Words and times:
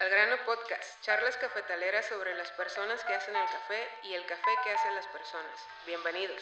Al 0.00 0.08
grano 0.08 0.36
podcast, 0.46 0.82
charlas 1.02 1.36
cafetaleras 1.36 2.06
sobre 2.06 2.34
las 2.34 2.50
personas 2.52 3.04
que 3.04 3.12
hacen 3.12 3.36
el 3.36 3.44
café 3.44 4.08
y 4.08 4.14
el 4.14 4.24
café 4.24 4.50
que 4.64 4.70
hacen 4.70 4.94
las 4.94 5.06
personas. 5.08 5.52
Bienvenidos. 5.84 6.40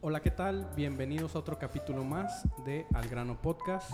Hola, 0.00 0.22
¿qué 0.22 0.30
tal? 0.30 0.70
Bienvenidos 0.74 1.34
a 1.36 1.40
otro 1.40 1.58
capítulo 1.58 2.02
más 2.02 2.44
de 2.64 2.86
Al 2.94 3.10
grano 3.10 3.42
podcast. 3.42 3.90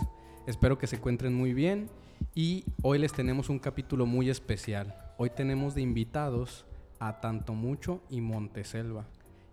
Espero 0.47 0.77
que 0.77 0.87
se 0.87 0.95
encuentren 0.95 1.33
muy 1.33 1.53
bien 1.53 1.89
y 2.35 2.63
hoy 2.83 2.99
les 2.99 3.11
tenemos 3.11 3.49
un 3.49 3.59
capítulo 3.59 4.05
muy 4.05 4.29
especial. 4.29 4.95
Hoy 5.17 5.29
tenemos 5.29 5.75
de 5.75 5.81
invitados 5.81 6.65
a 6.99 7.19
Tanto 7.19 7.51
Mucho 7.51 8.01
y 8.09 8.21
Monteselva. 8.21 9.07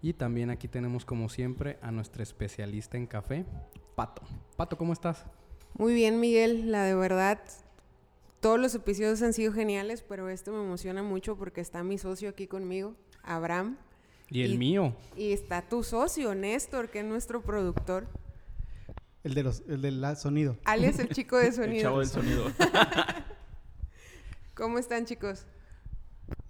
Y 0.05 0.13
también 0.13 0.51
aquí 0.51 0.69
tenemos 0.69 1.07
como 1.07 1.31
siempre 1.31 1.79
a 1.81 1.91
nuestra 1.91 2.23
especialista 2.23 2.99
en 2.99 3.07
café, 3.07 3.47
Pato. 3.95 4.21
Pato, 4.55 4.77
¿cómo 4.77 4.93
estás? 4.93 5.25
Muy 5.79 5.95
bien, 5.95 6.21
Miguel. 6.21 6.71
La 6.71 6.85
de 6.85 6.95
verdad, 6.95 7.41
todos 8.41 8.61
los 8.61 8.75
episodios 8.75 9.23
han 9.23 9.33
sido 9.33 9.55
geniales, 9.55 10.05
pero 10.07 10.29
este 10.29 10.51
me 10.51 10.63
emociona 10.63 11.03
mucho 11.03 11.39
porque 11.39 11.63
está 11.63 11.83
mi 11.83 11.97
socio 11.97 12.29
aquí 12.29 12.47
conmigo, 12.47 12.95
Abraham. 13.23 13.79
Y 14.29 14.43
el 14.43 14.59
mío. 14.59 14.95
Y 15.17 15.33
está 15.33 15.63
tu 15.67 15.83
socio, 15.83 16.35
Néstor, 16.35 16.91
que 16.91 16.99
es 16.99 17.07
nuestro 17.07 17.41
productor. 17.41 18.07
El 19.23 19.33
de 19.33 19.43
los, 19.43 19.63
el 19.69 19.81
del 19.81 20.05
sonido. 20.19 20.59
Alias 20.65 20.99
el 20.99 21.09
chico 21.09 21.39
de 21.39 21.51
sonido. 21.53 21.77
El 21.77 21.83
chavo 21.83 22.01
del 22.01 22.09
sonido. 22.09 22.53
¿Cómo 24.55 24.79
están, 24.79 25.07
chicos? 25.07 25.47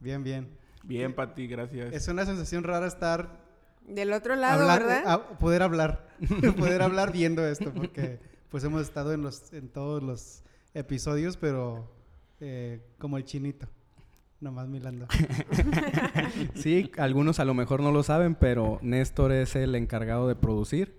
Bien, 0.01 0.25
bien. 0.25 0.59
Bien, 0.83 1.15
Pati, 1.15 1.47
gracias. 1.47 1.95
Es 1.95 2.09
una 2.09 2.27
sensación 2.27 2.65
rara 2.65 2.89
estar 2.89 3.44
Del 3.87 4.13
otro 4.13 4.35
lado, 4.37 4.63
hablar- 4.63 4.83
¿verdad? 4.83 5.13
a- 5.13 5.39
poder 5.39 5.63
hablar, 5.63 6.09
poder 6.59 6.83
hablar 6.83 7.13
viendo 7.13 7.47
esto, 7.47 7.73
porque 7.73 8.19
pues 8.51 8.65
hemos 8.65 8.83
estado 8.83 9.13
en 9.13 9.23
los, 9.23 9.53
en 9.53 9.69
todos 9.69 10.03
los 10.03 10.43
episodios, 10.75 11.37
pero 11.37 11.91
eh, 12.41 12.81
como 12.99 13.17
el 13.19 13.25
chinito, 13.25 13.67
nomás 14.41 14.69
milando. 14.69 15.07
Sí, 16.55 16.91
algunos 16.99 17.39
a 17.41 17.45
lo 17.45 17.55
mejor 17.55 17.81
no 17.81 17.93
lo 17.93 18.03
saben, 18.03 18.35
pero 18.35 18.79
Néstor 18.83 19.33
es 19.33 19.57
el 19.57 19.75
encargado 19.75 20.29
de 20.29 20.35
producir 20.35 20.95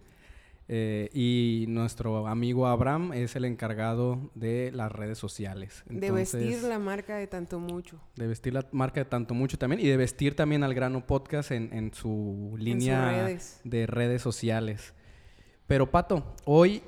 eh, 0.67 1.09
y 1.13 1.65
nuestro 1.67 2.27
amigo 2.27 2.65
Abraham 2.67 3.13
es 3.13 3.35
el 3.35 3.45
encargado 3.45 4.31
de 4.33 4.71
las 4.73 4.91
redes 4.91 5.17
sociales. 5.17 5.83
de 5.87 6.09
vestir 6.11 6.63
la 6.63 6.79
marca 6.79 7.17
de 7.17 7.27
tanto 7.27 7.59
mucho. 7.59 7.99
De 8.15 8.27
vestir 8.27 8.53
la 8.53 8.65
marca 8.71 8.99
de 9.01 9.05
tanto 9.05 9.33
mucho 9.33 9.57
también 9.57 9.79
y 9.79 9.87
de 9.87 9.97
vestir 9.97 10.35
también 10.35 10.63
al 10.63 10.73
grano 10.73 11.05
podcast 11.05 11.51
en, 11.51 11.71
en 11.71 11.93
su 11.93 12.55
línea 12.57 13.11
redes. 13.25 13.61
de 13.63 13.85
redes 13.85 14.21
sociales. 14.21 14.93
Pero 15.67 15.89
Pato, 15.91 16.35
hoy 16.45 16.81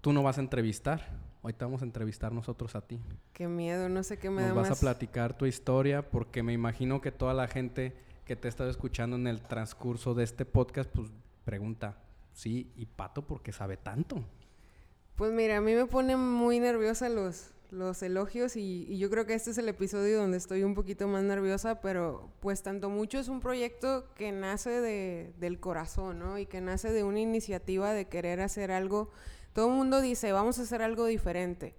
tú 0.00 0.12
no 0.12 0.22
vas 0.22 0.38
a 0.38 0.40
entrevistar, 0.40 1.18
hoy 1.42 1.52
te 1.52 1.64
vamos 1.64 1.82
a 1.82 1.84
entrevistar 1.84 2.32
nosotros 2.32 2.74
a 2.76 2.80
ti. 2.82 3.00
Qué 3.32 3.48
miedo, 3.48 3.88
no 3.88 4.02
sé 4.02 4.18
qué 4.18 4.28
me 4.30 4.42
Nos 4.42 4.48
da 4.50 4.54
vas 4.54 4.68
más. 4.70 4.78
a 4.78 4.80
platicar 4.80 5.36
tu 5.36 5.46
historia 5.46 6.10
porque 6.10 6.42
me 6.42 6.52
imagino 6.52 7.00
que 7.00 7.12
toda 7.12 7.34
la 7.34 7.48
gente 7.48 7.96
que 8.24 8.36
te 8.36 8.48
ha 8.48 8.50
estado 8.50 8.68
escuchando 8.70 9.16
en 9.16 9.26
el 9.26 9.40
transcurso 9.40 10.14
de 10.14 10.24
este 10.24 10.44
podcast, 10.44 10.90
pues 10.90 11.10
pregunta, 11.44 11.96
sí, 12.36 12.70
¿y 12.76 12.86
Pato 12.86 13.26
por 13.26 13.42
qué 13.42 13.50
sabe 13.50 13.76
tanto? 13.76 14.22
Pues 15.16 15.32
mira, 15.32 15.56
a 15.56 15.60
mí 15.62 15.74
me 15.74 15.86
ponen 15.86 16.20
muy 16.20 16.60
nerviosa 16.60 17.08
los, 17.08 17.54
los 17.70 18.02
elogios 18.02 18.56
y, 18.56 18.84
y 18.86 18.98
yo 18.98 19.08
creo 19.08 19.24
que 19.24 19.32
este 19.32 19.50
es 19.50 19.58
el 19.58 19.68
episodio 19.68 20.18
donde 20.18 20.36
estoy 20.36 20.62
un 20.62 20.74
poquito 20.74 21.08
más 21.08 21.24
nerviosa, 21.24 21.80
pero 21.80 22.30
pues 22.40 22.62
tanto 22.62 22.90
mucho 22.90 23.18
es 23.18 23.28
un 23.28 23.40
proyecto 23.40 24.12
que 24.14 24.30
nace 24.30 24.82
de, 24.82 25.32
del 25.38 25.58
corazón, 25.58 26.18
¿no? 26.18 26.38
Y 26.38 26.44
que 26.44 26.60
nace 26.60 26.92
de 26.92 27.02
una 27.02 27.20
iniciativa 27.20 27.94
de 27.94 28.08
querer 28.08 28.42
hacer 28.42 28.70
algo. 28.70 29.10
Todo 29.54 29.68
el 29.68 29.74
mundo 29.74 30.02
dice, 30.02 30.32
vamos 30.32 30.58
a 30.58 30.62
hacer 30.62 30.82
algo 30.82 31.06
diferente, 31.06 31.74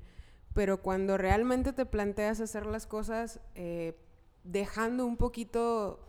pero 0.55 0.81
cuando 0.81 1.19
realmente 1.19 1.73
te 1.73 1.85
planteas 1.85 2.39
hacer 2.39 2.65
las 2.65 2.87
cosas 2.87 3.39
eh, 3.53 3.95
dejando 4.43 5.05
un 5.05 5.17
poquito 5.17 6.06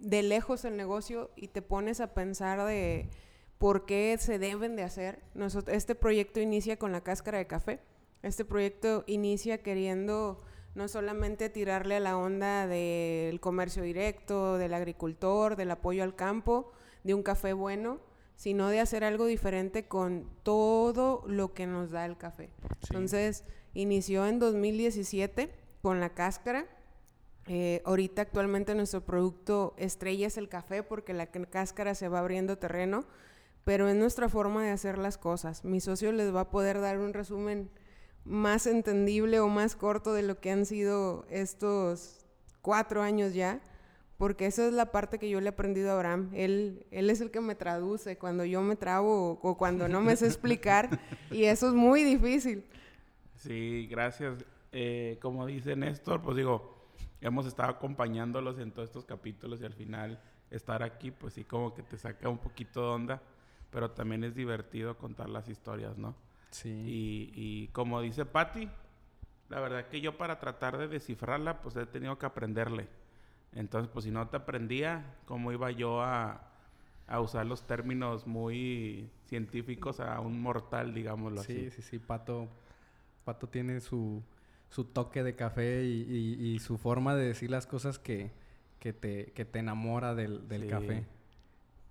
de 0.00 0.22
lejos 0.22 0.64
el 0.64 0.76
negocio 0.76 1.30
y 1.36 1.48
te 1.48 1.62
pones 1.62 2.00
a 2.00 2.14
pensar 2.14 2.64
de 2.66 3.08
por 3.58 3.86
qué 3.86 4.16
se 4.18 4.38
deben 4.38 4.76
de 4.76 4.82
hacer. 4.82 5.20
Nosot- 5.34 5.68
este 5.70 5.94
proyecto 5.94 6.40
inicia 6.40 6.78
con 6.78 6.92
la 6.92 7.02
cáscara 7.02 7.38
de 7.38 7.46
café. 7.46 7.80
Este 8.22 8.44
proyecto 8.44 9.04
inicia 9.06 9.62
queriendo 9.62 10.42
no 10.74 10.88
solamente 10.88 11.48
tirarle 11.48 11.96
a 11.96 12.00
la 12.00 12.18
onda 12.18 12.66
del 12.66 13.40
comercio 13.40 13.82
directo, 13.82 14.58
del 14.58 14.74
agricultor, 14.74 15.56
del 15.56 15.70
apoyo 15.70 16.02
al 16.02 16.14
campo, 16.14 16.70
de 17.02 17.14
un 17.14 17.22
café 17.22 17.54
bueno, 17.54 17.98
sino 18.34 18.68
de 18.68 18.80
hacer 18.80 19.02
algo 19.04 19.24
diferente 19.24 19.88
con 19.88 20.28
todo 20.42 21.22
lo 21.26 21.54
que 21.54 21.66
nos 21.66 21.90
da 21.90 22.04
el 22.04 22.18
café. 22.18 22.50
Entonces, 22.90 23.44
inició 23.72 24.26
en 24.26 24.38
2017 24.38 25.50
con 25.80 26.00
la 26.00 26.10
cáscara. 26.12 26.66
Eh, 27.48 27.80
ahorita 27.84 28.22
actualmente 28.22 28.74
nuestro 28.74 29.02
producto 29.02 29.74
estrella 29.78 30.26
es 30.26 30.36
el 30.36 30.48
café 30.48 30.82
porque 30.82 31.14
la 31.14 31.26
cáscara 31.26 31.94
se 31.94 32.08
va 32.08 32.18
abriendo 32.18 32.58
terreno, 32.58 33.04
pero 33.64 33.88
es 33.88 33.94
nuestra 33.94 34.28
forma 34.28 34.64
de 34.64 34.70
hacer 34.70 34.98
las 34.98 35.16
cosas. 35.16 35.64
Mi 35.64 35.80
socio 35.80 36.12
les 36.12 36.34
va 36.34 36.40
a 36.40 36.50
poder 36.50 36.80
dar 36.80 36.98
un 36.98 37.12
resumen 37.12 37.70
más 38.24 38.66
entendible 38.66 39.38
o 39.38 39.48
más 39.48 39.76
corto 39.76 40.12
de 40.12 40.22
lo 40.22 40.40
que 40.40 40.50
han 40.50 40.66
sido 40.66 41.24
estos 41.30 42.26
cuatro 42.62 43.02
años 43.02 43.32
ya, 43.32 43.60
porque 44.18 44.46
esa 44.46 44.66
es 44.66 44.72
la 44.72 44.90
parte 44.90 45.18
que 45.18 45.28
yo 45.28 45.40
le 45.40 45.46
he 45.46 45.50
aprendido 45.50 45.90
a 45.90 45.94
Abraham. 45.94 46.30
Él, 46.34 46.86
él 46.90 47.10
es 47.10 47.20
el 47.20 47.30
que 47.30 47.40
me 47.40 47.54
traduce 47.54 48.18
cuando 48.18 48.44
yo 48.44 48.60
me 48.62 48.74
trabo 48.74 49.30
o, 49.30 49.48
o 49.48 49.56
cuando 49.56 49.86
no 49.88 50.00
me 50.00 50.16
sé 50.16 50.26
explicar, 50.26 50.98
y 51.30 51.44
eso 51.44 51.68
es 51.68 51.74
muy 51.74 52.02
difícil. 52.02 52.64
Sí, 53.36 53.86
gracias. 53.88 54.44
Eh, 54.72 55.18
como 55.22 55.46
dice 55.46 55.76
Néstor, 55.76 56.22
pues 56.22 56.36
digo, 56.36 56.75
hemos 57.20 57.46
estado 57.46 57.70
acompañándolos 57.70 58.58
en 58.58 58.72
todos 58.72 58.88
estos 58.88 59.04
capítulos 59.04 59.60
y 59.60 59.64
al 59.64 59.74
final 59.74 60.20
estar 60.50 60.82
aquí, 60.82 61.10
pues 61.10 61.34
sí, 61.34 61.44
como 61.44 61.74
que 61.74 61.82
te 61.82 61.98
saca 61.98 62.28
un 62.28 62.38
poquito 62.38 62.80
de 62.82 62.88
onda, 62.88 63.22
pero 63.70 63.90
también 63.90 64.24
es 64.24 64.34
divertido 64.34 64.96
contar 64.98 65.28
las 65.28 65.48
historias, 65.48 65.96
¿no? 65.98 66.14
Sí. 66.50 66.70
Y, 66.84 67.32
y 67.34 67.68
como 67.68 68.00
dice 68.00 68.24
Patti, 68.26 68.68
la 69.48 69.60
verdad 69.60 69.88
que 69.88 70.00
yo 70.00 70.16
para 70.16 70.38
tratar 70.38 70.78
de 70.78 70.88
descifrarla, 70.88 71.60
pues 71.62 71.76
he 71.76 71.86
tenido 71.86 72.18
que 72.18 72.26
aprenderle. 72.26 72.88
Entonces, 73.52 73.90
pues 73.92 74.04
si 74.04 74.10
no 74.10 74.28
te 74.28 74.36
aprendía, 74.36 75.16
¿cómo 75.24 75.52
iba 75.52 75.70
yo 75.70 76.02
a, 76.02 76.42
a 77.06 77.20
usar 77.20 77.46
los 77.46 77.66
términos 77.66 78.26
muy 78.26 79.10
científicos 79.26 80.00
a 80.00 80.20
un 80.20 80.40
mortal, 80.40 80.94
digámoslo 80.94 81.40
Sí, 81.42 81.52
así? 81.64 81.70
sí, 81.70 81.82
sí, 81.82 81.98
Pato, 81.98 82.48
Pato 83.24 83.48
tiene 83.48 83.80
su, 83.80 84.22
su 84.68 84.84
toque 84.84 85.22
de 85.22 85.34
café 85.34 85.84
y, 85.84 86.02
y- 86.02 86.54
y 86.54 86.58
su 86.58 86.76
forma 86.78 87.14
de 87.14 87.26
decir 87.26 87.50
las 87.50 87.66
cosas 87.66 87.98
que, 87.98 88.30
que, 88.78 88.92
te, 88.92 89.32
que 89.32 89.44
te 89.44 89.58
enamora 89.60 90.14
del, 90.14 90.48
del 90.48 90.62
Sí. 90.62 90.68
café. 90.68 91.06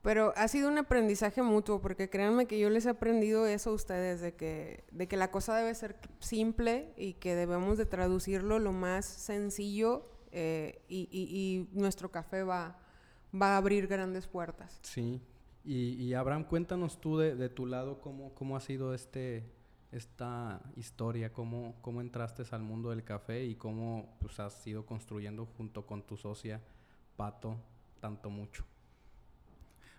Pero 0.02 0.34
ha 0.36 0.48
sido 0.48 0.70
un 0.70 0.78
aprendizaje 0.78 1.42
mutuo, 1.42 1.82
porque 1.82 2.12
créanme 2.12 2.46
que 2.46 2.60
yo 2.60 2.70
les 2.70 2.86
he 2.86 2.90
aprendido 2.90 3.48
eso 3.48 3.72
a 3.72 3.74
ustedes, 3.74 4.22
de 4.22 4.36
que, 4.36 4.84
de 4.92 5.08
que 5.08 5.18
la 5.18 5.32
cosa 5.32 5.58
debe 5.58 5.74
ser 5.74 5.96
simple 6.20 6.94
y 6.96 7.14
que 7.14 7.34
debemos 7.34 7.80
de 7.80 7.88
traducirlo 7.88 8.60
lo 8.60 8.72
más 8.72 9.06
sencillo 9.06 10.08
eh, 10.32 10.80
y, 10.88 11.08
y- 11.12 11.68
y 11.74 11.80
nuestro 11.80 12.12
café 12.12 12.44
va, 12.44 12.78
va 13.34 13.56
a 13.56 13.58
abrir 13.58 13.88
grandes 13.88 14.28
puertas. 14.28 14.78
Sí. 14.84 15.22
Y, 15.64 15.94
y 15.96 16.14
Abraham, 16.14 16.44
cuéntanos 16.44 17.02
tú 17.02 17.18
de, 17.18 17.36
de 17.36 17.50
tu 17.50 17.66
lado 17.66 18.00
cómo, 18.00 18.36
cómo 18.36 18.56
ha 18.56 18.60
sido 18.62 18.94
este, 18.94 19.44
esta 19.92 20.62
historia, 20.76 21.32
cómo, 21.32 21.76
cómo 21.82 22.02
entraste 22.02 22.44
al 22.52 22.62
mundo 22.62 22.90
del 22.90 23.04
café 23.04 23.46
y 23.46 23.56
cómo 23.56 24.18
pues, 24.20 24.40
has 24.40 24.66
ido 24.68 24.86
construyendo 24.86 25.46
junto 25.46 25.86
con 25.86 26.04
tu 26.04 26.18
socia, 26.18 26.62
Pato, 27.16 27.58
tanto 28.02 28.30
mucho. 28.30 28.66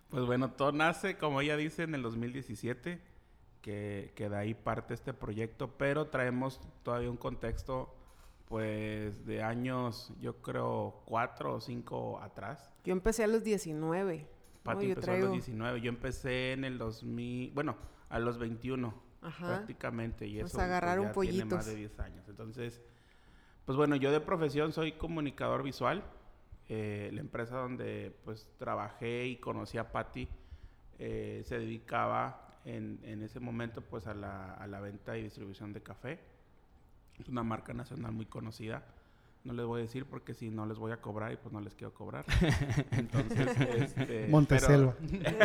Pues 0.09 0.25
bueno, 0.25 0.51
todo 0.51 0.71
nace, 0.71 1.17
como 1.17 1.41
ella 1.41 1.57
dice, 1.57 1.83
en 1.83 1.95
el 1.95 2.01
2017, 2.01 3.01
que, 3.61 4.13
que 4.15 4.29
de 4.29 4.37
ahí 4.37 4.53
parte 4.53 4.93
este 4.93 5.13
proyecto, 5.13 5.77
pero 5.77 6.07
traemos 6.07 6.61
todavía 6.83 7.09
un 7.09 7.17
contexto, 7.17 7.93
pues, 8.47 9.25
de 9.25 9.43
años, 9.43 10.13
yo 10.21 10.41
creo, 10.41 11.01
cuatro 11.05 11.55
o 11.55 11.59
cinco 11.59 12.19
atrás. 12.21 12.71
Yo 12.85 12.93
empecé 12.93 13.23
a 13.23 13.27
los 13.27 13.43
19. 13.43 14.17
¿no? 14.19 14.37
Pati 14.63 14.91
empezó 14.91 15.11
a 15.11 15.17
los 15.17 15.31
19, 15.31 15.81
yo 15.81 15.89
empecé 15.89 16.51
en 16.53 16.65
el 16.65 16.77
2000, 16.77 17.51
bueno, 17.53 17.77
a 18.09 18.19
los 18.19 18.37
21 18.37 19.06
Ajá. 19.27 19.47
prácticamente, 19.47 20.25
y 20.25 20.39
eso 20.39 20.57
pues, 20.57 20.63
agarraron 20.63 21.07
ya 21.07 21.11
tiene 21.11 21.37
pollitos. 21.37 21.51
más 21.57 21.65
de 21.65 21.75
10 21.75 21.99
años. 21.99 22.27
Entonces, 22.27 22.81
pues 23.65 23.75
bueno, 23.75 23.95
yo 23.97 24.11
de 24.11 24.21
profesión 24.21 24.71
soy 24.71 24.93
comunicador 24.93 25.63
visual. 25.63 26.03
Eh, 26.69 27.09
la 27.13 27.21
empresa 27.21 27.57
donde 27.57 28.13
pues 28.25 28.47
trabajé 28.57 29.25
y 29.25 29.37
conocí 29.37 29.77
a 29.77 29.89
Patti 29.89 30.27
eh, 30.99 31.41
se 31.45 31.59
dedicaba 31.59 32.59
en, 32.65 32.99
en 33.03 33.23
ese 33.23 33.39
momento 33.39 33.81
pues 33.81 34.05
a 34.07 34.13
la, 34.13 34.53
a 34.53 34.67
la 34.67 34.81
venta 34.81 35.17
y 35.17 35.23
distribución 35.23 35.73
de 35.73 35.81
café. 35.81 36.19
Es 37.19 37.29
una 37.29 37.43
marca 37.43 37.73
nacional 37.73 38.11
muy 38.11 38.25
conocida. 38.25 38.83
No 39.43 39.53
les 39.53 39.65
voy 39.65 39.79
a 39.79 39.83
decir 39.83 40.05
porque 40.05 40.33
si 40.33 40.49
no 40.49 40.65
les 40.65 40.77
voy 40.77 40.91
a 40.91 40.97
cobrar 41.01 41.31
y 41.31 41.37
pues 41.37 41.53
no 41.53 41.61
les 41.61 41.73
quiero 41.73 41.93
cobrar. 41.93 42.25
Entonces, 42.91 43.47
este, 43.77 44.27
Monteselva. 44.27 44.95
Pero, 45.09 45.37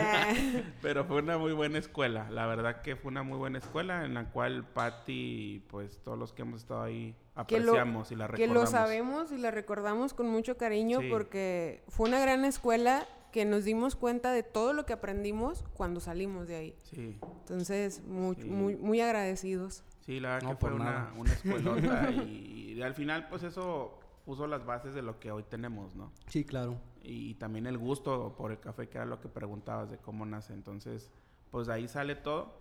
pero 0.83 1.05
fue 1.05 1.19
una 1.23 1.39
muy 1.39 1.53
buena 1.53 1.79
escuela. 1.79 2.29
La 2.31 2.47
verdad 2.47 2.83
que 2.83 2.97
fue 2.97 3.11
una 3.11 3.23
muy 3.23 3.39
buena 3.39 3.59
escuela 3.59 4.05
en 4.05 4.15
la 4.15 4.31
cual 4.31 4.65
Patty, 4.65 5.65
pues 5.69 5.99
todos 6.03 6.19
los 6.19 6.33
que 6.33 6.43
hemos 6.43 6.62
estado 6.62 6.83
ahí 6.83 7.15
Que 7.47 7.61
lo- 7.61 7.71
apreciamos 7.73 8.11
y 8.11 8.17
la 8.17 8.27
Que 8.27 8.33
recordamos. 8.33 8.62
lo 8.65 8.67
sabemos 8.67 9.33
y 9.33 9.39
la 9.39 9.50
recordamos 9.50 10.15
con 10.15 10.29
mucho 10.29 10.56
cariño 10.56 11.00
Sí. 11.00 11.09
porque 11.09 11.85
fue 11.88 12.09
una 12.09 12.19
gran 12.21 12.45
escuela 12.45 13.06
que 13.31 13.45
nos 13.45 13.65
dimos 13.65 13.97
cuenta 13.97 14.33
de 14.33 14.43
todo 14.43 14.73
lo 14.75 14.85
que 14.85 14.93
aprendimos 14.93 15.65
cuando 15.75 16.00
salimos 16.00 16.49
de 16.49 16.56
ahí. 16.56 16.75
Sí, 16.83 17.17
Entonces, 17.41 18.03
muy, 18.05 18.37
Sí. 18.37 18.45
muy, 18.45 18.77
muy 18.77 19.00
agradecidos. 19.00 19.85
Sí, 20.04 20.20
la 20.20 20.34
verdad 20.34 20.49
No, 20.50 20.54
que 20.54 20.60
fue 20.60 20.72
una, 20.72 21.12
una 21.16 21.32
escuelota 21.32 22.10
y, 22.12 22.75
y 22.76 22.82
al 22.82 22.94
final 22.94 23.28
pues 23.28 23.43
eso 23.43 23.99
puso 24.25 24.46
las 24.46 24.64
bases 24.64 24.94
de 24.94 25.02
lo 25.02 25.19
que 25.19 25.32
hoy 25.32 25.43
tenemos, 25.43 25.96
¿no? 25.96 26.12
Sí, 26.28 26.44
claro. 26.44 26.78
y 27.02 27.34
también 27.34 27.66
el 27.66 27.76
gusto 27.78 28.37
por 28.37 28.52
el 28.52 28.60
café, 28.60 28.88
que 28.88 28.99
era 28.99 29.04
lo 29.06 29.20
que 29.20 29.28
preguntabas 29.28 29.90
de 29.90 29.99
cómo 29.99 30.25
nace. 30.25 30.52
Entonces, 30.52 31.10
pues 31.50 31.66
de 31.66 31.72
ahí 31.75 31.88
sale 31.88 32.14
todo. 32.14 32.60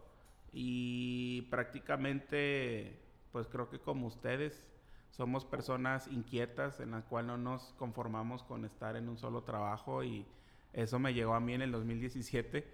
Y 0.51 1.43
prácticamente, 1.43 2.99
pues 3.31 3.47
creo 3.47 3.69
que 3.69 3.79
como 3.79 4.07
ustedes, 4.07 4.69
somos 5.11 5.45
personas 5.45 6.07
inquietas 6.07 6.79
en 6.79 6.91
la 6.91 7.01
cual 7.01 7.27
no 7.27 7.37
nos 7.37 7.73
conformamos 7.77 8.43
con 8.43 8.65
estar 8.65 8.95
en 8.95 9.07
un 9.09 9.17
solo 9.17 9.43
trabajo 9.43 10.03
y 10.03 10.25
eso 10.73 10.99
me 10.99 11.13
llegó 11.13 11.33
a 11.35 11.39
mí 11.39 11.53
en 11.53 11.61
el 11.61 11.71
2017, 11.71 12.65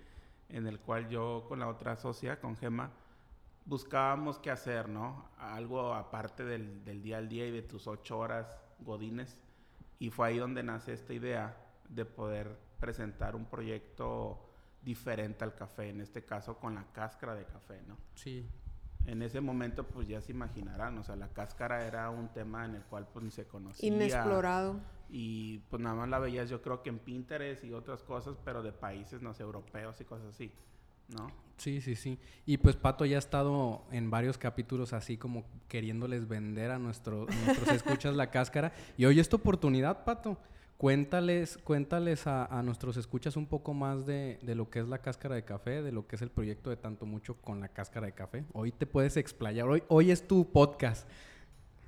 en 0.49 0.67
el 0.67 0.79
cual 0.79 1.09
yo 1.09 1.45
con 1.49 1.59
la 1.59 1.67
otra 1.67 1.95
socia, 1.97 2.39
con 2.39 2.55
Gema, 2.55 2.91
buscábamos 3.67 4.39
qué 4.39 4.49
hacer, 4.49 4.89
¿no? 4.89 5.29
Algo 5.37 5.93
aparte 5.93 6.43
del, 6.43 6.83
del 6.83 7.01
día 7.03 7.17
al 7.17 7.29
día 7.29 7.45
y 7.45 7.51
de 7.51 7.61
tus 7.61 7.85
ocho 7.85 8.17
horas 8.17 8.57
godines. 8.79 9.39
Y 9.99 10.09
fue 10.09 10.29
ahí 10.29 10.37
donde 10.37 10.63
nace 10.63 10.93
esta 10.93 11.13
idea 11.13 11.55
de 11.89 12.05
poder 12.05 12.57
presentar 12.79 13.35
un 13.35 13.45
proyecto 13.45 14.39
diferente 14.81 15.43
al 15.43 15.53
café, 15.53 15.89
en 15.89 16.01
este 16.01 16.23
caso 16.23 16.57
con 16.57 16.75
la 16.75 16.85
cáscara 16.93 17.35
de 17.35 17.45
café, 17.45 17.81
¿no? 17.87 17.97
Sí. 18.15 18.47
En 19.05 19.21
ese 19.21 19.41
momento, 19.41 19.85
pues 19.85 20.07
ya 20.07 20.21
se 20.21 20.31
imaginarán, 20.31 20.97
o 20.97 21.03
sea, 21.03 21.15
la 21.15 21.29
cáscara 21.29 21.85
era 21.85 22.09
un 22.09 22.29
tema 22.29 22.65
en 22.65 22.75
el 22.75 22.83
cual 22.83 23.07
pues 23.11 23.23
ni 23.23 23.31
se 23.31 23.47
conocía. 23.47 23.87
Inexplorado. 23.87 24.79
Y 25.09 25.59
pues 25.69 25.81
nada 25.81 25.95
más 25.95 26.09
la 26.09 26.19
veías 26.19 26.49
yo 26.49 26.61
creo 26.61 26.83
que 26.83 26.89
en 26.89 26.99
Pinterest 26.99 27.63
y 27.63 27.73
otras 27.73 28.03
cosas, 28.03 28.37
pero 28.43 28.61
de 28.61 28.73
países, 28.73 29.21
no 29.21 29.33
sé, 29.33 29.43
europeos 29.43 29.99
y 30.01 30.05
cosas 30.05 30.27
así, 30.27 30.51
¿no? 31.07 31.31
Sí, 31.57 31.81
sí, 31.81 31.95
sí. 31.95 32.19
Y 32.45 32.57
pues 32.57 32.75
Pato 32.75 33.05
ya 33.05 33.15
ha 33.15 33.19
estado 33.19 33.83
en 33.91 34.11
varios 34.11 34.37
capítulos 34.37 34.93
así 34.93 35.17
como 35.17 35.43
queriéndoles 35.67 36.27
vender 36.27 36.71
a 36.71 36.77
nuestro, 36.77 37.25
nuestros 37.25 37.67
escuchas 37.75 38.15
la 38.15 38.29
cáscara. 38.29 38.73
Y 38.95 39.05
hoy 39.05 39.19
es 39.19 39.27
tu 39.27 39.37
oportunidad, 39.37 40.05
Pato. 40.05 40.37
Cuéntales, 40.77 41.57
cuéntales 41.57 42.27
a, 42.27 42.45
a 42.45 42.61
nuestros 42.61 42.97
escuchas 42.97 43.35
un 43.35 43.47
poco 43.47 43.73
más 43.73 44.05
de, 44.05 44.37
de 44.43 44.53
lo 44.53 44.69
que 44.69 44.79
es 44.79 44.87
la 44.87 44.99
cáscara 44.99 45.33
de 45.33 45.43
café, 45.43 45.81
de 45.81 45.91
lo 45.91 46.05
que 46.05 46.17
es 46.17 46.21
el 46.21 46.29
proyecto 46.29 46.69
de 46.69 46.77
tanto 46.77 47.07
mucho 47.07 47.35
con 47.41 47.59
la 47.59 47.69
cáscara 47.69 48.05
de 48.05 48.13
café. 48.13 48.45
Hoy 48.53 48.71
te 48.71 48.85
puedes 48.85 49.17
explayar. 49.17 49.67
Hoy, 49.67 49.81
hoy 49.87 50.11
es 50.11 50.27
tu 50.27 50.51
podcast. 50.51 51.09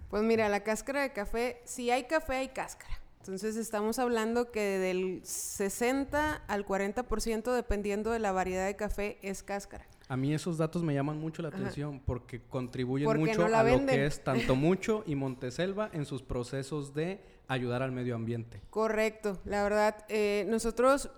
Pues 0.10 0.24
mira, 0.24 0.50
la 0.50 0.62
cáscara 0.62 1.04
de 1.04 1.14
café, 1.14 1.62
si 1.66 1.92
hay 1.92 2.06
café, 2.06 2.38
hay 2.38 2.50
cáscara. 2.50 3.00
Entonces 3.20 3.58
estamos 3.58 4.00
hablando 4.00 4.52
que 4.52 4.80
del 4.80 5.22
60 5.24 6.36
al 6.48 6.66
40% 6.66 7.54
dependiendo 7.54 8.12
de 8.12 8.20
la 8.20 8.32
variedad 8.32 8.66
de 8.66 8.76
café 8.76 9.18
es 9.22 9.44
cáscara. 9.44 9.86
A 10.08 10.18
mí 10.18 10.34
esos 10.34 10.58
datos 10.58 10.82
me 10.82 10.94
llaman 10.96 11.20
mucho 11.20 11.42
la 11.44 11.50
Ajá. 11.50 11.58
atención 11.58 12.02
porque 12.04 12.42
contribuyen 12.42 13.06
Porque 13.06 13.20
mucho 13.20 13.48
no 13.48 13.56
a 13.56 13.64
lo 13.64 13.86
que 13.86 14.06
es 14.06 14.24
tanto 14.24 14.56
mucho 14.56 15.04
y 15.06 15.16
Monteselva 15.16 15.90
en 15.94 16.06
sus 16.06 16.24
procesos 16.24 16.96
de 16.96 17.22
ayudar 17.48 17.84
al 17.84 17.92
medio 17.92 18.16
ambiente. 18.16 18.62
Correcto, 18.70 19.40
la 19.46 19.62
verdad, 19.64 20.06
eh, 20.08 20.46
nosotros, 20.48 21.12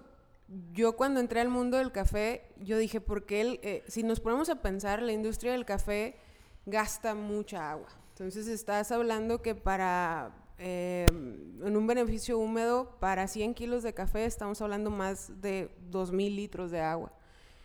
yo 0.74 0.98
cuando 0.98 1.20
entré 1.20 1.40
al 1.40 1.50
mundo 1.50 1.78
del 1.78 1.92
café, 1.92 2.50
yo 2.58 2.78
dije, 2.78 3.00
porque 3.00 3.42
el, 3.42 3.60
eh, 3.64 3.84
si 3.88 4.04
nos 4.04 4.20
ponemos 4.20 4.50
a 4.50 4.62
pensar, 4.62 5.02
la 5.02 5.14
industria 5.14 5.54
del 5.54 5.66
café 5.66 6.18
gasta 6.66 7.16
mucha 7.16 7.72
agua. 7.72 7.88
Entonces 8.10 8.48
estás 8.48 8.92
hablando 8.92 9.42
que 9.42 9.56
para, 9.56 10.32
eh, 10.62 11.06
en 11.12 11.76
un 11.76 11.88
beneficio 11.88 12.38
húmedo, 12.40 12.98
para 13.00 13.28
100 13.28 13.54
kilos 13.54 13.84
de 13.84 13.94
café 13.94 14.26
estamos 14.26 14.62
hablando 14.62 14.90
más 14.92 15.42
de 15.42 15.70
2.000 15.90 16.36
litros 16.36 16.72
de 16.72 16.80
agua. 16.82 17.12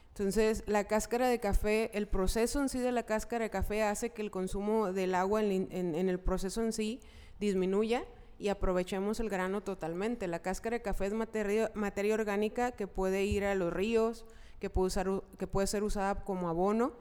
Entonces, 0.09 0.65
la 0.67 0.85
cáscara 0.85 1.29
de 1.29 1.39
café, 1.41 1.91
el 1.97 2.09
proceso 2.09 2.61
en 2.63 2.69
sí 2.71 2.79
de 2.79 2.91
la 2.91 3.03
cáscara 3.05 3.45
de 3.45 3.51
café 3.51 3.83
hace 3.83 4.11
que 4.11 4.23
el 4.23 4.31
consumo 4.31 4.93
del 4.93 5.15
agua 5.15 5.43
en, 5.43 5.69
en- 5.71 5.95
en 5.95 6.09
el 6.09 6.19
proceso 6.19 6.63
en 6.63 6.73
sí 6.73 7.01
disminuya 7.39 8.03
y 8.39 8.49
aprovechemos 8.49 9.21
el 9.21 9.29
grano 9.29 9.63
totalmente. 9.63 10.27
La 10.27 10.41
cáscara 10.41 10.77
de 10.79 10.83
café 10.83 11.07
es 11.07 11.13
materia, 11.13 11.71
materia 11.75 12.15
orgánica 12.15 12.73
que 12.73 12.87
puede 12.87 13.25
ir 13.27 13.45
a 13.45 13.55
los 13.55 13.73
ríos, 13.73 14.25
que 14.59 14.71
puede, 14.71 14.87
usar, 14.87 15.23
que 15.39 15.47
puede 15.47 15.67
ser 15.67 15.83
usada 15.85 16.25
como 16.25 16.49
abono, 16.49 16.95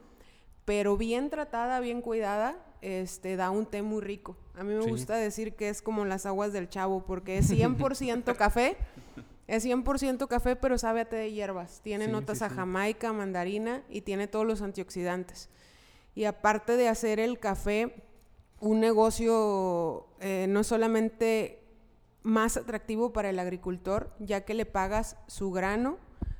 pero 0.66 0.98
bien 0.98 1.30
tratada, 1.30 1.80
bien 1.80 2.02
cuidada, 2.02 2.58
este, 2.82 3.36
da 3.36 3.50
un 3.50 3.66
té 3.66 3.82
muy 3.82 4.00
rico. 4.00 4.36
A 4.54 4.62
mí 4.64 4.74
me 4.74 4.82
Sí. 4.82 4.90
gusta 4.90 5.16
decir 5.16 5.54
que 5.54 5.68
es 5.68 5.82
como 5.82 6.04
las 6.04 6.26
aguas 6.26 6.52
del 6.52 6.68
chavo, 6.68 7.04
porque 7.04 7.38
es 7.38 7.48
100% 7.50 8.34
café, 8.36 8.76
es 9.46 9.64
100% 9.64 10.26
café, 10.28 10.56
pero 10.56 10.78
sabe 10.78 11.00
a 11.02 11.08
té 11.08 11.16
de 11.16 11.32
hierbas. 11.32 11.80
Tiene 11.82 12.06
Sí, 12.06 12.10
notas 12.10 12.38
sí, 12.38 12.44
a 12.44 12.48
jamaica, 12.50 13.12
mandarina 13.12 13.82
y 13.88 14.00
tiene 14.02 14.26
todos 14.28 14.46
los 14.46 14.62
antioxidantes. 14.62 15.48
Y 16.14 16.24
aparte 16.24 16.76
de 16.76 16.88
hacer 16.88 17.20
el 17.20 17.38
café 17.38 18.02
un 18.58 18.80
negocio 18.80 20.06
eh, 20.20 20.46
no 20.48 20.64
solamente 20.64 21.62
más 22.22 22.56
atractivo 22.56 23.12
para 23.12 23.30
el 23.30 23.38
agricultor, 23.38 24.10
ya 24.18 24.40
que 24.44 24.54
le 24.54 24.66
pagas 24.66 25.16
su 25.26 25.52
grano, 25.52 25.98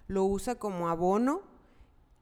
lo 0.08 0.24
usa 0.24 0.54
como 0.56 0.88
abono, 0.88 1.42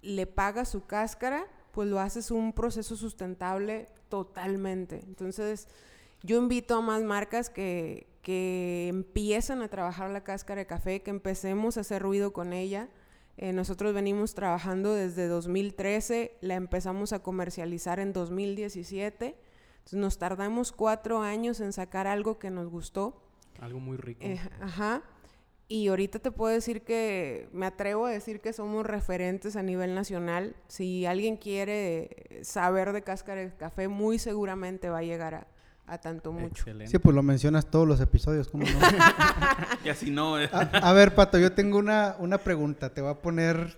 le 0.03 0.27
pagas 0.27 0.69
su 0.69 0.85
cáscara, 0.87 1.47
pues 1.73 1.89
lo 1.89 2.01
haces 2.01 2.31
un 2.31 2.53
proceso 2.53 2.97
sustentable 2.97 3.89
totalmente. 4.15 5.01
Entonces, 5.09 5.67
yo 6.23 6.39
invito 6.41 6.77
a 6.77 6.81
más 6.81 7.03
marcas 7.03 7.51
que, 7.51 8.07
que 8.23 8.87
empiecen 8.87 9.61
a 9.61 9.67
trabajar 9.67 10.09
la 10.11 10.23
cáscara 10.23 10.61
de 10.61 10.67
café, 10.67 11.03
que 11.03 11.11
empecemos 11.11 11.77
a 11.77 11.81
hacer 11.81 12.01
ruido 12.01 12.33
con 12.33 12.53
ella. 12.53 12.89
Eh, 13.37 13.53
nosotros 13.53 13.93
venimos 13.93 14.37
trabajando 14.37 14.95
desde 14.95 15.27
2013, 15.27 16.39
la 16.43 16.55
empezamos 16.55 17.13
a 17.13 17.25
comercializar 17.25 17.99
en 17.99 18.13
2017. 18.13 19.35
Entonces 19.79 19.99
nos 19.99 20.17
tardamos 20.19 20.71
cuatro 20.71 21.21
años 21.21 21.59
en 21.59 21.73
sacar 21.73 22.07
algo 22.07 22.39
que 22.39 22.51
nos 22.51 22.69
gustó. 22.69 23.21
Algo 23.59 23.81
muy 23.81 23.97
rico. 23.97 24.21
Eh, 24.25 24.41
ajá. 24.61 25.03
Y 25.67 25.89
ahorita 25.89 26.19
te 26.19 26.31
puedo 26.31 26.53
decir 26.53 26.83
que, 26.83 27.49
me 27.53 27.67
atrevo 27.67 28.07
a 28.07 28.11
decir 28.11 28.41
que 28.41 28.53
somos 28.53 28.85
referentes 28.85 29.57
a 29.57 29.63
nivel 29.63 29.95
nacional. 29.95 30.55
Si 30.69 31.07
alguien 31.07 31.37
quiere 31.37 32.41
saber 32.43 32.93
de 32.93 33.03
cáscara 33.03 33.41
de 33.41 33.55
café, 33.55 33.89
muy 33.89 34.19
seguramente 34.19 34.91
va 34.91 34.99
a 34.99 35.03
llegar 35.03 35.35
a, 35.35 35.47
a 35.87 35.99
tanto 35.99 36.33
mucho. 36.33 36.49
Excelente. 36.49 36.91
Sí, 36.91 36.99
pues 36.99 37.15
lo 37.15 37.23
mencionas 37.23 37.71
todos 37.71 37.89
los 37.89 38.01
episodios, 38.01 38.49
¿cómo 38.49 38.65
no? 38.65 38.79
Y 39.85 39.89
así 39.89 40.11
no, 40.11 40.39
eh, 40.39 40.51
A, 40.53 40.61
a 40.61 40.93
ver, 40.93 41.15
Pato, 41.15 41.39
yo 41.39 41.53
tengo 41.53 41.79
una, 41.79 42.17
una 42.19 42.39
pregunta. 42.39 42.93
Te 42.93 43.01
voy 43.01 43.11
a 43.11 43.15
poner... 43.15 43.77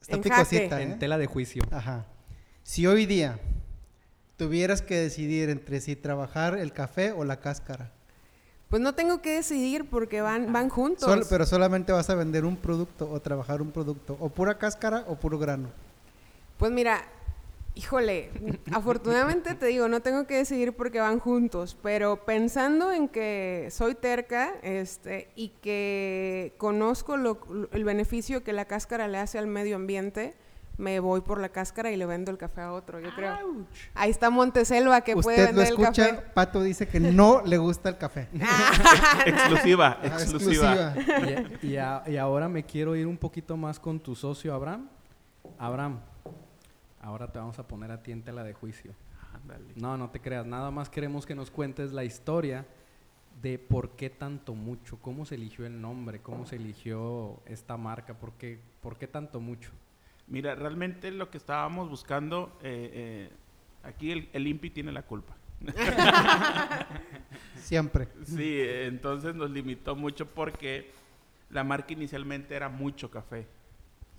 Está 0.00 0.16
En 0.16 0.22
picosita. 0.22 0.80
¿eh? 0.80 0.84
En 0.84 0.98
tela 1.00 1.18
de 1.18 1.26
juicio. 1.26 1.62
Ajá. 1.72 2.06
Si 2.62 2.86
hoy 2.86 3.06
día 3.06 3.40
tuvieras 4.36 4.82
que 4.82 4.96
decidir 4.96 5.50
entre 5.50 5.80
si 5.80 5.96
trabajar 5.96 6.56
el 6.56 6.72
café 6.72 7.10
o 7.10 7.24
la 7.24 7.40
cáscara, 7.40 7.92
Pues 8.68 8.82
no 8.82 8.94
tengo 8.94 9.22
que 9.22 9.34
decidir 9.34 9.88
porque 9.88 10.20
van, 10.20 10.52
van 10.52 10.68
juntos. 10.68 11.04
sol- 11.08 11.24
pero 11.30 11.46
solamente 11.46 11.90
vas 11.92 12.10
a 12.10 12.14
vender 12.14 12.44
un 12.44 12.56
producto 12.56 13.10
o 13.10 13.20
trabajar 13.20 13.62
un 13.62 13.70
producto, 13.70 14.16
o 14.20 14.28
pura 14.28 14.58
cáscara 14.58 15.04
o 15.08 15.16
puro 15.16 15.38
grano. 15.38 15.68
Pues 16.58 16.70
mira, 16.70 17.02
híjole, 17.74 18.30
afortunadamente 18.72 19.54
te 19.54 19.66
digo, 19.66 19.88
no 19.88 20.00
tengo 20.00 20.26
que 20.26 20.34
decidir 20.36 20.74
porque 20.74 21.00
van 21.00 21.18
juntos, 21.18 21.78
pero 21.82 22.26
pensando 22.26 22.92
en 22.92 23.08
que 23.08 23.68
soy 23.70 23.94
terca 23.94 24.52
este, 24.62 25.30
y 25.34 25.48
que 25.62 26.52
conozco 26.58 27.16
lo- 27.16 27.38
el 27.72 27.84
beneficio 27.84 28.44
que 28.44 28.52
la 28.52 28.66
cáscara 28.66 29.08
le 29.08 29.16
hace 29.16 29.38
al 29.38 29.46
medio 29.46 29.76
ambiente, 29.76 30.34
me 30.78 31.00
voy 31.00 31.20
por 31.20 31.40
la 31.40 31.48
cáscara 31.50 31.90
y 31.90 31.96
le 31.96 32.06
vendo 32.06 32.30
el 32.30 32.38
café 32.38 32.60
a 32.62 32.72
otro, 32.72 33.00
yo 33.00 33.10
creo. 33.14 33.36
Ahí 33.94 34.10
está 34.10 34.30
Monteselva 34.30 35.00
que 35.02 35.14
puede 35.14 35.38
Usted 35.42 35.52
lo 35.54 35.58
vender 35.60 35.66
el 35.66 35.80
escucha, 35.80 36.10
café. 36.16 36.26
Pato 36.32 36.62
dice 36.62 36.86
que 36.88 37.00
no 37.00 37.42
le 37.44 37.58
gusta 37.58 37.88
el 37.90 37.98
café. 37.98 38.28
exclusiva, 39.26 39.98
Ajá, 40.02 40.06
exclusiva. 40.22 40.94
exclusiva. 40.96 41.42
Y, 41.62 41.66
y 41.66 41.76
a- 41.76 42.02
y 42.06 42.16
ahora 42.16 42.48
me 42.48 42.64
quiero 42.64 42.94
ir 42.96 43.06
un 43.06 43.16
poquito 43.18 43.56
más 43.56 43.78
con 43.80 44.00
tu 44.00 44.14
socio 44.14 44.54
Abraham. 44.54 44.88
Abraham, 45.58 46.00
ahora 47.02 47.30
te 47.30 47.38
vamos 47.38 47.58
a 47.58 47.66
poner 47.66 47.90
a 47.90 48.02
ti 48.02 48.12
en 48.12 48.22
tela 48.22 48.44
de 48.44 48.52
juicio. 48.54 48.92
Ándale. 49.34 49.72
No, 49.76 49.96
no 49.96 50.10
te 50.10 50.20
creas. 50.20 50.46
Nada 50.46 50.70
más 50.70 50.88
queremos 50.88 51.26
que 51.26 51.34
nos 51.34 51.50
cuentes 51.50 51.92
la 51.92 52.04
historia 52.04 52.66
de 53.42 53.58
por 53.58 53.90
qué 53.90 54.10
tanto 54.10 54.54
mucho, 54.54 54.98
cómo 55.00 55.24
se 55.24 55.36
eligió 55.36 55.64
el 55.66 55.80
nombre, 55.80 56.20
cómo 56.20 56.44
se 56.46 56.56
eligió 56.56 57.40
esta 57.46 57.76
marca, 57.76 58.14
por 58.14 58.32
qué, 58.32 58.60
por 58.80 58.96
qué 58.96 59.06
tanto 59.06 59.38
mucho. 59.40 59.70
Mira, 60.28 60.54
realmente 60.54 61.10
lo 61.10 61.30
que 61.30 61.38
estábamos 61.38 61.88
buscando, 61.88 62.58
eh, 62.62 62.90
eh, 62.92 63.30
aquí 63.82 64.12
el, 64.12 64.28
el 64.32 64.46
INPI 64.46 64.70
tiene 64.70 64.92
la 64.92 65.02
culpa. 65.02 65.34
Siempre. 67.56 68.08
Sí, 68.24 68.60
entonces 68.62 69.34
nos 69.34 69.50
limitó 69.50 69.96
mucho 69.96 70.26
porque 70.26 70.90
la 71.50 71.64
marca 71.64 71.92
inicialmente 71.92 72.54
era 72.54 72.68
mucho 72.68 73.10
café, 73.10 73.46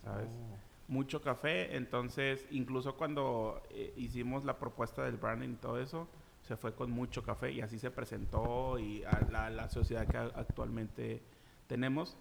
¿sabes? 0.03 0.27
Oh. 0.27 0.57
Mucho 0.87 1.21
café, 1.21 1.75
entonces 1.75 2.47
incluso 2.49 2.95
cuando 2.95 3.61
eh, 3.69 3.93
hicimos 3.95 4.43
la 4.43 4.57
propuesta 4.57 5.03
del 5.03 5.17
branding 5.17 5.49
y 5.49 5.55
todo 5.55 5.79
eso, 5.79 6.07
se 6.41 6.57
fue 6.57 6.73
con 6.73 6.89
mucho 6.89 7.21
café 7.23 7.51
y 7.51 7.61
así 7.61 7.77
se 7.77 7.91
presentó 7.91 8.79
y 8.79 9.03
a 9.03 9.27
la, 9.31 9.51
la 9.51 9.69
sociedad 9.69 10.07
que 10.07 10.17
actualmente 10.17 11.21
tenemos. 11.67 12.17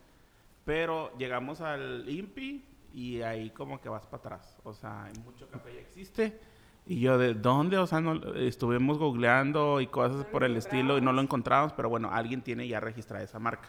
Pero 0.67 1.17
llegamos 1.17 1.63
al 1.63 2.07
INPI 2.07 2.63
y 2.99 3.23
ahí 3.23 3.51
como 3.51 3.81
que 3.81 3.89
vas 3.89 4.05
para 4.07 4.17
atrás. 4.19 4.57
O 4.65 4.73
sea, 4.75 5.05
hay 5.05 5.13
mucho 5.25 5.49
café 5.49 5.73
ya 5.75 5.81
existe. 5.81 6.41
Y 6.85 7.01
yo, 7.01 7.17
¿de 7.19 7.35
dónde? 7.35 7.79
O 7.79 7.87
sea, 7.87 8.01
no, 8.01 8.35
estuvimos 8.35 8.99
googleando 8.99 9.81
y 9.81 9.87
cosas 9.87 10.25
por 10.25 10.43
el 10.43 10.57
estilo 10.57 10.99
y 10.99 11.01
no 11.01 11.13
lo 11.13 11.21
encontramos, 11.23 11.73
pero 11.75 11.89
bueno, 11.89 12.11
alguien 12.11 12.43
tiene 12.43 12.67
ya 12.67 12.81
registrada 12.81 13.23
esa 13.23 13.39
marca. 13.39 13.69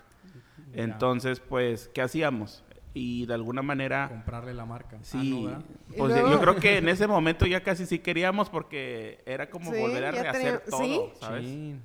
Entonces, 0.73 1.39
pues, 1.39 1.89
¿qué 1.93 2.01
hacíamos? 2.01 2.63
Y 2.93 3.27
de 3.27 3.33
alguna 3.35 3.61
manera, 3.61 4.07
Comprarle 4.09 4.53
la 4.53 4.65
marca. 4.65 4.97
Ah, 4.99 5.03
sí, 5.03 5.47
pues 5.95 6.11
luego- 6.11 6.31
yo 6.31 6.39
creo 6.39 6.55
que 6.55 6.77
en 6.77 6.89
ese 6.89 7.05
momento 7.07 7.45
ya 7.45 7.61
casi 7.61 7.85
sí 7.85 7.99
queríamos 7.99 8.49
porque 8.49 9.21
era 9.27 9.47
como 9.49 9.71
Sí, 9.71 9.79
volver 9.79 10.05
a 10.05 10.11
rehacer 10.11 10.59
tenía- 10.59 10.63
todo, 10.69 10.81
sí. 10.81 11.19
¿sabes? 11.19 11.43
Chin. 11.45 11.81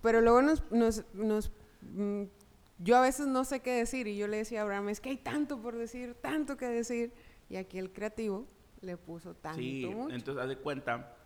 Pero 0.00 0.20
luego 0.20 0.42
nos, 0.42 0.62
nos, 0.70 1.04
nos 1.14 1.50
mm, 1.82 2.22
yo 2.82 2.96
a 2.96 3.00
veces 3.00 3.26
no 3.26 3.44
sé 3.44 3.60
qué 3.60 3.72
decir 3.72 4.06
y 4.06 4.16
yo 4.16 4.26
le 4.26 4.38
decía 4.38 4.60
a 4.60 4.62
Abraham, 4.62 4.88
es 4.88 5.00
que 5.00 5.10
hay 5.10 5.16
tanto 5.18 5.60
por 5.60 5.76
decir, 5.76 6.14
tanto 6.14 6.56
que 6.56 6.66
decir. 6.66 7.12
Y 7.48 7.56
aquí 7.56 7.78
el 7.78 7.92
creativo 7.92 8.46
le 8.80 8.96
puso 8.96 9.34
tanto 9.34 9.58
Sí, 9.60 9.86
mucho. 9.86 10.14
entonces 10.14 10.42
haz 10.42 10.48
de 10.48 10.56
cuenta 10.56 11.16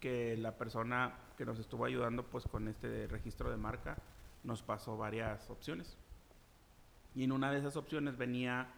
que 0.00 0.36
la 0.36 0.56
persona 0.56 1.14
que 1.36 1.44
nos 1.44 1.58
estuvo 1.58 1.84
ayudando 1.84 2.24
pues 2.24 2.44
con 2.46 2.68
este 2.68 3.06
registro 3.06 3.50
de 3.50 3.56
marca 3.56 3.96
nos 4.42 4.62
pasó 4.62 4.96
varias 4.96 5.48
opciones. 5.50 5.96
Y 7.14 7.24
en 7.24 7.32
una 7.32 7.50
de 7.52 7.58
esas 7.58 7.76
opciones 7.76 8.16
venía 8.16 8.68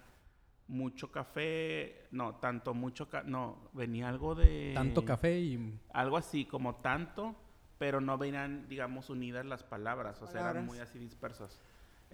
mucho 0.69 1.11
café, 1.13 2.07
no, 2.11 2.35
tanto 2.37 2.75
mucho, 2.75 3.09
ca- 3.09 3.23
no, 3.23 3.57
venía 3.73 4.09
algo 4.09 4.35
de... 4.35 4.73
Tanto 4.75 5.05
café 5.05 5.39
y 5.41 5.79
Algo 5.93 6.17
así 6.17 6.45
como 6.45 6.77
tanto, 6.77 7.35
pero 7.79 8.01
no 8.01 8.19
venían, 8.19 8.69
digamos, 8.69 9.09
unidas 9.11 9.47
las 9.47 9.63
palabras, 9.63 10.21
o 10.23 10.27
sea, 10.27 10.51
eran 10.51 10.67
muy 10.67 10.79
así 10.81 10.99
dispersas. 10.99 11.61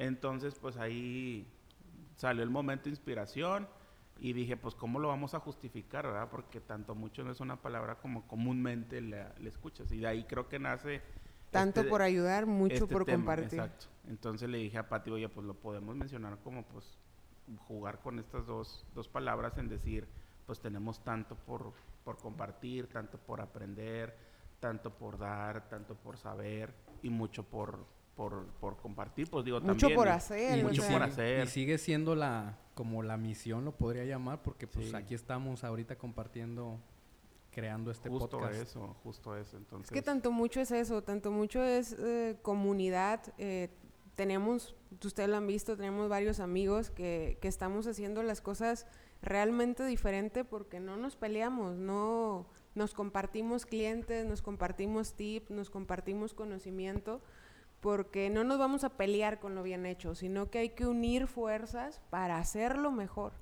Entonces, 0.06 0.56
pues 0.56 0.76
ahí 0.76 1.46
salió 2.16 2.42
el 2.42 2.50
momento 2.50 2.84
de 2.84 2.90
inspiración 2.90 3.68
y 4.18 4.32
dije, 4.32 4.56
pues, 4.56 4.74
¿cómo 4.74 4.98
lo 4.98 5.08
vamos 5.08 5.34
a 5.34 5.38
justificar, 5.38 6.06
verdad? 6.06 6.28
Porque 6.28 6.60
tanto 6.60 6.94
mucho 6.96 7.22
no 7.22 7.30
es 7.30 7.40
una 7.40 7.62
palabra 7.62 7.96
como 8.00 8.26
comúnmente 8.26 9.00
le, 9.00 9.26
le 9.38 9.48
escuchas. 9.48 9.92
Y 9.92 10.00
de 10.00 10.08
ahí 10.08 10.24
creo 10.24 10.48
que 10.48 10.58
nace... 10.58 11.02
tanto 11.50 11.80
este- 11.80 11.90
por 11.90 12.02
ayudar, 12.02 12.46
mucho 12.46 12.74
este 12.74 12.92
por 12.92 13.04
tema, 13.04 13.18
compartir. 13.18 13.60
Exacto. 13.60 13.86
Entonces 14.08 14.48
le 14.48 14.58
dije 14.58 14.78
a 14.78 14.88
Pati, 14.88 15.10
oye, 15.12 15.28
pues 15.28 15.46
lo 15.46 15.54
podemos 15.54 15.94
mencionar 15.94 16.38
como, 16.38 16.64
pues, 16.64 16.98
jugar 17.68 18.00
con 18.00 18.18
estas 18.18 18.44
dos, 18.46 18.84
dos 18.94 19.08
palabras 19.08 19.56
en 19.58 19.68
decir, 19.68 20.08
pues 20.46 20.60
tenemos 20.60 21.02
tanto 21.04 21.36
por, 21.36 21.72
por 22.04 22.18
compartir, 22.18 22.88
tanto 22.88 23.18
por 23.18 23.40
aprender, 23.40 24.16
tanto 24.58 24.90
por 24.90 25.16
dar, 25.16 25.68
tanto 25.68 25.94
por 25.94 26.16
saber 26.16 26.74
y 27.02 27.10
mucho 27.10 27.44
por, 27.44 27.86
por, 28.16 28.46
por 28.60 28.76
compartir, 28.76 29.28
pues 29.30 29.44
digo 29.44 29.60
Mucho 29.60 29.72
también. 29.88 29.96
por 29.96 30.06
y- 30.06 30.10
hacer. 30.10 30.58
y, 30.58 30.60
o 30.62 30.68
mucho 30.68 30.82
sea, 30.82 30.90
por 30.90 31.00
sigue- 31.00 31.12
hacer. 31.12 31.44
y 31.46 31.50
sigue 31.50 31.78
siendo 31.78 32.14
la 32.14 32.58
como 32.74 33.02
la 33.02 33.16
misión 33.18 33.64
lo 33.66 33.72
podría 33.76 34.04
llamar 34.04 34.42
porque 34.42 34.66
pues 34.66 34.88
Sí. 34.90 34.96
aquí 34.96 35.14
estamos 35.14 35.62
ahorita 35.64 35.96
compartiendo 35.96 36.78
creando 37.50 37.90
este 37.90 38.08
justo 38.08 38.38
podcast 38.38 38.62
eso, 38.62 38.96
justo 39.04 39.36
eso. 39.36 39.58
Entonces, 39.58 39.90
Es 39.90 39.92
que 39.92 40.00
tanto 40.02 40.32
mucho 40.32 40.58
es 40.60 40.70
eso, 40.70 41.02
tanto 41.02 41.30
mucho 41.30 41.62
es 41.62 41.94
eh, 41.98 42.38
comunidad. 42.40 43.20
eh, 43.36 43.68
tenemos, 44.14 44.74
ustedes 45.04 45.28
lo 45.28 45.36
han 45.36 45.46
visto, 45.46 45.76
tenemos 45.76 46.08
varios 46.08 46.38
amigos 46.40 46.90
que, 46.90 47.38
que 47.42 47.48
estamos 47.48 47.86
haciendo 47.86 48.22
las 48.22 48.40
cosas 48.40 48.86
realmente 49.22 49.84
diferente 49.86 50.44
porque 50.44 50.80
no 50.80 50.96
nos 50.96 51.16
peleamos, 51.16 51.76
no 51.76 52.46
nos 52.74 52.94
compartimos 52.94 53.66
clientes, 53.66 54.24
nos 54.26 54.40
compartimos 54.42 55.14
tips, 55.14 55.50
nos 55.50 55.68
compartimos 55.70 56.32
conocimiento, 56.34 57.20
porque 57.82 58.30
no 58.30 58.44
nos 58.44 58.58
vamos 58.58 58.84
a 58.84 58.96
pelear 58.96 59.40
con 59.40 59.54
lo 59.54 59.62
bien 59.62 59.84
hecho, 59.84 60.14
sino 60.14 60.48
que 60.50 60.58
hay 60.60 60.68
que 60.70 60.86
unir 60.86 61.26
fuerzas 61.26 62.00
para 62.08 62.38
hacerlo 62.38 62.90
mejor. 62.92 63.32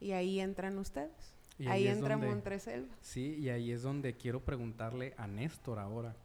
Y 0.00 0.12
ahí 0.12 0.40
entran 0.40 0.78
ustedes. 0.78 1.34
Y 1.58 1.68
ahí, 1.68 1.86
es 1.86 1.98
entra 1.98 2.14
donde- 2.14 2.28
Montreselva. 2.28 2.96
sí 3.02 3.36
y 3.38 3.50
ahí 3.50 3.70
es 3.70 3.82
donde 3.82 4.16
quiero 4.16 4.42
preguntarle 4.42 5.12
a 5.18 5.26
Néstor 5.26 5.78
ahora 5.78 6.16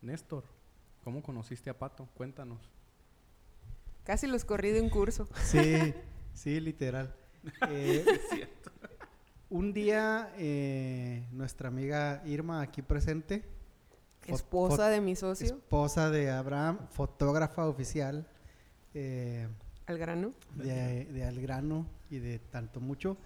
Néstor 0.00 0.44
cómo 1.02 1.22
conociste 1.22 1.68
a 1.68 1.78
Pato 1.78 2.08
cuéntanos 2.14 2.70
Casi 4.04 4.26
los 4.26 4.46
corrí 4.46 4.70
de 4.70 4.80
un 4.80 4.88
curso. 4.88 5.28
Sí, 5.44 5.92
sí, 6.32 6.60
literal. 6.60 7.14
Eh, 7.68 8.06
un 9.50 9.74
día, 9.74 10.32
eh, 10.38 11.26
nuestra 11.30 11.68
amiga 11.68 12.22
Irma, 12.24 12.62
aquí 12.62 12.80
presente, 12.80 13.44
Esposa 14.32 14.88
de 14.88 15.00
mi 15.00 15.16
socio, 15.16 15.46
esposa 15.46 16.10
de 16.10 16.30
Abraham, 16.30 16.78
fotógrafa 16.90 17.66
oficial 17.66 18.26
eh, 18.94 19.48
al 19.86 19.98
grano. 19.98 20.32
de, 20.54 21.04
de 21.06 21.24
Algrano 21.24 21.86
y 22.10 22.18
de 22.18 22.38
tanto 22.38 22.80
mucho, 22.80 23.16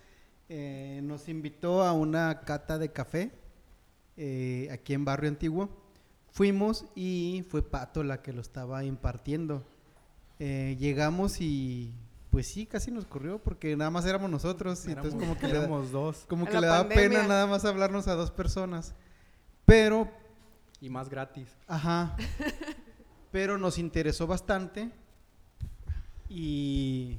eh, 0.48 1.00
nos 1.04 1.28
invitó 1.28 1.82
a 1.84 1.92
una 1.92 2.40
cata 2.40 2.78
de 2.78 2.90
café 2.90 3.30
eh, 4.16 4.68
aquí 4.72 4.94
en 4.94 5.04
Barrio 5.04 5.28
Antiguo. 5.28 5.68
Fuimos 6.30 6.84
y 6.94 7.44
fue 7.48 7.62
Pato 7.62 8.02
la 8.02 8.22
que 8.22 8.32
lo 8.32 8.40
estaba 8.40 8.84
impartiendo. 8.84 9.64
Eh, 10.38 10.76
llegamos 10.78 11.40
y 11.40 11.92
pues 12.30 12.46
sí, 12.46 12.66
casi 12.66 12.90
nos 12.90 13.06
corrió 13.06 13.38
porque 13.38 13.74
nada 13.76 13.90
más 13.90 14.04
éramos 14.06 14.30
nosotros 14.30 14.86
y 14.86 14.90
entonces 14.90 15.14
Éramos- 15.14 15.36
como 15.36 15.40
que 15.40 15.46
le, 15.48 15.52
da- 15.54 15.58
éramos 15.64 15.90
dos 15.90 16.26
como 16.28 16.44
que 16.46 16.52
la 16.54 16.60
le 16.60 16.66
daba 16.66 16.88
pena 16.88 17.22
nada 17.26 17.46
más 17.46 17.64
hablarnos 17.64 18.06
a 18.08 18.14
dos 18.14 18.30
personas. 18.30 18.94
Pero 19.64 20.08
y 20.80 20.88
más 20.90 21.08
gratis 21.08 21.48
Ajá. 21.66 22.16
Pero 23.30 23.58
nos 23.58 23.78
interesó 23.78 24.26
bastante. 24.26 24.90
Y, 26.28 27.18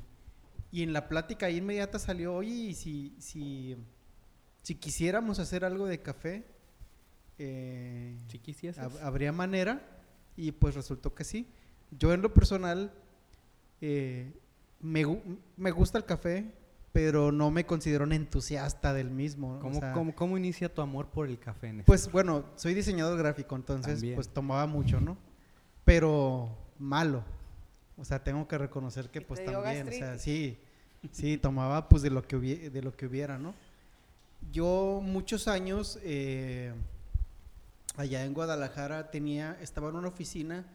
y 0.71 0.83
en 0.83 0.93
la 0.93 1.07
plática 1.07 1.47
ahí 1.47 1.57
inmediata 1.57 1.99
salió, 1.99 2.33
oye, 2.35 2.49
y 2.49 2.73
si, 2.75 3.15
si, 3.19 3.75
si 4.61 4.75
quisiéramos 4.75 5.39
hacer 5.39 5.65
algo 5.65 5.85
de 5.87 6.01
café, 6.01 6.45
eh, 7.37 8.17
si 8.27 8.39
hab- 8.77 9.01
habría 9.01 9.31
manera. 9.31 9.81
Y 10.35 10.51
pues 10.51 10.75
resultó 10.75 11.13
que 11.13 11.23
sí. 11.23 11.47
Yo 11.91 12.13
en 12.13 12.21
lo 12.21 12.33
personal 12.33 12.93
eh, 13.81 14.31
me, 14.79 15.03
me 15.57 15.71
gusta 15.71 15.97
el 15.97 16.05
café, 16.05 16.51
pero 17.01 17.31
no 17.31 17.49
me 17.49 17.65
considero 17.65 18.03
un 18.03 18.11
entusiasta 18.11 18.93
del 18.93 19.09
mismo. 19.09 19.55
o 19.55 19.59
¿Cómo, 19.59 19.79
sea, 19.79 19.93
cómo- 19.93 20.13
cómo 20.13 20.37
inicia 20.37 20.73
tu 20.73 20.81
amor 20.81 21.07
por 21.07 21.27
el 21.27 21.39
café 21.39 21.67
Néstor? 21.71 21.85
pues 21.85 22.11
bueno, 22.11 22.43
soy 22.57 22.73
diseñador 22.73 23.17
gráfico, 23.17 23.55
entonces 23.55 23.93
También. 23.93 24.15
pues 24.15 24.27
tomaba 24.27 24.67
mucho, 24.67 24.99
¿no? 24.99 25.15
Pero 25.85 26.49
malo. 26.77 27.23
O 27.97 28.03
sea, 28.03 28.21
tengo 28.21 28.45
que 28.49 28.57
reconocer 28.57 29.09
que 29.09 29.21
pues 29.21 29.43
también, 29.45 29.87
o 29.87 29.91
sea, 29.91 30.19
sí, 30.19 30.57
sí, 31.13 31.37
tomaba 31.37 31.87
pues 31.87 32.01
de 32.01 32.09
lo 32.09 32.21
que 32.27 32.35
hubiera, 32.35 32.69
de 32.69 32.81
lo 32.81 32.91
que 32.93 33.05
hubiera, 33.05 33.37
¿no? 33.37 33.53
Yo 34.51 34.99
muchos 35.01 35.47
años 35.47 35.99
eh, 36.03 36.73
allá 37.95 38.25
en 38.25 38.33
Guadalajara 38.33 39.09
tenía, 39.09 39.57
estaba 39.61 39.87
en 39.87 39.95
una 39.95 40.09
oficina 40.09 40.65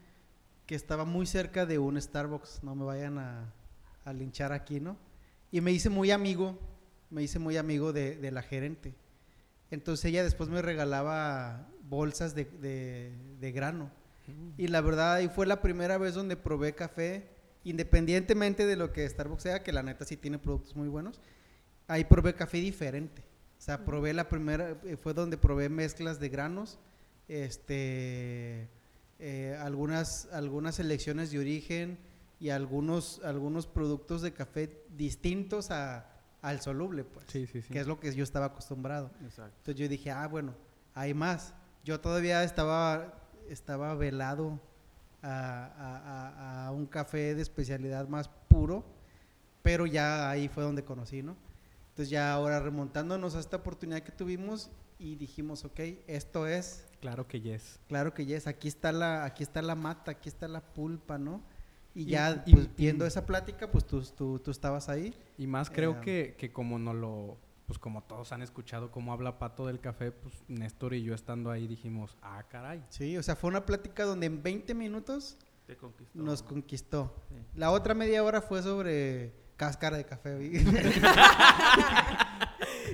que 0.66 0.74
estaba 0.74 1.04
muy 1.04 1.26
cerca 1.26 1.66
de 1.66 1.78
un 1.78 2.00
Starbucks, 2.00 2.60
no 2.62 2.74
me 2.74 2.84
vayan 2.86 3.18
a, 3.18 3.52
a 4.06 4.12
linchar 4.14 4.52
aquí, 4.52 4.80
¿no? 4.80 4.96
Y 5.54 5.60
me 5.60 5.70
hice 5.70 5.88
muy 5.88 6.10
amigo, 6.10 6.58
me 7.10 7.22
hice 7.22 7.38
muy 7.38 7.56
amigo 7.56 7.92
de, 7.92 8.16
de 8.16 8.32
la 8.32 8.42
gerente. 8.42 8.92
Entonces 9.70 10.06
ella 10.06 10.24
después 10.24 10.50
me 10.50 10.60
regalaba 10.60 11.68
bolsas 11.88 12.34
de, 12.34 12.46
de- 12.46 13.12
de 13.38 13.52
grano. 13.52 13.88
Y 14.58 14.66
la 14.66 14.80
verdad 14.80 15.14
ahí 15.14 15.28
fue 15.28 15.46
la 15.46 15.62
primera 15.62 15.96
vez 15.96 16.14
donde 16.14 16.34
probé 16.36 16.74
café, 16.74 17.28
independientemente 17.62 18.66
de 18.66 18.74
lo 18.74 18.92
que 18.92 19.08
Starbucks 19.08 19.44
sea, 19.44 19.62
que 19.62 19.70
la 19.72 19.84
neta 19.84 20.04
sí 20.04 20.16
tiene 20.16 20.40
productos 20.40 20.74
muy 20.74 20.88
buenos. 20.88 21.20
Ahí 21.86 22.02
probé 22.02 22.34
café 22.34 22.58
diferente. 22.58 23.22
O 23.56 23.62
sea, 23.62 23.84
probé 23.84 24.12
la 24.12 24.28
primera, 24.28 24.76
eh, 24.84 24.96
fue 24.96 25.14
donde 25.14 25.36
probé 25.38 25.68
mezclas 25.68 26.18
de 26.18 26.30
granos, 26.30 26.80
este, 27.28 28.68
eh, 29.20 29.56
algunas, 29.60 30.26
algunas 30.32 30.74
selecciones 30.74 31.30
de 31.30 31.38
origen 31.38 31.96
y 32.40 32.50
algunos, 32.50 33.20
algunos 33.24 33.66
productos 33.66 34.22
de 34.22 34.32
café 34.32 34.82
distintos 34.96 35.70
a, 35.70 36.06
al 36.42 36.60
soluble, 36.60 37.04
pues, 37.04 37.26
sí 37.28 37.46
sí 37.46 37.62
sí 37.62 37.72
que 37.72 37.80
es 37.80 37.86
lo 37.86 37.98
que 38.00 38.12
yo 38.14 38.24
estaba 38.24 38.46
acostumbrado. 38.46 39.10
Exacto. 39.22 39.54
Entonces 39.58 39.76
yo 39.76 39.88
dije, 39.88 40.10
ah, 40.10 40.26
bueno, 40.26 40.54
hay 40.94 41.14
más. 41.14 41.54
Yo 41.84 42.00
todavía 42.00 42.42
estaba, 42.44 43.14
estaba 43.48 43.94
velado 43.94 44.60
a, 45.22 45.28
a- 45.28 46.64
a- 46.64 46.66
a 46.66 46.70
un 46.72 46.86
café 46.86 47.34
de 47.34 47.42
especialidad 47.42 48.08
más 48.08 48.28
puro, 48.48 48.84
pero 49.62 49.86
ya 49.86 50.28
ahí 50.30 50.48
fue 50.48 50.62
donde 50.64 50.84
conocí, 50.84 51.22
¿no? 51.22 51.36
Entonces 51.90 52.10
ya 52.10 52.32
ahora 52.32 52.60
remontándonos 52.60 53.34
a 53.36 53.40
esta 53.40 53.56
oportunidad 53.58 54.00
que 54.02 54.12
tuvimos, 54.12 54.70
y 54.98 55.16
dijimos, 55.16 55.64
ok, 55.64 55.80
esto 56.06 56.46
es, 56.46 56.86
Claro 57.00 57.26
que 57.26 57.40
yes. 57.40 57.80
claro 57.88 58.14
que 58.14 58.24
yes, 58.26 58.46
aquí 58.46 58.68
está 58.68 58.92
la, 58.92 59.24
aquí 59.24 59.42
está 59.42 59.60
la 59.60 59.74
mata, 59.74 60.12
aquí 60.12 60.28
está 60.28 60.46
la 60.48 60.60
pulpa, 60.60 61.18
¿no? 61.18 61.42
Y, 61.94 62.02
Y- 62.02 62.04
ya, 62.06 62.42
y- 62.46 62.52
pues, 62.54 62.66
y- 62.66 62.70
viendo 62.76 63.06
esa 63.06 63.24
plática, 63.26 63.70
pues 63.70 63.86
tú, 63.86 64.02
tú, 64.02 64.38
tú 64.38 64.50
estabas 64.50 64.88
ahí. 64.88 65.14
Y 65.38 65.46
más 65.46 65.70
creo 65.70 65.92
Eh, 65.92 66.00
que, 66.02 66.34
que 66.38 66.52
como 66.52 66.78
no 66.78 66.92
lo, 66.92 67.36
pues 67.66 67.78
como 67.78 68.02
todos 68.02 68.32
han 68.32 68.42
escuchado 68.42 68.90
cómo 68.90 69.12
habla 69.12 69.38
Pato 69.38 69.66
del 69.66 69.80
café, 69.80 70.10
pues 70.12 70.34
Néstor 70.48 70.94
y 70.94 71.02
yo 71.02 71.14
estando 71.14 71.50
ahí 71.50 71.66
dijimos, 71.66 72.16
ah, 72.22 72.42
caray. 72.48 72.82
Sí, 72.88 73.16
o 73.16 73.22
sea, 73.22 73.36
fue 73.36 73.48
una 73.50 73.64
plática 73.64 74.04
donde 74.04 74.26
en 74.26 74.42
20 74.42 74.74
minutos 74.74 75.36
Te 75.66 75.76
conquistó. 75.76 76.18
nos 76.22 76.42
conquistó. 76.42 77.14
Sí. 77.30 77.36
La 77.54 77.70
otra 77.70 77.94
media 77.94 78.22
hora 78.24 78.40
fue 78.42 78.62
sobre 78.62 79.32
cáscara 79.56 79.96
de 79.96 80.04
café. 80.04 80.36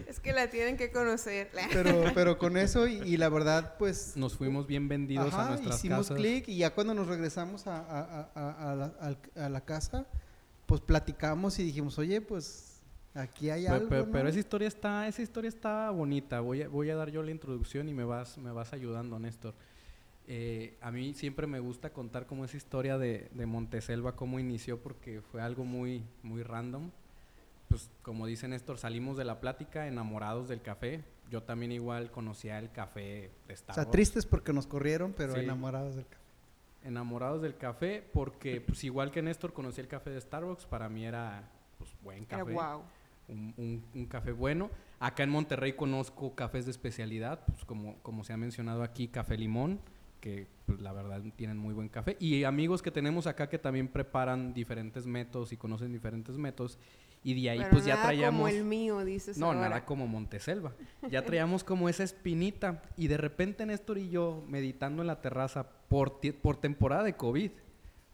Es 0.07 0.21
que 0.21 0.33
la 0.33 0.49
tienen 0.51 0.77
que 0.77 0.91
conocer. 0.91 1.51
pero, 1.73 2.05
pero 2.15 2.39
con 2.39 2.57
eso 2.57 2.87
y, 2.87 2.97
y 3.03 3.17
la 3.17 3.29
verdad, 3.29 3.77
pues... 3.79 4.17
Nos 4.17 4.37
fuimos 4.37 4.67
bien 4.67 4.89
vendidos 4.89 5.33
a 5.35 5.49
nuestras 5.51 5.77
hicimos 5.77 6.09
casas. 6.09 6.17
clic 6.17 6.49
y 6.49 6.57
ya 6.59 6.71
cuando 6.75 6.95
nos 6.95 7.07
regresamos 7.07 7.67
a, 7.67 7.79
a- 7.79 8.31
a- 8.35 8.73
a 8.73 8.75
la, 8.77 8.85
al- 9.01 9.19
a 9.37 9.49
la 9.49 9.61
casa, 9.65 10.07
pues 10.67 10.81
platicamos 10.81 11.59
y 11.59 11.65
dijimos, 11.65 11.99
oye, 11.99 12.21
pues 12.21 12.81
aquí 13.15 13.51
hay 13.51 13.63
Pero, 13.65 13.75
algo, 13.75 13.89
pero- 13.89 14.07
¿no? 14.07 14.13
pero 14.13 14.29
esa 14.29 14.39
historia 14.39 14.69
está, 14.69 15.09
esa 15.09 15.23
historia 15.23 15.49
está 15.49 15.91
bonita. 15.91 16.41
Voy 16.41 16.63
a, 16.63 16.69
voy 16.69 16.91
a 16.91 16.97
dar 16.97 17.11
yo 17.11 17.23
la 17.23 17.31
introducción 17.31 17.89
y 17.89 17.95
me 17.95 18.05
vas, 18.05 18.39
me 18.39 18.53
vas 18.53 18.73
ayudando, 18.73 19.19
Néstor. 19.19 19.55
Eh, 20.33 20.77
a 20.81 20.93
mí 20.93 21.13
siempre 21.15 21.49
me 21.49 21.59
gusta 21.59 21.93
contar 21.93 22.27
como 22.27 22.45
esa 22.45 22.57
historia 22.57 22.99
de, 22.99 23.29
de 23.35 23.47
Monteselva, 23.47 24.15
cómo 24.15 24.39
inició, 24.39 24.79
porque 24.79 25.23
fue 25.33 25.43
algo 25.43 25.65
muy, 25.65 26.05
muy 26.23 26.45
random. 26.45 26.91
Pues 27.71 27.89
como 28.03 28.27
dice 28.27 28.47
Néstor, 28.49 28.77
salimos 28.79 29.17
de 29.17 29.25
la 29.25 29.41
plática 29.41 29.87
enamorados 29.87 30.49
del 30.49 30.61
café. 30.61 31.03
Yo 31.31 31.43
también 31.45 31.71
igual 31.73 32.11
conocía 32.11 32.59
el 32.59 32.71
café 32.73 33.31
de 33.47 33.55
O 33.55 33.57
Starbucks. 33.57 33.75
sea, 33.85 33.91
tristes 33.91 34.27
porque 34.27 34.53
nos 34.53 34.67
corrieron, 34.67 35.15
pero 35.17 35.35
Sí. 35.35 35.41
enamorados 35.41 35.95
del 35.95 36.05
café. 36.07 36.21
Enamorados 36.85 37.43
del 37.43 37.57
café, 37.57 38.03
porque 38.13 38.61
pues 38.61 38.83
igual 38.85 39.11
que 39.13 39.23
Néstor 39.23 39.53
conocí 39.53 39.81
el 39.81 39.87
café 39.89 40.11
de 40.11 40.21
Starbucks, 40.21 40.67
para 40.67 40.89
mí 40.89 41.05
era 41.07 41.49
pues 41.79 41.91
buen 42.03 42.25
Era 42.25 42.39
café. 42.39 42.53
wow. 42.53 42.83
un, 43.29 43.55
un- 43.57 43.85
un 43.95 44.07
café 44.07 44.33
bueno. 44.33 44.69
Acá 44.99 45.23
en 45.23 45.31
Monterrey 45.31 45.75
conozco 45.75 46.35
cafés 46.35 46.65
de 46.65 46.73
especialidad, 46.73 47.45
pues 47.47 47.65
como, 47.65 47.97
como 48.03 48.25
se 48.25 48.33
ha 48.33 48.37
mencionado 48.37 48.83
aquí, 48.83 49.07
café 49.07 49.39
limón, 49.39 49.79
que 50.21 50.49
pues, 50.67 50.81
la 50.81 50.93
verdad 50.93 51.23
tienen 51.37 51.57
muy 51.57 51.73
buen 51.73 51.89
café. 51.89 52.17
Y 52.19 52.43
amigos 52.43 52.83
que 52.83 52.91
tenemos 52.91 53.29
acá 53.29 53.49
que 53.49 53.59
también 53.59 53.87
preparan 53.87 54.53
diferentes 54.53 55.07
métodos 55.07 55.53
y 55.53 55.57
conocen 55.57 55.93
diferentes 55.93 56.37
métodos. 56.37 56.77
Y 57.23 57.41
de 57.41 57.51
ahí 57.51 57.59
Pero 57.59 57.71
pues 57.71 57.85
ya 57.85 58.01
traíamos... 58.01 58.41
como 58.41 58.49
el 58.49 58.65
mío, 58.65 59.05
dices 59.05 59.37
No, 59.37 59.47
ahora. 59.47 59.61
nada 59.61 59.85
como 59.85 60.07
Monteselva. 60.07 60.73
Ya 61.11 61.23
traíamos 61.25 61.65
como 61.65 61.89
esa 61.89 62.03
espinita. 62.03 62.83
Y 62.97 63.09
de 63.09 63.19
repente 63.19 63.67
Néstor 63.67 63.99
y 63.99 64.09
yo 64.09 64.43
meditando 64.49 65.03
en 65.03 65.09
la 65.09 65.21
terraza 65.21 65.69
por, 65.89 66.21
por 66.41 66.57
temporada 66.57 67.03
de 67.03 67.17
COVID, 67.17 67.51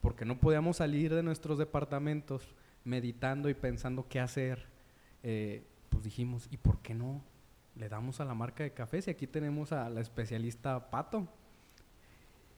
porque 0.00 0.24
no 0.24 0.38
podíamos 0.38 0.78
salir 0.78 1.14
de 1.14 1.22
nuestros 1.22 1.58
departamentos, 1.58 2.54
meditando 2.84 3.48
y 3.48 3.54
pensando 3.54 4.08
qué 4.08 4.18
hacer, 4.18 4.66
eh, 5.22 5.62
pues 5.88 6.02
dijimos, 6.02 6.48
¿y 6.50 6.56
por 6.56 6.80
qué 6.80 6.94
no 6.94 7.22
le 7.76 7.88
damos 7.88 8.20
a 8.20 8.24
la 8.24 8.34
marca 8.34 8.64
de 8.64 8.72
cafés? 8.72 9.06
Y 9.06 9.10
aquí 9.10 9.26
tenemos 9.26 9.72
a 9.72 9.88
la 9.88 10.00
especialista 10.00 10.90
Pato. 10.90 11.28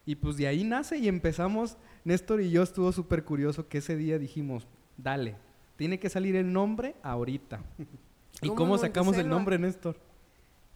Y 0.06 0.14
pues 0.14 0.38
de 0.38 0.46
ahí 0.46 0.64
nace 0.64 0.96
y 0.96 1.08
empezamos, 1.08 1.76
Néstor 2.04 2.40
y 2.40 2.50
yo 2.50 2.62
estuvo 2.62 2.90
súper 2.92 3.24
curioso 3.24 3.68
que 3.68 3.78
ese 3.78 3.94
día 3.96 4.18
dijimos, 4.18 4.66
dale, 4.96 5.36
tiene 5.78 5.98
que 5.98 6.10
salir 6.10 6.36
el 6.36 6.52
nombre 6.52 6.94
ahorita. 7.02 7.60
¿Y 8.42 8.50
¿Cómo 8.50 8.76
sacamos 8.76 9.16
el 9.16 9.28
nombre, 9.30 9.58
Néstor? 9.58 9.96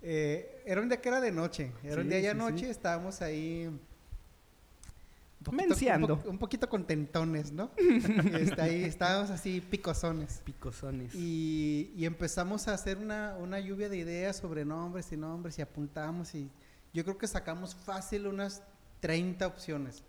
Eh, 0.01 0.63
era 0.65 0.81
un 0.81 0.89
día 0.89 1.01
que 1.01 1.09
era 1.11 1.21
de 1.21 1.31
noche, 1.31 1.71
era 1.85 2.01
un 2.01 2.09
día 2.09 2.19
ya 2.21 2.33
sí, 2.33 2.39
noche, 2.39 2.65
sí. 2.65 2.71
estábamos 2.71 3.21
ahí... 3.23 3.67
un 3.69 5.45
poquito- 5.45 5.53
Menciando. 5.69 6.15
Un, 6.15 6.21
po- 6.23 6.31
un 6.31 6.39
poquito 6.39 6.69
contentones, 6.69 7.53
¿no? 7.53 7.71
Este, 8.41 8.61
ahí 8.61 8.83
estábamos 8.85 9.31
así 9.31 9.61
picosones. 9.61 10.41
Picosones. 10.45 11.15
Y, 11.15 11.93
y 11.97 12.05
empezamos 12.07 12.67
a 12.69 12.75
hacer 12.75 12.97
una, 12.99 13.37
una 13.39 13.61
lluvia 13.61 13.89
de 13.89 13.99
ideas 13.99 14.37
sobre 14.37 14.65
nombres 14.65 15.13
y 15.13 15.17
nombres 15.17 15.59
y 15.59 15.63
apuntamos 15.63 16.35
y 16.35 16.49
yo 16.95 17.05
creo 17.05 17.17
que 17.19 17.27
sacamos 17.29 17.75
fácil 17.77 18.27
unas 18.27 18.63
30 19.01 19.47
opciones. 19.47 20.03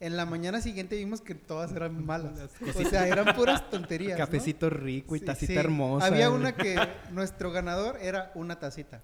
En 0.00 0.16
la 0.16 0.26
mañana 0.26 0.60
siguiente 0.60 0.96
vimos 0.96 1.20
que 1.20 1.34
todas 1.34 1.72
eran 1.72 2.04
malas. 2.04 2.50
O 2.76 2.84
sea, 2.84 3.06
eran 3.06 3.34
puras 3.36 3.70
tonterías. 3.70 4.18
¿no? 4.18 4.24
Cafecito 4.26 4.68
rico 4.68 5.16
y 5.16 5.20
Sí, 5.20 5.24
tacita 5.24 5.52
sí. 5.52 5.58
hermosa. 5.58 6.06
Había 6.06 6.30
una 6.30 6.54
que 6.54 6.76
nuestro 7.12 7.52
ganador 7.52 7.96
era 8.00 8.32
una 8.34 8.58
tacita. 8.58 9.02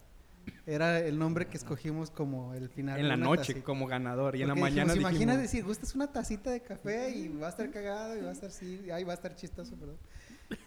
Era 0.66 0.98
el 1.00 1.18
nombre 1.18 1.46
que 1.46 1.56
escogimos 1.56 2.10
como 2.10 2.54
el 2.54 2.68
final. 2.68 2.98
En 2.98 3.08
la 3.08 3.16
noche 3.16 3.52
tacita. 3.52 3.64
como 3.64 3.86
ganador 3.86 4.36
y 4.36 4.42
en 4.42 4.48
la 4.48 4.54
Porque 4.54 4.62
mañana 4.62 4.92
dijimos, 4.94 5.12
dijimos, 5.12 5.38
decir, 5.38 5.64
gustas 5.64 5.94
una 5.94 6.08
tacita 6.12 6.50
de 6.50 6.60
café 6.60 7.10
y 7.10 7.28
va 7.28 7.46
a 7.46 7.50
estar 7.50 7.70
cagado 7.70 8.16
y 8.16 8.20
va 8.20 8.30
a 8.30 8.32
estar 8.32 8.48
así, 8.50 8.90
ay, 8.92 9.04
va 9.04 9.12
a 9.12 9.16
estar 9.16 9.34
chistoso, 9.36 9.76
perdón. 9.76 9.96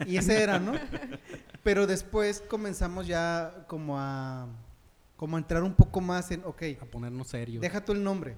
Y 0.08 0.18
ese 0.18 0.42
era, 0.42 0.58
¿no? 0.60 0.74
Pero 1.64 1.86
después 1.86 2.42
comenzamos 2.48 3.06
ya 3.08 3.66
como 3.68 4.00
a, 4.00 4.48
como 5.18 5.36
a 5.36 5.40
entrar 5.40 5.64
un 5.64 5.74
poco 5.74 6.00
más 6.02 6.32
en, 6.32 6.42
ok, 6.46 6.64
a 6.82 6.86
ponernos 6.86 7.28
serios. 7.28 7.62
deja 7.62 7.84
tú 7.84 7.92
el 7.92 8.04
nombre. 8.04 8.38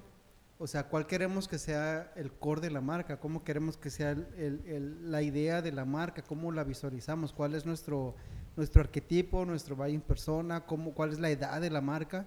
O 0.58 0.66
sea, 0.66 0.84
¿cuál 0.84 1.06
queremos 1.06 1.48
que 1.48 1.58
sea 1.58 2.12
el 2.16 2.32
core 2.32 2.62
de 2.62 2.70
la 2.70 2.80
marca? 2.80 3.20
¿Cómo 3.20 3.44
queremos 3.44 3.76
que 3.76 3.90
sea 3.90 4.16
la 4.36 5.20
idea 5.20 5.60
de 5.60 5.70
la 5.70 5.84
marca? 5.84 6.22
¿Cómo 6.22 6.50
la 6.50 6.64
visualizamos? 6.64 7.32
¿Cuál 7.32 7.54
es 7.54 7.66
nuestro, 7.66 8.14
nuestro 8.56 8.80
arquetipo, 8.80 9.44
nuestro 9.44 9.76
buyer 9.76 10.00
persona? 10.00 10.64
¿Cómo, 10.64 10.94
¿Cuál 10.94 11.12
es 11.12 11.18
la 11.18 11.28
edad 11.28 11.60
de 11.60 11.68
la 11.68 11.82
marca? 11.82 12.26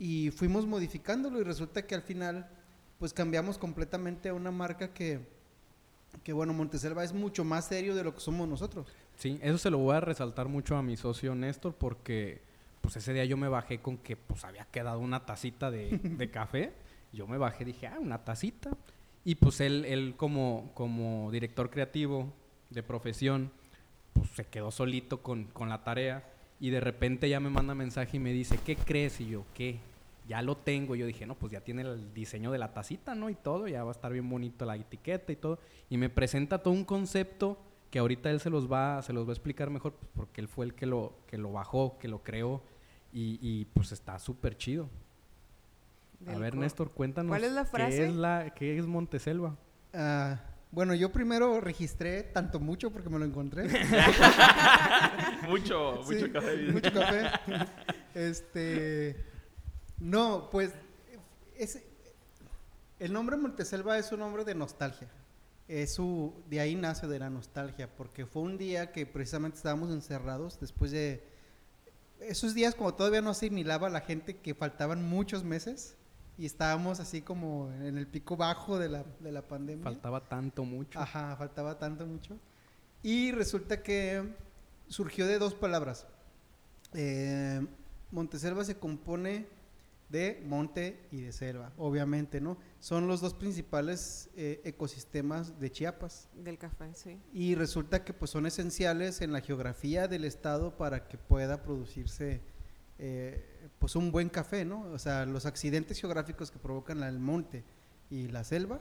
Y 0.00 0.32
fuimos 0.32 0.66
modificándolo 0.66 1.40
y 1.40 1.44
resulta 1.44 1.86
que 1.86 1.94
al 1.94 2.02
final, 2.02 2.48
pues 2.98 3.14
cambiamos 3.14 3.56
completamente 3.56 4.30
a 4.30 4.34
una 4.34 4.50
marca 4.50 4.92
que, 4.92 5.20
que 6.24 6.32
bueno, 6.32 6.52
Monteselva 6.52 7.04
es 7.04 7.12
mucho 7.12 7.44
más 7.44 7.66
serio 7.66 7.94
de 7.94 8.02
lo 8.02 8.14
que 8.14 8.20
somos 8.20 8.48
nosotros. 8.48 8.88
Sí, 9.16 9.38
eso 9.42 9.58
se 9.58 9.70
lo 9.70 9.78
voy 9.78 9.94
a 9.94 10.00
resaltar 10.00 10.48
mucho 10.48 10.76
a 10.76 10.82
mi 10.82 10.96
socio 10.96 11.36
Néstor 11.36 11.76
porque 11.76 12.42
pues 12.80 12.96
ese 12.96 13.12
día 13.12 13.24
yo 13.24 13.36
me 13.36 13.46
bajé 13.46 13.80
con 13.80 13.96
que 13.96 14.16
pues 14.16 14.44
había 14.44 14.64
quedado 14.64 14.98
una 14.98 15.24
tacita 15.24 15.70
de, 15.70 15.98
de 16.02 16.30
café. 16.32 16.72
Yo 17.14 17.26
me 17.26 17.38
bajé, 17.38 17.64
dije, 17.64 17.86
ah, 17.86 17.98
una 18.00 18.24
tacita. 18.24 18.76
Y 19.24 19.36
pues 19.36 19.60
él, 19.60 19.84
él 19.86 20.14
como, 20.16 20.70
como 20.74 21.30
director 21.30 21.70
creativo 21.70 22.32
de 22.70 22.82
profesión, 22.82 23.50
pues 24.12 24.28
se 24.30 24.44
quedó 24.44 24.70
solito 24.70 25.22
con, 25.22 25.44
con 25.44 25.68
la 25.68 25.82
tarea. 25.84 26.24
Y 26.60 26.70
de 26.70 26.80
repente 26.80 27.28
ya 27.28 27.40
me 27.40 27.50
manda 27.50 27.74
mensaje 27.74 28.16
y 28.16 28.20
me 28.20 28.32
dice, 28.32 28.58
¿qué 28.64 28.76
crees? 28.76 29.20
Y 29.20 29.28
yo, 29.28 29.44
¿qué? 29.54 29.78
Ya 30.28 30.42
lo 30.42 30.56
tengo. 30.56 30.94
Yo 30.94 31.06
dije, 31.06 31.26
no, 31.26 31.34
pues 31.34 31.52
ya 31.52 31.60
tiene 31.60 31.82
el 31.82 32.12
diseño 32.12 32.50
de 32.50 32.58
la 32.58 32.72
tacita, 32.74 33.14
¿no? 33.14 33.30
Y 33.30 33.34
todo, 33.34 33.68
ya 33.68 33.84
va 33.84 33.90
a 33.90 33.92
estar 33.92 34.12
bien 34.12 34.28
bonito 34.28 34.64
la 34.64 34.76
etiqueta 34.76 35.32
y 35.32 35.36
todo. 35.36 35.58
Y 35.88 35.96
me 35.96 36.10
presenta 36.10 36.58
todo 36.58 36.74
un 36.74 36.84
concepto 36.84 37.58
que 37.90 37.98
ahorita 37.98 38.30
él 38.30 38.40
se 38.40 38.50
los 38.50 38.70
va, 38.70 39.02
se 39.02 39.12
los 39.12 39.26
va 39.26 39.30
a 39.30 39.34
explicar 39.34 39.70
mejor, 39.70 39.92
pues, 39.94 40.10
porque 40.14 40.40
él 40.40 40.48
fue 40.48 40.66
el 40.66 40.74
que 40.74 40.86
lo, 40.86 41.14
que 41.26 41.38
lo 41.38 41.52
bajó, 41.52 41.96
que 41.98 42.08
lo 42.08 42.22
creó. 42.22 42.62
Y, 43.12 43.38
y, 43.40 43.66
pues 43.66 43.92
está 43.92 44.18
súper 44.18 44.56
chido. 44.56 44.88
A 46.26 46.38
ver, 46.38 46.56
Néstor, 46.56 46.90
cuéntanos. 46.90 47.30
¿Cuál 47.30 47.44
es 47.44 47.52
la 47.52 47.64
¿Qué 47.64 47.70
frase? 47.70 48.06
es, 48.06 48.14
la, 48.14 48.54
qué 48.54 48.78
es 48.78 48.86
Monteselva? 48.86 49.56
Ah, 49.92 50.40
bueno, 50.70 50.94
yo 50.94 51.12
primero 51.12 51.60
registré 51.60 52.22
tanto 52.22 52.58
mucho 52.60 52.90
porque 52.90 53.08
me 53.08 53.18
lo 53.18 53.24
encontré. 53.24 53.68
mucho, 55.48 56.02
Sí, 56.04 56.14
mucho 56.14 56.32
café. 56.32 56.56
Mucho 56.72 56.92
café. 56.92 57.30
Este. 58.14 59.24
No, 60.00 60.48
pues. 60.50 60.72
Es, 61.56 61.80
el 62.98 63.12
nombre 63.12 63.36
Monteselva 63.36 63.98
es 63.98 64.10
un 64.12 64.20
nombre 64.20 64.44
de 64.44 64.54
nostalgia. 64.54 65.08
Es 65.68 65.94
su, 65.94 66.34
de 66.48 66.60
ahí 66.60 66.74
nace 66.74 67.06
de 67.06 67.18
la 67.18 67.30
nostalgia, 67.30 67.88
porque 67.94 68.26
fue 68.26 68.42
un 68.42 68.58
día 68.58 68.92
que 68.92 69.06
precisamente 69.06 69.56
estábamos 69.56 69.90
encerrados 69.90 70.60
después 70.60 70.90
de 70.90 71.24
esos 72.20 72.54
días 72.54 72.74
como 72.74 72.94
todavía 72.94 73.20
no 73.20 73.30
asimilaba 73.30 73.88
la 73.88 74.00
gente 74.00 74.36
que 74.36 74.54
faltaban 74.54 75.08
muchos 75.08 75.44
meses 75.44 75.96
y 76.36 76.46
estábamos 76.46 77.00
así 77.00 77.22
como 77.22 77.70
en 77.80 77.96
el 77.96 78.06
pico 78.06 78.36
bajo 78.36 78.78
de 78.78 78.88
la, 78.88 79.04
de 79.20 79.32
la 79.32 79.42
pandemia. 79.42 79.84
Faltaba 79.84 80.20
tanto 80.28 80.64
mucho. 80.64 80.98
Ajá, 80.98 81.36
faltaba 81.36 81.78
tanto 81.78 82.06
mucho. 82.06 82.36
Y 83.02 83.32
resulta 83.32 83.82
que 83.82 84.34
surgió 84.88 85.26
de 85.26 85.38
dos 85.38 85.54
palabras. 85.54 86.06
Eh, 86.92 87.64
Monteselva 88.10 88.64
se 88.64 88.76
compone 88.76 89.46
de 90.08 90.40
monte 90.46 91.00
y 91.10 91.22
de 91.22 91.32
selva, 91.32 91.72
obviamente, 91.76 92.40
¿no? 92.40 92.56
Son 92.78 93.08
los 93.08 93.20
dos 93.20 93.34
principales 93.34 94.30
eh, 94.36 94.60
ecosistemas 94.64 95.58
de 95.58 95.72
Chiapas. 95.72 96.28
Del 96.34 96.58
café, 96.58 96.94
sí. 96.94 97.18
Y 97.32 97.54
resulta 97.54 98.04
que 98.04 98.12
pues 98.12 98.30
son 98.30 98.46
esenciales 98.46 99.22
en 99.22 99.32
la 99.32 99.40
geografía 99.40 100.06
del 100.06 100.24
estado 100.24 100.76
para 100.76 101.08
que 101.08 101.18
pueda 101.18 101.62
producirse 101.62 102.42
eh, 102.98 103.68
pues 103.78 103.96
un 103.96 104.12
buen 104.12 104.28
café, 104.28 104.64
¿no? 104.64 104.82
O 104.92 104.98
sea, 104.98 105.26
los 105.26 105.46
accidentes 105.46 106.00
geográficos 106.00 106.50
que 106.50 106.58
provocan 106.58 107.02
el 107.02 107.18
monte 107.18 107.64
y 108.10 108.28
la 108.28 108.44
selva 108.44 108.80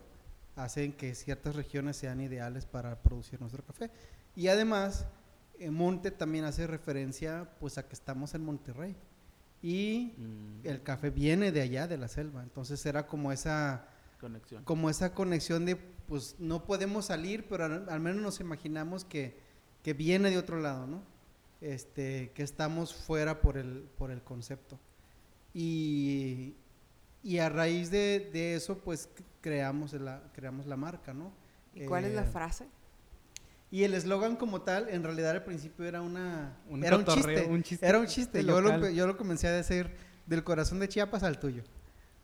hacen 0.56 0.93
que 0.93 1.15
ciertas 1.15 1.56
regiones 1.56 1.97
sean 1.97 2.21
ideales 2.21 2.65
para 2.65 3.02
producir 3.02 3.39
nuestro 3.41 3.63
café. 3.63 3.89
Y 4.36 4.47
además, 4.47 5.06
eh, 5.60 5.71
monte 5.71 6.12
también 6.12 6.45
hace 6.45 6.67
referencia 6.67 7.49
pues 7.60 7.78
a 7.78 7.88
que 7.88 7.93
estamos 7.93 8.34
en 8.36 8.43
Monterrey. 8.45 8.95
y 9.62 10.13
Mm, 10.17 10.67
el 10.67 10.84
café 10.84 11.10
viene 11.10 11.52
de 11.52 11.62
allá, 11.62 11.88
de 11.88 11.97
la 11.97 12.08
selva. 12.08 12.43
Entonces 12.43 12.86
era 12.86 13.08
como 13.08 13.32
esa, 13.32 13.88
conexión. 14.19 14.63
como 14.63 14.89
esa 14.89 15.13
conexión 15.13 15.65
de, 15.65 15.76
pues 15.76 16.36
no 16.38 16.65
podemos 16.65 17.06
salir, 17.06 17.47
pero 17.47 17.65
al, 17.65 17.89
al 17.89 17.99
menos 17.99 18.21
nos 18.21 18.39
imaginamos 18.39 19.06
que, 19.06 19.38
que 19.82 19.93
viene 19.93 20.30
de 20.30 20.38
otro 20.38 20.60
lado, 20.60 20.86
¿no? 20.86 21.12
Este, 21.63 22.32
que 22.36 22.43
estamos 22.43 22.93
fuera 22.93 23.39
por 23.39 23.58
el, 23.58 23.86
por 23.97 24.12
el 24.12 24.21
concepto. 24.21 24.78
Y, 25.54 26.56
y 27.23 27.38
a 27.38 27.47
raíz 27.47 27.89
de, 27.89 28.30
de 28.34 28.56
eso, 28.56 28.80
pues 28.80 29.08
creamos 29.39 29.93
la, 29.93 30.21
creamos 30.34 30.65
la 30.65 30.76
marca, 30.76 31.13
¿no? 31.13 31.32
¿Y 31.73 31.86
cuál 31.86 32.04
es 32.04 32.13
la 32.13 32.23
Eh, 32.23 32.26
frase? 32.26 32.65
Y 33.71 33.84
el 33.84 33.93
eslogan 33.93 34.36
como 34.36 34.62
tal, 34.62 34.89
en 34.89 35.04
realidad 35.04 35.32
al 35.32 35.43
principio 35.45 35.86
era 35.86 36.02
una... 36.02 36.58
Un 36.69 36.84
era 36.84 36.97
un 36.97 37.06
chiste. 37.06 37.45
un 37.47 37.63
chiste 37.63 37.88
Era 37.88 37.99
un 37.99 38.08
chiste. 38.08 38.43
Yo 38.43 38.60
lo, 38.62 38.89
yo 38.89 39.08
lo 39.08 39.15
comencé 39.17 39.47
a 39.47 39.52
decir 39.52 39.89
del 40.28 40.43
corazón 40.43 40.80
de 40.80 40.88
Chiapas 40.89 41.23
al 41.23 41.39
tuyo. 41.39 41.63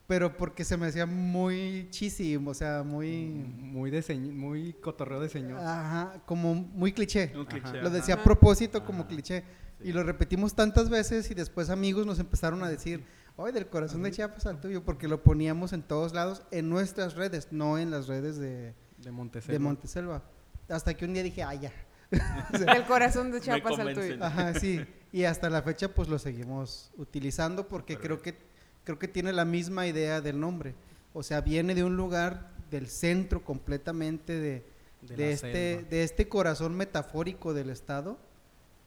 Pero 0.09 0.35
porque 0.35 0.65
se 0.65 0.75
me 0.75 0.87
hacía 0.87 1.05
muy 1.05 1.87
cheesy, 1.91 2.35
o 2.35 2.53
sea, 2.55 2.81
muy... 2.81 3.27
Muy 3.27 3.91
de 3.91 4.01
muy 4.15 4.73
cotorreo 4.73 5.19
de 5.19 5.29
señor. 5.29 5.59
Ajá, 5.59 6.23
como 6.25 6.55
muy 6.55 6.93
cliché. 6.93 7.31
Un 7.35 7.45
cliché. 7.45 7.79
Lo 7.79 7.91
decía 7.91 8.15
a 8.15 8.23
propósito 8.23 8.83
como 8.83 9.01
Ajá. 9.01 9.07
cliché. 9.09 9.43
Sí. 9.79 9.89
Y 9.89 9.91
lo 9.91 10.01
repetimos 10.01 10.55
tantas 10.55 10.89
veces 10.89 11.29
y 11.29 11.35
después 11.35 11.69
amigos 11.69 12.07
nos 12.07 12.17
empezaron 12.17 12.63
a 12.63 12.69
decir, 12.69 13.05
oye, 13.35 13.53
del 13.53 13.67
corazón 13.67 14.01
de 14.01 14.09
Chiapas 14.09 14.47
al 14.47 14.59
tuyo, 14.59 14.83
porque 14.83 15.07
lo 15.07 15.21
poníamos 15.21 15.73
en 15.73 15.83
todos 15.83 16.15
lados, 16.15 16.41
en 16.49 16.69
nuestras 16.69 17.13
redes, 17.13 17.49
no 17.51 17.77
en 17.77 17.91
las 17.91 18.07
redes 18.07 18.39
de, 18.39 18.73
de 18.97 19.11
Monteselva. 19.11 19.53
de 19.53 19.59
Monteselva. 19.59 20.23
Hasta 20.69 20.95
que 20.95 21.05
un 21.05 21.13
día 21.13 21.21
dije, 21.21 21.43
ah, 21.43 21.53
ya. 21.53 21.71
El 22.75 22.83
corazón 22.85 23.29
de 23.29 23.41
Chiapas 23.41 23.77
al 23.77 23.93
tuyo. 23.93 24.17
Ajá, 24.25 24.55
sí. 24.55 24.83
Y 25.11 25.25
hasta 25.25 25.51
la 25.51 25.61
fecha 25.61 25.93
pues 25.93 26.07
lo 26.07 26.17
seguimos 26.17 26.91
utilizando 26.97 27.67
porque 27.67 27.97
creo 27.99 28.23
que 28.23 28.48
creo 28.89 28.97
que 28.99 29.07
tiene 29.07 29.33
la 29.33 29.45
misma 29.45 29.85
idea 29.87 30.19
del 30.21 30.39
nombre. 30.39 30.73
O 31.13 31.21
sea, 31.23 31.41
viene 31.41 31.75
de 31.75 31.83
un 31.83 31.95
lugar 31.95 32.51
del 32.71 32.87
centro 32.89 33.43
completamente 33.43 34.33
de, 34.39 34.65
de 35.01 35.15
de 35.15 35.31
este 35.31 35.51
selva. 35.53 35.89
de 35.89 36.03
este 36.03 36.27
corazón 36.27 36.75
metafórico 36.75 37.53
del 37.53 37.69
estado 37.69 38.17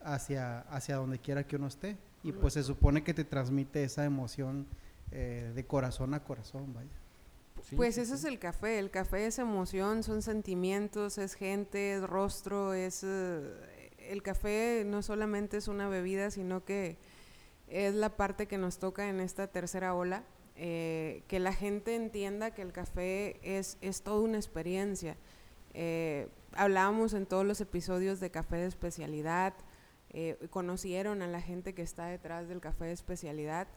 hacia 0.01 0.59
hacia 0.61 0.97
donde 0.97 1.19
quiera 1.19 1.47
que 1.47 1.55
uno 1.55 1.67
esté. 1.67 1.97
Y 2.21 2.33
pues 2.33 2.53
se 2.55 2.63
supone 2.63 3.03
que 3.03 3.13
te 3.13 3.23
transmite 3.25 3.83
esa 3.83 4.05
emoción 4.05 4.67
eh, 5.11 5.51
de 5.55 5.65
corazón 5.65 6.13
a 6.13 6.23
corazón, 6.23 6.73
vaya. 6.73 7.01
Sí, 7.61 7.77
Pues 7.77 7.95
sí, 7.95 8.01
eso 8.01 8.15
sí. 8.15 8.17
es 8.17 8.23
el 8.25 8.39
café. 8.39 8.79
El 8.79 8.91
café 8.91 9.25
es 9.27 9.39
emoción, 9.39 10.03
son 10.03 10.21
sentimientos, 10.21 11.17
es 11.17 11.33
gente, 11.33 11.93
es 11.95 12.03
rostro, 12.03 12.73
es... 12.73 13.03
eh, 13.03 13.89
el 13.99 14.21
café 14.21 14.83
no 14.85 15.01
solamente 15.01 15.57
es 15.57 15.67
una 15.69 15.87
bebida, 15.87 16.29
sino 16.31 16.65
que 16.65 16.97
es 17.67 17.93
la 17.93 18.15
parte 18.15 18.47
que 18.47 18.57
nos 18.57 18.77
toca 18.79 19.09
en 19.09 19.19
esta 19.19 19.47
tercera 19.47 19.93
ola. 19.95 20.23
eh, 20.55 21.23
que 21.27 21.39
la 21.39 21.53
gente 21.53 21.95
entienda 21.95 22.51
que 22.51 22.61
el 22.61 22.71
café 22.71 23.39
es, 23.41 23.77
es 23.81 24.03
toda 24.03 24.21
una 24.21 24.37
experiencia. 24.37 25.17
Eh, 25.73 26.27
hablábamos 26.53 27.13
en 27.13 27.25
todos 27.25 27.45
los 27.45 27.59
episodios 27.61 28.19
de 28.19 28.29
café 28.29 28.57
de 28.57 28.67
especialidad, 28.67 29.53
eh, 30.11 30.37
conocieron 30.51 31.21
a 31.23 31.27
la 31.27 31.41
gente 31.41 31.73
que 31.73 31.81
está 31.81 32.05
detrás 32.05 32.47
del 32.47 32.61
café 32.61 32.85
de 32.85 32.91
especialidad. 32.91 33.67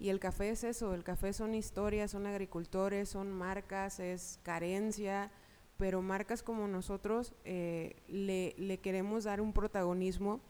Y 0.00 0.08
el 0.08 0.18
café 0.18 0.50
es 0.50 0.64
eso, 0.64 0.92
el 0.92 1.04
café 1.04 1.32
son 1.32 1.54
historias, 1.54 2.10
son 2.10 2.26
agricultores, 2.26 3.08
son 3.08 3.30
marcas, 3.30 4.00
es 4.00 4.40
carencia, 4.42 5.30
pero 5.76 6.02
marcas 6.02 6.42
como 6.42 6.66
nosotros 6.66 7.34
eh, 7.44 8.02
le, 8.08 8.54
le 8.58 8.78
queremos 8.78 9.24
dar 9.24 9.40
un 9.40 9.52
protagonismo 9.52 10.40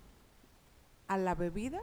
a 1.08 1.18
la 1.18 1.34
bebida 1.34 1.82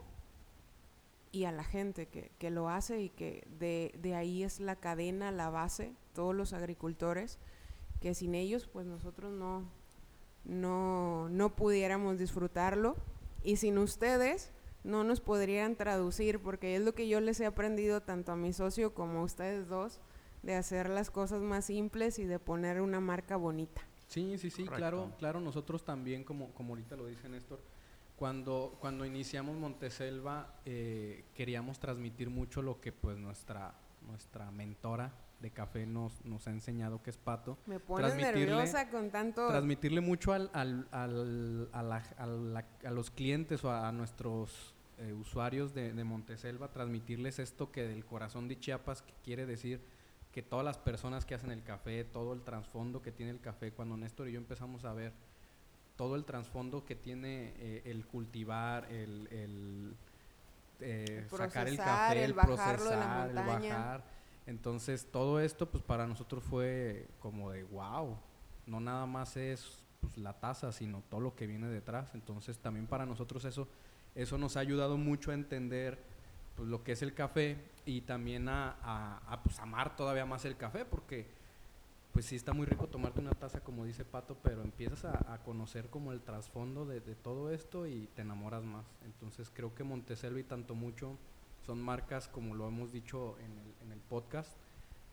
y 1.32 1.46
a 1.46 1.52
la 1.52 1.63
gente 1.63 2.08
que, 2.08 2.32
que 2.38 2.50
lo 2.50 2.70
hace 2.70 3.02
y 3.02 3.10
que 3.10 3.48
de, 3.60 3.94
de 4.00 4.15
ahí 4.15 4.44
es 4.44 4.60
la 4.60 4.76
cadena, 4.76 5.32
la 5.32 5.50
base, 5.50 5.94
todos 6.13 6.36
los 6.36 6.54
agricultores, 6.54 7.39
que 8.02 8.13
sin 8.13 8.36
ellos 8.36 8.67
pues 8.67 8.86
nosotros 8.86 9.32
no, 9.32 9.63
no, 10.44 11.30
no 11.30 11.56
pudiéramos 11.56 12.17
disfrutarlo 12.17 12.96
y 13.44 13.58
sin 13.58 13.78
ustedes 13.78 14.52
no 14.84 15.04
nos 15.04 15.22
podrían 15.22 15.76
traducir 15.76 16.39
porque 16.39 16.76
es 16.76 16.82
lo 16.82 16.94
que 16.94 17.08
yo 17.08 17.22
les 17.22 17.39
he 17.39 17.46
aprendido 17.46 18.02
tanto 18.02 18.32
a 18.32 18.36
mi 18.36 18.52
socio 18.52 18.94
como 18.94 19.20
a 19.20 19.24
ustedes 19.24 19.67
dos 19.67 20.00
de 20.44 20.56
hacer 20.56 20.89
las 20.89 21.12
cosas 21.12 21.41
más 21.41 21.65
simples 21.65 22.17
y 22.17 22.26
de 22.26 22.39
poner 22.39 22.82
una 22.82 23.00
marca 23.00 23.36
bonita. 23.36 23.82
Sí, 24.08 24.38
sí, 24.38 24.50
sí, 24.50 24.63
Correcto. 24.63 24.76
claro, 24.76 25.12
claro, 25.20 25.39
nosotros 25.39 25.86
también, 25.86 26.24
como, 26.24 26.52
como 26.54 26.74
ahorita 26.74 26.98
lo 26.98 27.06
dice 27.06 27.30
Néstor, 27.30 27.62
cuando, 28.21 28.77
cuando 28.79 29.03
iniciamos 29.03 29.57
Monteselva 29.57 30.53
eh, 30.63 31.25
queríamos 31.34 31.79
transmitir 31.79 32.29
mucho 32.29 32.62
lo 32.62 32.79
que 32.79 32.91
pues 32.91 33.17
nuestra, 33.17 33.73
nuestra 34.05 34.51
mentora 34.51 35.12
de 35.39 35.49
café 35.49 35.88
nos, 35.88 36.23
nos 36.23 36.45
ha 36.47 36.51
enseñado, 36.51 37.01
que 37.01 37.10
es 37.10 37.17
Pato. 37.17 37.57
Me 37.65 37.79
pones 37.79 38.15
nerviosa 38.15 38.91
con 38.91 39.10
tanto... 39.10 39.47
Transmitirle 39.47 40.01
mucho 40.01 40.34
al, 40.34 40.51
al- 40.53 40.88
al- 40.91 41.69
a, 41.73 41.81
la- 41.81 42.03
a 42.19 42.27
la- 42.27 42.67
a 42.86 42.91
los 42.91 43.10
clientes 43.10 43.63
o 43.63 43.71
a, 43.71 43.88
a 43.88 43.91
nuestros 43.91 44.75
eh, 44.99 45.13
usuarios 45.13 45.73
de, 45.73 45.91
de 45.91 46.03
Monteselva, 46.03 46.67
transmitirles 46.71 47.39
esto 47.39 47.71
que 47.71 47.88
del 47.88 48.05
corazón 48.05 48.47
de 48.47 48.60
Chiapas, 48.60 49.01
que 49.01 49.13
quiere 49.23 49.47
decir 49.47 49.81
que 50.31 50.43
todas 50.43 50.63
las 50.63 50.77
personas 50.77 51.25
que 51.25 51.34
hacen 51.34 51.49
el 51.49 51.63
café, 51.63 52.03
todo 52.03 52.34
el 52.34 52.43
trasfondo 52.43 53.01
que 53.01 53.12
tiene 53.12 53.31
el 53.31 53.39
café, 53.41 53.71
cuando 53.71 53.97
Néstor 53.97 54.29
y 54.29 54.34
yo 54.34 54.38
empezamos 54.38 54.86
a 54.86 54.93
ver 54.93 55.12
todo 55.95 56.15
el 56.15 56.25
trasfondo 56.25 56.84
que 56.86 56.95
tiene 56.95 57.54
eh, 57.58 57.82
el 57.86 58.06
cultivar, 58.06 58.86
el, 58.91 59.27
el, 59.32 59.95
eh, 60.80 61.25
sacar 61.54 61.67
el 61.67 61.77
café, 61.86 62.23
el 62.25 62.34
procesar, 62.45 63.30
el 63.30 63.36
bajar. 63.69 64.04
Entonces 64.47 65.08
todo 65.12 65.39
esto 65.39 65.69
pues 65.69 65.84
para 65.84 66.08
nosotros 66.08 66.43
fue 66.43 67.08
como 67.19 67.51
de 67.51 67.63
wow, 67.65 68.17
no 68.65 68.80
nada 68.80 69.06
más 69.06 69.38
es 69.38 69.84
pues, 69.99 70.17
la 70.17 70.34
taza, 70.39 70.71
sino 70.71 71.04
todo 71.10 71.21
lo 71.21 71.36
que 71.36 71.45
viene 71.45 71.67
detrás. 71.67 72.13
Entonces 72.15 72.58
también 72.58 72.88
para 72.88 73.06
nosotros 73.06 73.45
eso, 73.45 73.67
eso 74.15 74.38
nos 74.39 74.58
ha 74.58 74.62
ayudado 74.62 74.97
mucho 74.97 75.30
a 75.32 75.36
entender 75.36 75.99
pues, 76.56 76.67
lo 76.67 76.84
que 76.84 76.93
es 76.93 77.01
el 77.04 77.13
café 77.13 77.58
y 77.86 78.01
también 78.01 78.49
a, 78.49 78.77
a- 78.82 79.21
a, 79.27 79.43
pues, 79.43 79.60
amar 79.60 79.95
todavía 79.95 80.25
más 80.25 80.43
el 80.45 80.58
café 80.58 80.86
porque 80.86 81.27
pues 82.13 82.26
sí 82.26 82.36
está 82.36 82.54
muy 82.54 82.65
rico 82.65 82.88
tomarte 82.88 83.19
una 83.19 83.32
taza 83.32 83.62
como 83.62 83.86
dice 83.86 84.04
Pato, 84.06 84.38
pero 84.43 84.62
empiezas 84.63 85.06
a, 85.06 85.34
a 85.34 85.43
conocer 85.43 85.89
como 85.89 86.12
el 86.12 86.21
trasfondo 86.21 86.86
de, 86.86 87.00
de 87.00 87.15
todo 87.15 87.52
esto 87.52 87.88
y 87.88 88.08
te 88.15 88.21
enamoras 88.21 88.63
más. 88.63 88.86
Entonces 89.06 89.50
creo 89.54 89.74
que 89.74 89.84
Monteselva 89.84 90.39
y 90.39 90.43
tanto 90.43 90.76
mucho 90.76 91.17
son 91.65 91.82
marcas 91.82 92.28
como 92.28 92.56
lo 92.56 92.67
hemos 92.67 92.91
dicho 92.91 93.38
en 93.39 93.58
el, 93.58 93.76
en 93.82 93.91
el 93.91 94.00
podcast 94.00 94.52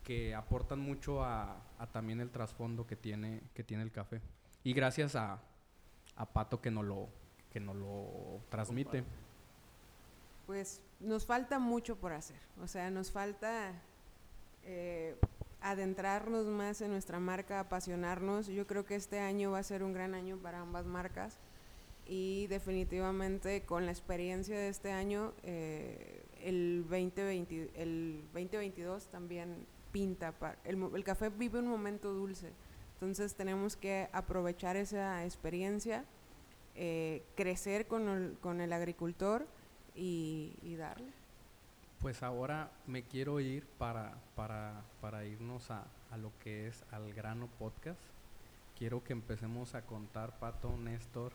que 0.03 0.33
aportan 0.33 0.79
mucho 0.79 1.23
a, 1.23 1.61
a 1.77 1.87
también 1.87 2.19
el 2.19 2.31
trasfondo 2.31 2.87
que 2.87 2.95
tiene, 2.95 3.43
que 3.53 3.63
tiene 3.63 3.83
el 3.83 3.91
café. 3.91 4.21
Y 4.63 4.73
gracias 4.73 5.15
a, 5.15 5.39
a 6.15 6.25
Pato 6.25 6.61
que 6.61 6.71
nos 6.71 6.85
lo, 6.85 7.09
que 7.51 7.59
nos 7.59 7.75
lo 7.75 8.41
transmite. 8.49 9.03
Pues 10.47 10.81
nos 10.99 11.25
falta 11.25 11.59
mucho 11.59 11.97
por 11.97 12.11
hacer. 12.13 12.39
O 12.61 12.67
sea, 12.67 12.89
nos 12.89 13.11
falta 13.11 13.73
eh, 14.63 15.15
adentrarnos 15.61 16.45
más 16.47 16.81
en 16.81 16.91
nuestra 16.91 17.19
marca, 17.19 17.59
apasionarnos. 17.59 18.47
Yo 18.47 18.65
creo 18.67 18.85
que 18.85 18.95
este 18.95 19.19
año 19.19 19.51
va 19.51 19.59
a 19.59 19.63
ser 19.63 19.83
un 19.83 19.93
gran 19.93 20.13
año 20.15 20.37
para 20.37 20.61
ambas 20.61 20.85
marcas. 20.85 21.37
Y 22.05 22.47
definitivamente 22.47 23.61
con 23.63 23.85
la 23.85 23.91
experiencia 23.91 24.57
de 24.57 24.69
este 24.69 24.91
año, 24.91 25.33
eh, 25.43 26.23
el, 26.41 26.85
2020, 26.89 27.69
el 27.75 28.21
2022 28.33 29.07
también 29.07 29.65
pinta. 29.91 30.31
pa- 30.31 30.55
el, 30.63 31.03
café 31.03 31.29
vive 31.29 31.59
un 31.59 31.67
momento 31.67 32.13
dulce. 32.13 32.51
Entonces 32.95 33.35
tenemos 33.35 33.75
que 33.75 34.09
aprovechar 34.11 34.75
esa 34.75 35.23
experiencia, 35.23 36.03
eh, 36.75 37.23
crecer 37.35 37.85
con 37.87 38.09
el, 38.09 38.37
con 38.41 38.59
el 38.61 38.73
agricultor 38.73 39.45
y 39.95 40.75
darle. 40.77 41.18
Pues 42.01 42.23
ahora 42.23 42.71
me 42.87 43.03
quiero 43.03 43.39
ir 43.41 43.65
para, 43.77 44.13
para, 44.35 44.83
para 45.01 45.25
irnos 45.25 45.69
a, 45.69 45.85
a 46.11 46.17
lo 46.17 46.31
que 46.39 46.67
es 46.67 46.83
al 46.91 47.13
grano 47.13 47.47
podcast. 47.59 47.99
Quiero 48.77 49.03
que 49.03 49.11
empecemos 49.13 49.75
a 49.75 49.81
contar, 49.81 50.39
Pato, 50.39 50.77
Néstor 50.77 51.33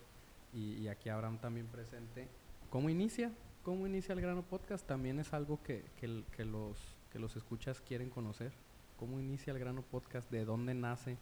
y, 0.54 0.74
y 0.76 0.88
aquí 0.88 1.10
Abraham 1.10 1.38
también 1.38 1.66
presente, 1.66 2.28
¿cómo 2.70 2.88
inicia? 2.88 3.30
¿Cómo 3.62 3.86
inicia 3.86 4.14
el 4.14 4.20
grano 4.22 4.42
podcast? 4.42 4.86
También 4.86 5.18
es 5.20 5.34
algo 5.34 5.62
que, 5.62 5.84
que, 6.00 6.44
los, 6.44 6.96
que 7.12 7.18
los 7.18 7.36
escuchas 7.36 7.80
quieren 7.82 8.08
conocer. 8.08 8.52
¿Cómo 8.98 9.20
inicia 9.20 9.52
el 9.52 9.58
grano 9.58 9.82
podcast? 9.82 10.30
¿De 10.30 10.44
dónde 10.46 10.72
nace? 10.74 11.18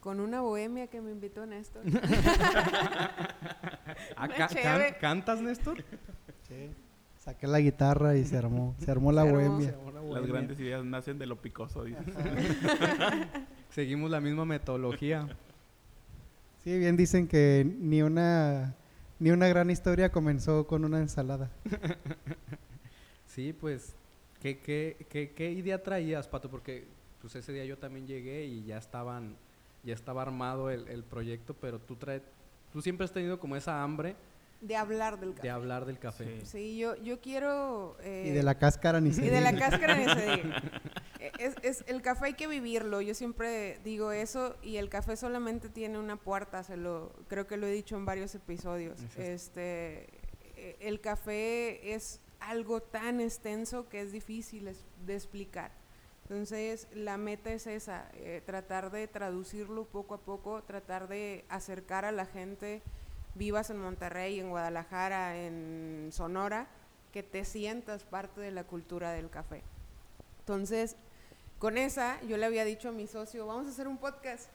Con 0.00 0.20
una 0.20 0.40
bohemia 0.42 0.86
que 0.88 1.00
me 1.00 1.10
invitó 1.10 1.46
Néstor. 1.46 1.82
Ah, 4.16 4.28
can- 4.28 4.94
¿Cantas, 5.00 5.40
Néstor? 5.40 5.82
Sí. 6.46 6.70
Saqué 7.28 7.46
la 7.46 7.60
guitarra 7.60 8.16
y 8.16 8.24
se 8.24 8.38
armó, 8.38 8.74
se 8.78 8.90
armó 8.90 9.12
la 9.12 9.20
Se 9.22 9.28
armó. 9.28 9.38
bohemia. 9.38 9.74
Las 10.10 10.26
grandes 10.26 10.58
ideas 10.58 10.82
nacen 10.82 11.18
de 11.18 11.26
lo 11.26 11.36
picoso, 11.36 11.84
dice. 11.84 12.00
Seguimos 13.68 14.10
la 14.10 14.18
misma 14.18 14.46
metodología. 14.46 15.28
Sí, 16.64 16.78
bien 16.78 16.96
dicen 16.96 17.28
que 17.28 17.70
ni 17.80 18.00
una 18.00 18.74
ni 19.18 19.30
una 19.30 19.46
gran 19.46 19.68
historia 19.68 20.10
comenzó 20.10 20.66
con 20.66 20.86
una 20.86 21.00
ensalada. 21.00 21.50
Sí, 23.26 23.52
pues, 23.52 23.94
¿qué, 24.40 24.58
qué, 24.58 24.96
qué, 25.10 25.30
qué 25.32 25.52
idea 25.52 25.82
traías, 25.82 26.26
Pato? 26.26 26.50
Porque 26.50 26.86
pues 27.20 27.36
ese 27.36 27.52
día 27.52 27.66
yo 27.66 27.76
también 27.76 28.06
llegué 28.06 28.46
y 28.46 28.64
ya 28.64 28.78
estaban, 28.78 29.36
ya 29.84 29.92
estaba 29.94 30.22
armado 30.22 30.70
el, 30.70 30.88
el 30.88 31.04
proyecto, 31.04 31.54
pero 31.54 31.78
tú 31.78 31.94
traes, 31.94 32.22
tú 32.72 32.80
siempre 32.80 33.04
has 33.04 33.12
tenido 33.12 33.38
como 33.38 33.54
esa 33.54 33.82
hambre 33.82 34.16
De 34.60 34.74
hablar 34.76 35.20
del 35.20 35.30
de 35.30 35.36
café. 35.36 35.50
hablar 35.50 35.84
del 35.86 35.98
café. 35.98 36.40
Sí. 36.40 36.46
Sí, 36.46 36.78
yo, 36.78 36.96
yo 36.96 37.20
quiero... 37.20 37.96
eh, 38.00 38.24
Y 38.26 38.30
de 38.32 38.42
la 38.42 38.58
cáscara 38.58 39.00
ni 39.00 39.12
se 39.12 39.24
Y 39.24 39.28
de 39.28 39.40
la 39.40 39.52
diga. 39.52 39.68
cáscara 39.70 39.94
ni 39.96 40.04
se 40.04 40.36
diga. 40.36 40.62
Eh, 41.20 41.32
Es, 41.40 41.54
es- 41.62 41.84
el 41.88 42.00
café 42.00 42.26
hay 42.26 42.34
que 42.34 42.46
vivirlo, 42.46 43.00
yo 43.00 43.12
siempre 43.12 43.80
digo 43.82 44.12
eso, 44.12 44.54
y 44.62 44.76
el 44.76 44.88
café 44.88 45.16
solamente 45.16 45.68
tiene 45.68 45.98
una 45.98 46.14
puerta, 46.16 46.62
se 46.62 46.76
lo, 46.76 47.12
creo 47.26 47.48
que 47.48 47.56
lo 47.56 47.66
he 47.66 47.72
dicho 47.72 47.96
en 47.96 48.04
varios 48.04 48.36
episodios. 48.36 49.00
Es 49.16 49.18
Este, 49.18 50.08
eh, 50.56 50.76
el 50.78 51.00
café 51.00 51.92
es 51.92 52.20
algo 52.38 52.80
tan 52.82 53.20
extenso 53.20 53.88
que 53.88 54.00
es 54.00 54.12
difícil 54.12 54.68
es- 54.68 54.84
de 55.06 55.14
explicar. 55.16 55.72
Entonces, 56.22 56.86
la 56.94 57.16
meta 57.16 57.52
es 57.52 57.66
esa, 57.66 58.08
eh, 58.14 58.40
tratar 58.46 58.92
de 58.92 59.08
traducirlo 59.08 59.86
poco 59.86 60.14
a 60.14 60.20
poco, 60.20 60.62
tratar 60.62 61.08
de 61.08 61.44
acercar 61.48 62.04
a 62.04 62.12
la 62.12 62.26
gente, 62.26 62.80
vivas 63.38 63.70
en 63.70 63.78
Monterrey, 63.78 64.40
en 64.40 64.50
Guadalajara, 64.50 65.36
en 65.36 66.10
Sonora, 66.12 66.66
que 67.12 67.22
te 67.22 67.44
sientas 67.44 68.04
parte 68.04 68.40
de 68.40 68.50
la 68.50 68.64
cultura 68.64 69.12
del 69.12 69.30
café. 69.30 69.62
Entonces, 70.40 70.96
con 71.58 71.78
esa, 71.78 72.20
yo 72.22 72.36
le 72.36 72.46
había 72.46 72.64
dicho 72.64 72.90
a 72.90 72.92
mi 72.92 73.06
socio, 73.06 73.46
vamos 73.46 73.66
a 73.66 73.70
hacer 73.70 73.88
un 73.88 73.98
podcast. 73.98 74.50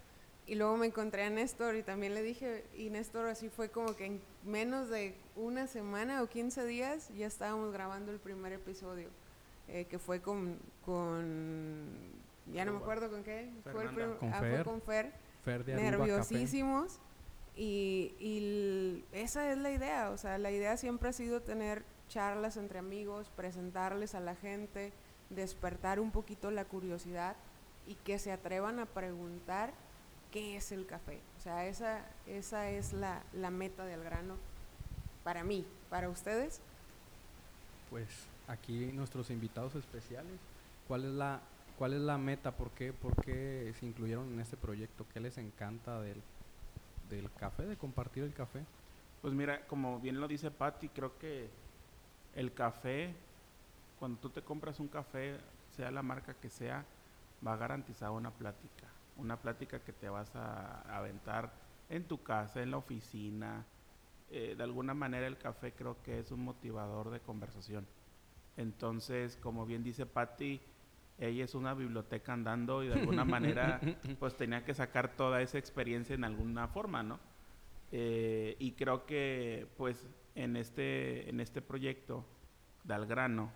Y 0.46 0.56
luego 0.56 0.76
me 0.76 0.88
encontré 0.88 1.24
a 1.24 1.30
Néstor 1.30 1.76
y 1.76 1.84
también 1.84 2.14
le 2.14 2.22
dije, 2.22 2.66
y 2.78 2.90
Néstor 2.90 3.28
así 3.28 3.50
fue 3.50 3.70
como 3.70 3.96
que 3.96 4.06
en 4.06 4.22
menos 4.44 4.90
de 4.90 5.16
una 5.38 5.68
semana 5.68 6.22
o 6.22 6.28
15 6.28 6.66
días 6.66 7.10
ya 7.18 7.28
estábamos 7.28 7.72
grabando 7.72 8.12
el 8.12 8.20
primer 8.20 8.52
episodio, 8.52 9.08
eh, 9.70 9.86
que 9.86 10.00
fue 10.00 10.22
con, 10.22 10.58
con, 10.86 11.88
ya 12.52 12.66
no 12.66 12.74
me 12.74 12.80
acuerdo 12.80 13.10
con 13.10 13.24
qué, 13.24 13.50
fue, 13.72 13.86
el 13.86 14.18
Con 14.18 14.34
ah, 14.34 14.40
fue 14.40 14.50
Fer. 14.50 14.64
con 14.66 14.82
Fer 14.82 15.14
Fer 15.46 15.64
de 15.64 15.88
Aruba 15.88 16.08
Café. 16.08 16.48
Y, 17.56 18.16
y 18.20 19.06
esa 19.12 19.52
es 19.52 19.58
la 19.58 19.72
idea, 19.72 20.10
o 20.10 20.18
sea, 20.18 20.38
la 20.38 20.52
idea 20.52 20.76
siempre 20.78 21.10
ha 21.10 21.14
sido 21.14 21.42
tener 21.42 21.84
charlas 22.10 22.58
entre 22.58 22.80
amigos, 22.80 23.32
presentarles 23.36 24.16
a 24.16 24.20
la 24.20 24.36
gente, 24.36 24.92
despertar 25.30 26.00
un 26.00 26.12
poquito 26.12 26.52
la 26.52 26.66
curiosidad 26.66 27.36
y 27.88 27.96
que 27.96 28.20
se 28.20 28.32
atrevan 28.32 28.80
a 28.80 28.86
preguntar 28.86 29.74
qué 30.32 30.58
es 30.58 30.72
el 30.72 30.86
café. 30.86 31.22
O 31.38 31.42
sea, 31.42 31.66
esa, 31.68 32.06
esa 32.28 32.70
es 32.70 32.94
la, 32.94 33.24
la 33.34 33.52
meta 33.52 33.86
del 33.86 34.04
grano 34.04 34.38
para 35.24 35.44
mí, 35.44 35.66
para 35.90 36.10
ustedes. 36.10 36.62
Pues 37.90 38.08
aquí 38.48 38.92
nuestros 38.94 39.30
invitados 39.30 39.76
especiales, 39.76 40.40
¿cuál 40.88 41.06
es 41.06 41.12
la, 41.12 41.42
cuál 41.78 41.94
es 41.94 42.02
la 42.02 42.18
meta? 42.18 42.52
¿Por 42.52 42.72
qué, 42.72 42.94
por 42.94 43.16
qué 43.24 43.74
se 43.80 43.86
incluyeron 43.86 44.34
en 44.34 44.40
este 44.40 44.58
proyecto? 44.58 45.06
¿Qué 45.14 45.20
les 45.20 45.38
encanta 45.38 46.02
del, 46.02 46.22
del 47.10 47.32
café, 47.34 47.66
de 47.66 47.78
compartir 47.78 48.24
el 48.24 48.34
café? 48.34 48.66
Pues 49.22 49.34
mira, 49.34 49.66
como 49.68 50.00
bien 50.00 50.20
lo 50.20 50.28
dice 50.28 50.52
Patti, 50.52 50.90
creo 50.90 51.18
que 51.18 51.50
el 52.36 52.54
café, 52.54 53.16
cuando 54.00 54.20
tú 54.20 54.30
te 54.30 54.42
compras 54.42 54.80
un 54.80 54.88
café, 54.88 55.40
sea 55.70 55.92
la 55.92 56.04
marca 56.04 56.34
que 56.34 56.50
sea, 56.50 56.86
va 57.46 57.54
a 57.54 57.58
garantizar 57.58 58.12
una 58.12 58.32
plática. 58.32 58.88
Una 59.18 59.38
plática 59.38 59.80
que 59.80 59.94
te 59.94 60.10
vas 60.10 60.36
a 60.36 60.82
aventar 60.98 61.52
en 61.90 62.08
tu 62.08 62.24
casa, 62.24 62.62
en 62.62 62.72
la 62.72 62.78
oficina. 62.78 63.66
Eh, 64.30 64.56
de 64.58 64.64
alguna 64.64 64.94
manera 64.94 65.28
el 65.28 65.38
café 65.38 65.74
creo 65.74 66.02
que 66.02 66.20
es 66.20 66.32
un 66.32 66.44
motivador 66.44 67.12
de 67.12 67.20
conversación. 67.20 67.86
Entonces, 68.58 69.38
como 69.38 69.66
bien 69.66 69.84
dice 69.84 70.06
Patti, 70.06 70.62
ella 71.20 71.46
es 71.46 71.56
una 71.56 71.74
biblioteca 71.74 72.34
andando 72.34 72.84
y 72.84 72.88
de 72.88 72.96
alguna 72.96 73.26
manera 73.26 73.80
pues 74.20 74.36
tenía 74.36 74.66
que 74.66 74.74
sacar 74.74 75.16
toda 75.16 75.42
esa 75.42 75.58
experiencia 75.58 76.16
en 76.16 76.24
alguna 76.24 76.68
forma, 76.68 77.04
¿no? 77.04 77.20
Eh, 77.92 78.56
y 78.60 78.72
creo 78.72 79.06
que 79.06 79.68
pues 79.78 80.08
en 80.36 80.58
este, 80.58 81.30
en 81.30 81.40
este 81.40 81.62
proyecto 81.62 82.26
del 82.84 83.06
grano 83.06 83.52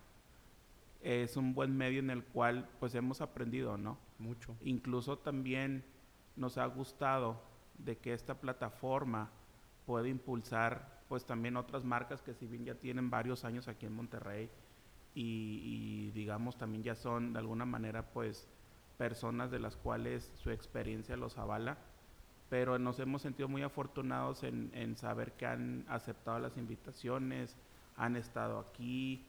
es 1.01 1.37
un 1.37 1.53
buen 1.53 1.75
medio 1.75 1.99
en 1.99 2.09
el 2.09 2.23
cual 2.23 2.69
pues 2.79 2.93
hemos 2.95 3.21
aprendido, 3.21 3.77
¿no? 3.77 3.97
Mucho. 4.19 4.55
Incluso 4.61 5.17
también 5.17 5.83
nos 6.35 6.57
ha 6.57 6.65
gustado 6.65 7.41
de 7.77 7.97
que 7.97 8.13
esta 8.13 8.39
plataforma 8.39 9.31
puede 9.85 10.09
impulsar 10.09 10.97
pues 11.07 11.25
también 11.25 11.55
otras 11.57 11.83
marcas 11.83 12.21
que 12.21 12.33
si 12.33 12.47
bien 12.47 12.65
ya 12.65 12.75
tienen 12.75 13.09
varios 13.09 13.45
años 13.45 13.67
aquí 13.67 13.85
en 13.85 13.93
Monterrey 13.93 14.49
y, 15.17 15.61
y, 15.63 16.11
digamos 16.11 16.57
también 16.59 16.83
ya 16.83 16.93
son 16.93 17.33
de 17.33 17.39
alguna 17.39 17.65
manera 17.65 18.11
pues 18.11 18.47
personas 18.99 19.49
de 19.49 19.57
las 19.59 19.75
cuales 19.75 20.31
su 20.35 20.51
experiencia 20.51 21.17
los 21.17 21.39
avala, 21.39 21.77
pero 22.49 22.77
nos 22.77 22.99
hemos 22.99 23.23
sentido 23.23 23.47
muy 23.49 23.63
afortunados 23.63 24.43
en, 24.43 24.69
en 24.75 24.95
saber 24.95 25.33
que 25.33 25.47
han 25.47 25.85
aceptado 25.89 26.37
las 26.39 26.55
invitaciones, 26.57 27.57
han 27.95 28.15
estado 28.15 28.59
aquí, 28.59 29.25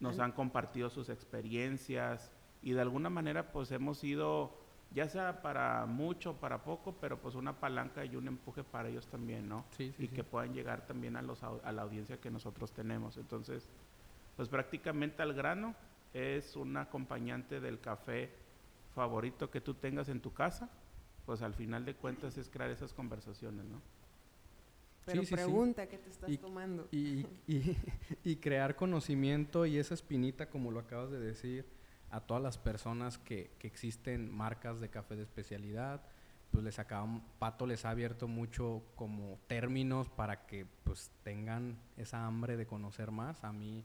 nos 0.00 0.18
Han- 0.18 0.32
compartido 0.32 0.88
sus 0.88 1.10
experiencias 1.10 2.32
y 2.62 2.72
de 2.72 2.80
alguna 2.80 3.10
manera 3.10 3.52
pues 3.52 3.70
hemos 3.72 3.98
sido, 3.98 4.58
ya 4.90 5.06
sea 5.06 5.42
para 5.42 5.84
mucho, 5.84 6.40
para 6.40 6.64
poco, 6.64 6.94
pero 6.98 7.20
pues 7.20 7.34
una 7.34 7.60
palanca 7.60 8.06
y 8.06 8.16
un 8.16 8.26
empuje 8.28 8.64
para 8.64 8.88
ellos 8.88 9.06
también, 9.06 9.48
¿no? 9.48 9.66
Sí, 9.70 9.92
sí, 9.92 10.04
y 10.04 10.08
sí. 10.08 10.14
que 10.14 10.24
puedan 10.24 10.54
llegar 10.54 10.86
también 10.86 11.14
a, 11.16 11.20
los, 11.22 11.42
a 11.42 11.72
la 11.72 11.82
audiencia 11.82 12.18
que 12.20 12.30
nosotros 12.30 12.72
tenemos. 12.72 13.16
Entonces, 13.18 13.68
pues 14.36 14.48
prácticamente 14.48 15.22
al 15.22 15.32
grano 15.34 15.74
es 16.14 16.56
un 16.56 16.76
acompañante 16.76 17.60
del 17.60 17.80
café 17.80 18.30
favorito 18.94 19.50
que 19.50 19.60
tú 19.60 19.74
tengas 19.74 20.08
en 20.08 20.20
tu 20.20 20.32
casa, 20.32 20.70
pues 21.24 21.42
al 21.42 21.54
final 21.54 21.84
de 21.84 21.94
cuentas 21.94 22.36
es 22.38 22.48
crear 22.48 22.70
esas 22.70 22.92
conversaciones, 22.92 23.64
¿no? 23.66 23.80
Pero 25.04 25.20
Sí, 25.20 25.26
sí, 25.26 25.30
sí. 25.30 25.34
pregunta 25.34 25.86
qué 25.88 25.98
te 25.98 26.10
estás 26.10 26.30
Y- 26.30 26.38
tomando. 26.38 26.88
Y, 26.90 27.26
y- 27.46 27.76
y 28.24 28.36
crear 28.36 28.74
conocimiento 28.76 29.64
y 29.66 29.78
esa 29.78 29.94
espinita, 29.94 30.48
como 30.50 30.70
lo 30.70 30.80
acabas 30.80 31.10
de 31.10 31.20
decir, 31.20 31.66
a 32.10 32.20
todas 32.20 32.42
las 32.42 32.58
personas 32.58 33.18
que, 33.18 33.50
que 33.58 33.66
existen 33.66 34.32
marcas 34.34 34.80
de 34.80 34.88
café 34.88 35.16
de 35.16 35.22
especialidad, 35.22 36.02
pues 36.50 36.64
les 36.64 36.78
acaban, 36.78 37.22
Pato 37.38 37.66
les 37.66 37.84
ha 37.84 37.90
abierto 37.90 38.28
mucho 38.28 38.82
como 38.94 39.38
términos 39.48 40.08
para 40.08 40.46
que 40.46 40.66
pues 40.84 41.10
tengan 41.22 41.76
esa 41.96 42.24
hambre 42.26 42.56
de 42.56 42.66
conocer 42.66 43.10
más. 43.10 43.42
A 43.44 43.52
mí, 43.52 43.84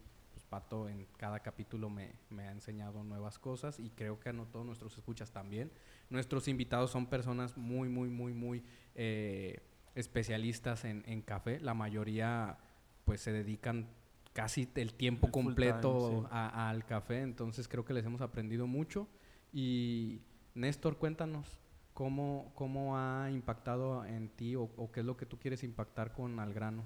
Pato 0.52 0.90
en 0.90 1.08
cada 1.16 1.40
capítulo 1.40 1.90
me, 1.90 2.12
me 2.30 2.44
ha 2.50 2.52
enseñado 2.52 3.06
nuevas 3.06 3.40
cosas 3.40 3.80
y 3.80 3.90
creo 3.90 4.20
que 4.20 4.28
a 4.30 4.34
no 4.34 4.48
todos 4.48 4.66
nuestros 4.66 4.98
escuchas 4.98 5.32
también. 5.32 5.72
Nuestros 6.10 6.50
invitados 6.50 6.92
son 6.92 7.08
personas 7.08 7.56
muy, 7.56 7.88
muy, 7.88 8.10
muy, 8.10 8.34
muy 8.34 8.62
eh, 8.96 9.62
especialistas 9.96 10.84
en, 10.84 11.04
en 11.08 11.22
café. 11.22 11.62
La 11.62 11.74
mayoría 11.74 12.58
pues 13.06 13.22
se 13.22 13.32
dedican 13.32 13.88
casi 14.34 14.68
el 14.76 14.94
tiempo 14.94 15.28
El 15.28 15.32
completo 15.32 16.10
time, 16.10 16.22
sí. 16.24 16.28
a- 16.32 16.70
al 16.70 16.86
café, 16.86 17.22
entonces 17.22 17.70
creo 17.70 17.86
que 17.86 17.94
les 17.94 18.06
hemos 18.06 18.20
aprendido 18.20 18.68
mucho. 18.68 19.08
Y 19.54 20.20
Néstor, 20.54 20.98
cuéntanos 20.98 21.48
cómo, 21.94 22.52
cómo 22.56 22.98
ha 22.98 23.32
impactado 23.32 24.04
en 24.04 24.28
ti 24.28 24.58
o, 24.58 24.64
o 24.76 24.92
qué 24.92 25.00
es 25.00 25.06
lo 25.06 25.16
que 25.16 25.26
tú 25.26 25.40
quieres 25.40 25.64
impactar 25.64 26.12
con 26.12 26.38
Algrano. 26.42 26.84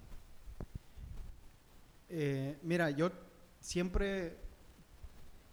Eh, 2.09 2.57
mira, 2.61 2.91
yo 2.91 3.09
siempre, 3.65 4.37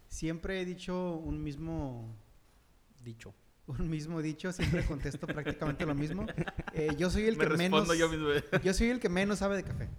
siempre 0.07 0.61
he 0.61 0.65
dicho 0.65 1.15
un 1.15 1.41
mismo, 1.43 2.15
Dicho. 3.03 3.33
un 3.67 3.89
mismo 3.89 4.21
dicho, 4.21 4.51
siempre 4.53 4.85
contesto 4.85 5.25
prácticamente 5.27 5.85
lo 5.85 5.95
mismo. 5.95 6.25
Eh, 6.75 6.89
yo 6.97 7.09
soy 7.11 7.25
el 7.27 7.37
Me 7.37 7.47
que 7.47 7.55
menos, 7.57 7.95
yo 7.97 8.09
mismo. 8.09 8.27
yo 8.63 8.73
soy 8.73 8.89
el 8.89 8.99
que 8.99 9.07
menos 9.09 9.39
sabe 9.39 9.57
de 9.57 9.63
café. 9.63 9.89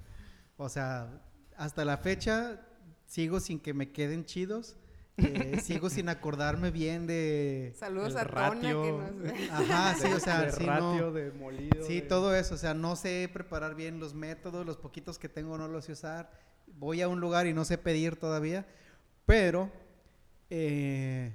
O 0.56 0.68
sea, 0.68 1.22
hasta 1.56 1.84
la 1.84 1.98
fecha 1.98 2.60
sigo 3.06 3.38
sin 3.38 3.60
que 3.60 3.72
me 3.74 3.92
queden 3.92 4.24
chidos. 4.24 4.76
eh, 5.18 5.60
sigo 5.62 5.88
sin 5.88 6.08
acordarme 6.08 6.72
bien 6.72 7.06
de... 7.06 7.72
Saludos 7.78 8.16
a 8.16 8.24
Tona 8.26 8.50
ratio. 8.50 8.82
que 8.82 8.92
nos... 8.92 9.50
Ajá, 9.50 9.94
sí, 9.94 10.12
o 10.12 10.18
sea, 10.18 10.42
de 10.42 10.50
sí, 10.50 10.64
ratio, 10.66 10.82
no- 11.06 11.12
de 11.12 11.30
molido. 11.30 11.84
Sí, 11.86 12.00
de- 12.00 12.02
todo 12.08 12.34
eso, 12.34 12.54
o 12.54 12.58
sea, 12.58 12.74
no 12.74 12.96
sé 12.96 13.30
preparar 13.32 13.76
bien 13.76 14.00
los 14.00 14.12
métodos, 14.14 14.66
los 14.66 14.76
poquitos 14.76 15.16
que 15.20 15.28
tengo 15.28 15.56
no 15.58 15.68
los 15.68 15.84
sé 15.84 15.92
usar. 15.92 16.32
Voy 16.66 17.00
a 17.02 17.08
un 17.08 17.20
lugar 17.20 17.46
y 17.46 17.52
no 17.54 17.64
sé 17.64 17.78
pedir 17.78 18.16
todavía, 18.16 18.66
pero 19.26 19.70
eh, 20.50 21.32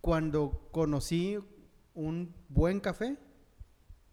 cuando 0.00 0.68
conocí 0.72 1.38
un 1.94 2.34
buen 2.48 2.80
café, 2.80 3.16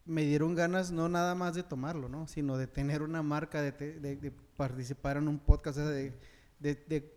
me 0.06 0.24
dieron 0.24 0.56
ganas 0.56 0.92
no 0.92 1.10
nada 1.10 1.34
más 1.36 1.56
de 1.56 1.64
tomarlo, 1.64 2.10
¿no? 2.10 2.28
Sino 2.28 2.58
de 2.58 2.68
tener 2.68 3.02
una 3.02 3.24
marca, 3.24 3.62
de, 3.62 3.72
te- 3.72 4.00
de- 4.00 4.16
de 4.18 4.32
participar 4.32 5.18
en 5.18 5.28
un 5.28 5.40
podcast, 5.40 5.78
de 5.80 6.14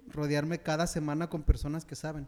rodearme 0.08 0.60
cada 0.62 0.86
semana 0.86 1.28
con 1.30 1.42
personas 1.42 1.84
que 1.84 1.94
saben. 1.96 2.26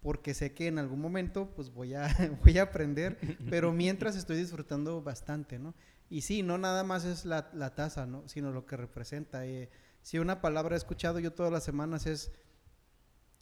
Porque 0.00 0.32
sé 0.32 0.52
que 0.52 0.68
en 0.68 0.78
algún 0.78 1.00
momento 1.00 1.50
pues 1.56 1.70
voy 1.72 1.94
a, 1.94 2.08
voy 2.44 2.58
a 2.58 2.62
aprender, 2.64 3.18
pero 3.50 3.72
mientras 3.72 4.16
estoy 4.16 4.36
disfrutando 4.36 5.02
bastante, 5.02 5.58
¿no? 5.58 5.74
Y 6.10 6.22
sí, 6.22 6.42
no 6.42 6.56
nada 6.56 6.84
más 6.84 7.04
es 7.04 7.24
la, 7.26 7.50
la 7.52 7.74
taza, 7.74 8.06
¿no? 8.06 8.26
Sino 8.28 8.50
lo 8.52 8.64
que 8.64 8.76
representa. 8.76 9.44
Eh, 9.46 9.68
si 10.08 10.18
una 10.18 10.40
palabra 10.40 10.74
he 10.74 10.78
escuchado 10.78 11.18
yo 11.18 11.34
todas 11.34 11.52
las 11.52 11.62
semanas 11.62 12.06
es 12.06 12.32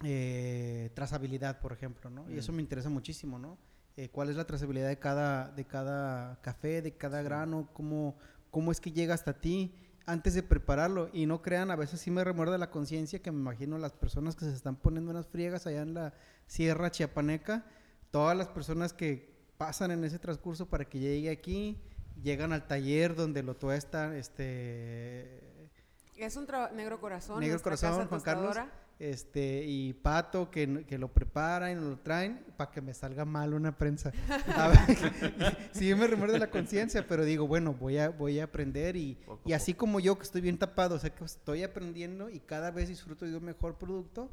eh, 0.03 0.91
trazabilidad, 0.95 1.61
por 1.61 1.73
ejemplo, 1.73 2.11
¿no? 2.11 2.29
Y 2.29 2.39
eso 2.39 2.53
me 2.53 2.61
interesa 2.61 2.89
muchísimo, 2.89 3.39
¿no? 3.39 3.57
Eh, 3.97 4.09
¿Cuál 4.09 4.31
es 4.31 4.37
la 4.37 4.49
trazabilidad 4.49 4.89
de 4.89 4.99
cada, 4.99 5.53
de 5.53 5.65
cada 5.65 6.41
café, 6.43 6.83
de 6.83 6.97
cada 6.97 7.23
grano? 7.23 7.69
¿Cómo, 7.73 8.17
¿Cómo 8.51 8.73
es 8.73 8.81
que 8.81 8.91
llega 8.91 9.15
hasta 9.15 9.41
ti? 9.41 9.77
antes 10.07 10.35
de 10.35 10.43
prepararlo. 10.43 11.09
Y 11.13 11.27
no 11.27 11.41
crean, 11.41 11.71
a 11.71 11.77
veces 11.77 12.01
sí 12.01 12.11
me 12.11 12.25
remuerde 12.25 12.59
la 12.59 12.71
conciencia 12.71 13.23
que 13.23 13.31
me 13.31 13.39
imagino 13.39 13.79
las 13.79 13.93
personas 13.93 14.35
que 14.35 14.45
se 14.45 14.53
están 14.53 14.75
poniendo 14.75 15.13
unas 15.13 15.29
friegas 15.29 15.69
allá 15.69 15.83
en 15.83 15.95
la 15.95 16.15
Sierra 16.49 16.91
Chiapaneca, 16.91 17.65
todas 18.11 18.37
las 18.37 18.49
personas 18.49 18.93
que 18.93 19.37
pasan 19.57 19.93
en 19.93 20.03
ese 20.03 20.19
transcurso 20.19 20.67
para 20.67 20.85
que 20.85 20.99
llegue 20.99 21.31
aquí, 21.31 21.81
llegan 22.21 22.53
al 22.53 22.67
taller 22.67 23.15
donde 23.15 23.45
lo 23.45 23.55
tuestan, 23.55 24.15
este... 24.15 25.46
Es 26.17 26.37
un 26.37 26.47
negro 26.75 27.01
corazón. 27.01 27.41
Negro 27.41 27.61
corazón, 27.61 28.07
Juan 28.09 28.21
Carlos 28.21 28.57
este, 28.99 29.65
y 29.67 29.93
Pato 29.93 30.51
que, 30.51 30.85
que, 30.87 30.97
lo 30.97 31.09
prepara 31.09 31.71
y 31.71 31.75
nos 31.75 31.85
lo 31.85 31.99
traen 31.99 32.43
para 32.57 32.71
que 32.71 32.81
me 32.81 32.95
salga 32.95 33.25
mal 33.25 33.53
una 33.53 33.77
prensa. 33.77 34.13
A 34.57 34.69
ver, 34.69 34.79
sí 35.73 35.95
me 35.95 36.07
remuerde 36.07 36.39
la 36.39 36.51
conciencia, 36.51 37.07
pero 37.07 37.25
digo, 37.25 37.47
bueno, 37.47 37.75
voy 37.75 37.99
a, 37.99 38.09
voy 38.09 38.41
a 38.41 38.45
aprender 38.45 38.97
y, 38.97 39.19
y 39.45 39.53
así 39.53 39.75
como 39.75 40.01
yo 40.01 40.17
que 40.17 40.25
estoy 40.25 40.41
bien 40.41 40.59
tapado, 40.59 40.95
o 40.95 40.99
sea 40.99 41.15
que 41.15 41.25
estoy 41.25 41.63
aprendiendo 41.63 42.31
y 42.31 42.41
cada 42.41 42.71
vez 42.71 42.89
disfruto 42.89 43.27
de 43.27 43.37
un 43.37 43.45
mejor 43.45 43.77
producto, 43.77 44.31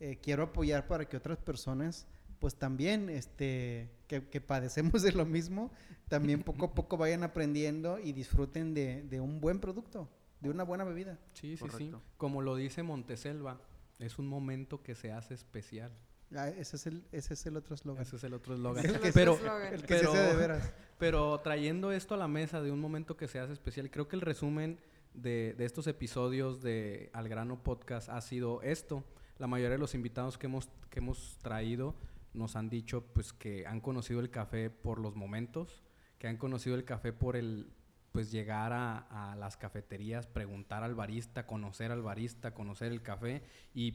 eh, 0.00 0.18
quiero 0.22 0.44
apoyar 0.44 0.86
para 0.86 1.06
que 1.06 1.16
otras 1.16 1.38
personas 1.38 2.06
pues 2.38 2.54
también 2.54 3.08
este, 3.08 3.90
que, 4.08 4.28
que, 4.28 4.40
padecemos 4.42 5.02
de 5.02 5.12
lo 5.12 5.24
mismo, 5.24 5.72
también 6.08 6.42
poco 6.42 6.66
a 6.66 6.74
poco 6.74 6.98
vayan 6.98 7.22
aprendiendo 7.22 7.98
y 7.98 8.12
disfruten 8.12 8.74
de, 8.74 9.02
de 9.02 9.20
un 9.20 9.40
buen 9.40 9.58
producto, 9.58 10.08
de 10.40 10.50
una 10.50 10.64
buena 10.64 10.84
bebida. 10.84 11.18
Sí, 11.32 11.56
sí, 11.56 11.64
sí. 11.76 11.92
Como 12.16 12.42
lo 12.42 12.56
dice 12.56 12.82
Monteselva, 12.82 13.60
es 13.98 14.18
un 14.18 14.26
momento 14.26 14.82
que 14.82 14.94
se 14.94 15.12
hace 15.12 15.34
especial. 15.34 15.92
Ah, 16.34 16.48
ese, 16.48 16.76
es 16.76 16.86
el, 16.86 17.04
ese 17.12 17.34
es 17.34 17.46
el 17.46 17.56
otro 17.56 17.74
eslogan. 17.74 18.02
Ese 18.02 18.16
es 18.16 18.24
el 18.24 18.34
otro 18.34 18.54
eslogan. 18.54 18.84
pero, 19.14 19.38
el 19.72 19.84
que 19.84 19.98
se 19.98 20.06
de 20.06 20.36
veras. 20.36 20.72
Pero 20.98 21.38
trayendo 21.40 21.92
esto 21.92 22.14
a 22.14 22.16
la 22.16 22.26
mesa 22.26 22.62
de 22.62 22.72
un 22.72 22.80
momento 22.80 23.16
que 23.16 23.28
se 23.28 23.38
hace 23.38 23.52
especial, 23.52 23.90
creo 23.90 24.08
que 24.08 24.16
el 24.16 24.22
resumen 24.22 24.78
de, 25.12 25.54
de 25.56 25.64
estos 25.66 25.86
episodios 25.86 26.62
de 26.62 27.10
Al 27.12 27.28
Grano 27.28 27.62
Podcast 27.62 28.08
ha 28.08 28.20
sido 28.22 28.62
esto. 28.62 29.04
La 29.38 29.46
mayoría 29.46 29.72
de 29.72 29.78
los 29.78 29.94
invitados 29.94 30.38
que 30.38 30.46
hemos, 30.46 30.70
que 30.88 31.00
hemos 31.00 31.38
traído 31.42 31.94
nos 32.32 32.56
han 32.56 32.68
dicho 32.68 33.04
pues 33.12 33.32
que 33.32 33.66
han 33.66 33.80
conocido 33.80 34.20
el 34.20 34.30
café 34.30 34.70
por 34.70 34.98
los 34.98 35.16
momentos, 35.16 35.84
que 36.18 36.28
han 36.28 36.38
conocido 36.38 36.76
el 36.76 36.84
café 36.84 37.12
por 37.12 37.36
el, 37.36 37.70
pues 38.16 38.32
llegar 38.32 38.72
a, 38.72 39.36
las 39.38 39.58
cafeterías, 39.58 40.26
preguntar 40.26 40.82
al 40.82 40.94
barista, 40.94 41.46
conocer 41.46 41.92
al 41.92 42.00
barista, 42.00 42.54
conocer 42.54 42.90
el 42.90 43.02
café 43.02 43.42
y, 43.74 43.92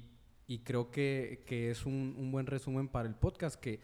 creo 0.64 0.92
que, 0.92 1.44
es 1.50 1.88
un, 1.88 2.30
buen 2.32 2.46
resumen 2.46 2.88
para 2.88 3.10
el 3.10 3.16
podcast 3.16 3.60
que 3.60 3.82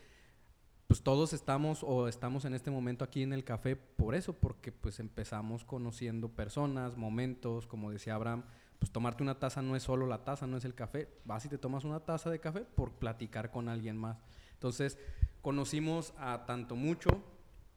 pues 0.85 1.01
todos 1.01 1.33
estamos 1.33 1.81
o 1.81 2.07
estamos 2.07 2.45
en 2.45 2.53
este 2.53 2.69
momento 2.69 3.03
aquí 3.03 3.23
en 3.23 3.33
el 3.33 3.43
café 3.43 3.75
por 3.75 4.13
eso, 4.13 4.33
porque 4.33 4.71
pues 4.71 4.99
empezamos 4.99 5.65
conociendo 5.65 6.29
personas, 6.29 6.97
momentos, 6.97 7.65
como 7.65 7.89
decía 7.89 8.13
Abraham, 8.13 8.43
pues 8.77 8.91
tomarte 8.91 9.23
una 9.23 9.39
taza 9.39 9.63
no 9.63 9.75
es 9.75 9.81
solo 9.81 10.05
la 10.05 10.23
taza, 10.23 10.45
no 10.45 10.57
es 10.57 10.65
el 10.65 10.75
café, 10.75 11.09
vas 11.25 11.45
y 11.45 11.49
te 11.49 11.57
tomas 11.57 11.83
una 11.83 12.01
taza 12.01 12.29
de 12.29 12.39
café 12.39 12.59
por 12.59 12.91
platicar 12.91 13.49
con 13.49 13.69
alguien 13.69 13.97
más. 13.97 14.21
Entonces, 14.53 14.99
conocimos 15.41 16.13
a 16.15 16.45
tanto 16.45 16.75
mucho 16.75 17.09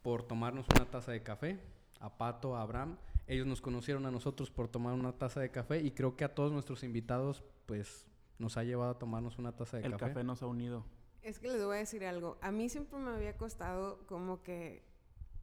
por 0.03 0.25
tomarnos 0.25 0.66
una 0.77 0.85
taza 0.85 1.12
de 1.12 1.23
café, 1.23 1.59
a 2.00 2.16
Pato, 2.18 2.56
a 2.56 2.62
Abraham. 2.62 2.96
Ellos 3.26 3.46
nos 3.46 3.60
conocieron 3.60 4.06
a 4.06 4.10
nosotros 4.10 4.50
por 4.50 4.68
tomar 4.68 4.94
una 4.94 5.12
taza 5.12 5.40
de 5.40 5.50
café 5.50 5.80
y 5.80 5.92
creo 5.92 6.16
que 6.16 6.24
a 6.24 6.34
todos 6.34 6.50
nuestros 6.50 6.82
invitados, 6.82 7.44
pues, 7.66 8.06
nos 8.38 8.56
ha 8.56 8.64
llevado 8.64 8.90
a 8.90 8.98
tomarnos 8.98 9.38
una 9.38 9.52
taza 9.52 9.76
de 9.76 9.84
café. 9.84 9.94
El 9.94 10.00
café 10.00 10.24
nos 10.24 10.42
ha 10.42 10.46
unido. 10.46 10.84
Es 11.22 11.38
que 11.38 11.48
les 11.48 11.62
voy 11.64 11.76
a 11.76 11.80
decir 11.80 12.04
algo. 12.04 12.38
A 12.40 12.50
mí 12.50 12.68
siempre 12.68 12.98
me 12.98 13.10
había 13.10 13.36
costado 13.36 14.04
como 14.06 14.42
que 14.42 14.82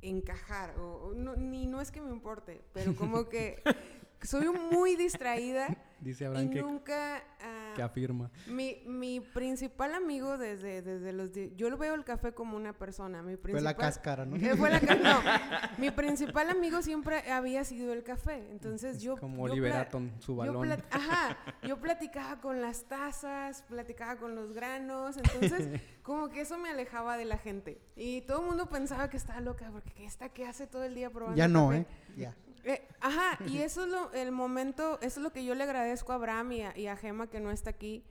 encajar, 0.01 0.77
o, 0.79 1.13
no, 1.15 1.35
ni 1.35 1.67
no 1.67 1.81
es 1.81 1.91
que 1.91 2.01
me 2.01 2.11
importe, 2.11 2.61
pero 2.73 2.95
como 2.95 3.29
que 3.29 3.61
soy 4.21 4.47
muy 4.49 4.95
distraída. 4.95 5.77
Dice 5.99 6.25
Abraham 6.25 6.51
y 6.51 6.55
nunca... 6.55 7.23
Uh, 7.39 7.75
que 7.75 7.81
afirma. 7.83 8.31
Mi, 8.47 8.81
mi 8.85 9.19
principal 9.19 9.93
amigo 9.93 10.37
desde, 10.37 10.81
desde 10.81 11.13
los... 11.13 11.29
Yo 11.55 11.69
lo 11.69 11.77
veo 11.77 11.93
el 11.93 12.03
café 12.03 12.33
como 12.33 12.57
una 12.57 12.73
persona. 12.73 13.21
Mi 13.21 13.35
principal, 13.35 13.51
fue 13.51 13.61
la 13.61 13.75
cáscara, 13.75 14.25
¿no? 14.25 14.35
Eh, 14.35 14.55
fue 14.55 14.69
la 14.69 14.79
no, 14.79 15.21
mi 15.77 15.91
principal 15.91 16.49
amigo 16.49 16.81
siempre 16.81 17.29
había 17.31 17.63
sido 17.63 17.93
el 17.93 18.03
café. 18.03 18.47
Entonces 18.51 19.01
yo... 19.01 19.17
Como 19.17 19.43
Oliver 19.43 19.87
su 20.19 20.35
balón. 20.35 20.71
ajá. 20.91 21.37
Yo 21.63 21.79
platicaba 21.79 22.39
con 22.41 22.61
las 22.61 22.83
tazas, 22.85 23.63
platicaba 23.63 24.17
con 24.17 24.35
los 24.35 24.53
granos. 24.53 25.17
Entonces 25.17 25.81
como 26.03 26.29
que 26.29 26.41
eso 26.41 26.57
me 26.57 26.69
alejaba 26.69 27.17
de 27.17 27.25
la 27.25 27.37
gente. 27.37 27.81
Y 27.95 28.21
todo 28.21 28.41
el 28.41 28.47
mundo 28.47 28.69
pensaba 28.69 29.09
que 29.09 29.17
estaba 29.17 29.41
loca 29.41 29.69
porque 29.71 30.05
esta 30.05 30.29
que 30.29 30.45
hace 30.45 30.67
todo 30.67 30.83
el 30.83 30.95
día 30.95 31.09
probando 31.09 31.37
Ya 31.37 31.47
no, 31.47 31.73
¿eh? 31.73 31.85
Ya. 32.15 32.35
Eh, 32.67 32.85
ajá, 32.99 33.39
y 33.47 33.59
eso 33.63 33.85
es 33.85 33.89
lo, 33.89 34.11
el 34.11 34.33
momento, 34.33 34.99
eso 35.01 35.21
es 35.21 35.23
lo 35.23 35.31
que 35.31 35.45
yo 35.45 35.55
le 35.55 35.63
agradezco 35.63 36.11
a 36.11 36.15
Abraham 36.15 36.51
y 36.51 36.87
a, 36.87 36.97
Gema 36.97 37.29
que 37.29 37.39
no 37.39 37.49
está 37.49 37.69
aquí, 37.69 38.03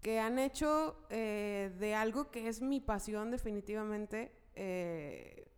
que 0.00 0.20
han 0.20 0.38
hecho 0.38 0.96
eh, 1.10 1.72
de 1.80 1.96
algo 1.96 2.30
que 2.30 2.46
es 2.46 2.62
mi 2.62 2.80
pasión 2.80 3.32
definitivamente, 3.32 4.30
eh, 4.54 5.48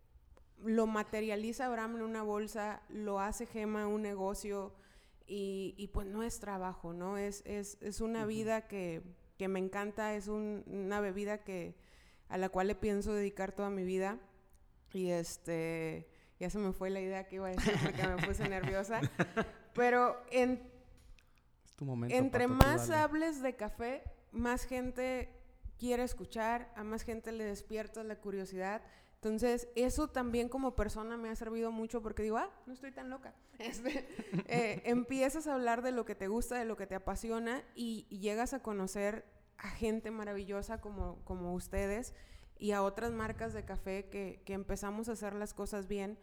lo 0.65 0.87
materializa 0.87 1.67
Abraham 1.67 1.97
en 1.97 2.03
una 2.03 2.23
bolsa, 2.23 2.83
lo 2.89 3.21
hace 3.21 3.45
Gema 3.45 3.87
un 3.87 4.01
negocio 4.01 4.75
y, 5.27 5.91
pues 5.93 6.07
no 6.07 6.23
es 6.23 6.41
trabajo, 6.41 6.95
¿no? 6.95 7.19
Es, 7.19 7.43
es, 7.45 7.77
es 7.83 8.01
una 8.01 8.25
vida 8.25 8.67
que, 8.67 9.03
que, 9.37 9.47
me 9.47 9.59
encanta, 9.59 10.15
es 10.15 10.27
una 10.27 11.01
bebida 11.01 11.45
que, 11.45 11.77
a 12.31 12.39
la 12.39 12.49
cual 12.49 12.69
le 12.69 12.75
pienso 12.75 13.13
dedicar 13.13 13.53
toda 13.53 13.69
mi 13.69 13.85
vida 13.85 14.19
y 14.95 15.11
este 15.11 16.09
ya 16.39 16.51
se 16.51 16.59
me 16.59 16.73
fue 16.73 16.91
la 16.91 17.01
idea 17.01 17.27
que 17.27 17.37
iba 17.37 17.49
a 17.49 17.51
decir 17.51 17.75
porque 17.83 18.07
me 18.07 18.17
puse 18.27 18.49
nerviosa. 18.49 19.01
Pero 19.75 20.21
en, 20.31 20.63
entre 22.09 22.47
más 22.47 22.91
hables 22.91 23.43
de 23.43 23.57
café, 23.57 24.03
más 24.33 24.65
gente 24.65 25.29
quiere 25.79 26.03
escuchar, 26.03 26.73
a 26.77 26.85
más 26.85 27.03
gente 27.03 27.33
le 27.33 27.45
despierta 27.45 28.03
la 28.03 28.17
curiosidad. 28.17 28.83
Entonces, 29.15 29.69
eso 29.75 30.09
también 30.09 30.49
como 30.49 30.77
persona 30.77 31.17
me 31.17 31.29
ha 31.29 31.35
servido 31.35 31.73
mucho 31.73 32.03
porque 32.03 32.23
digo, 32.23 32.37
ah, 32.37 32.51
no 32.67 32.73
estoy 32.73 32.93
tan 32.93 33.11
loca. 33.11 33.35
Este, 33.59 34.07
eh, 34.47 34.83
empiezas 34.85 35.49
a 35.49 35.55
hablar 35.55 35.83
de 35.83 35.91
lo 35.91 36.05
que 36.05 36.15
te 36.15 36.29
gusta, 36.29 36.57
de 36.57 36.65
lo 36.65 36.77
que 36.77 36.87
te 36.87 36.95
apasiona 36.95 37.65
y, 37.75 38.07
llegas 38.09 38.55
a 38.55 38.63
conocer 38.63 39.25
a 39.57 39.69
gente 39.69 40.13
maravillosa 40.13 40.81
como, 40.81 41.17
como 41.25 41.53
ustedes 41.55 42.15
y 42.59 42.73
a 42.73 42.83
otras 42.83 43.13
marcas 43.13 43.53
de 43.53 43.65
café 43.65 44.09
que, 44.09 44.43
que 44.45 44.53
empezamos 44.53 45.09
a 45.09 45.13
hacer 45.13 45.35
las 45.35 45.55
cosas 45.55 45.89
bien 45.89 46.19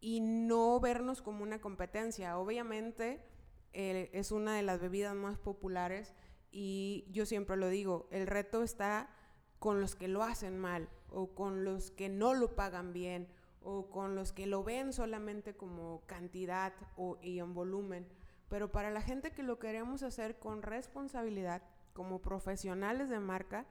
y 0.00 0.20
no 0.20 0.78
vernos 0.80 1.22
como 1.22 1.42
una 1.42 1.60
competencia. 1.60 2.38
Obviamente 2.38 3.24
eh, 3.72 4.10
es 4.12 4.32
una 4.32 4.54
de 4.54 4.62
las 4.62 4.80
bebidas 4.80 5.14
más 5.14 5.38
populares 5.38 6.14
y 6.50 7.06
yo 7.10 7.26
siempre 7.26 7.56
lo 7.56 7.68
digo, 7.68 8.08
el 8.10 8.26
reto 8.26 8.62
está 8.62 9.10
con 9.58 9.80
los 9.80 9.94
que 9.96 10.08
lo 10.08 10.22
hacen 10.22 10.58
mal 10.58 10.88
o 11.10 11.34
con 11.34 11.64
los 11.64 11.90
que 11.90 12.08
no 12.08 12.34
lo 12.34 12.54
pagan 12.54 12.92
bien 12.92 13.28
o 13.60 13.90
con 13.90 14.14
los 14.14 14.32
que 14.32 14.46
lo 14.46 14.62
ven 14.62 14.92
solamente 14.92 15.56
como 15.56 16.02
cantidad 16.06 16.72
o, 16.96 17.18
y 17.20 17.40
en 17.40 17.54
volumen. 17.54 18.06
Pero 18.48 18.72
para 18.72 18.90
la 18.90 19.02
gente 19.02 19.32
que 19.32 19.42
lo 19.42 19.58
queremos 19.58 20.02
hacer 20.02 20.38
con 20.38 20.62
responsabilidad, 20.62 21.62
como 21.92 22.22
profesionales 22.22 23.10
de 23.10 23.18
marca, 23.18 23.66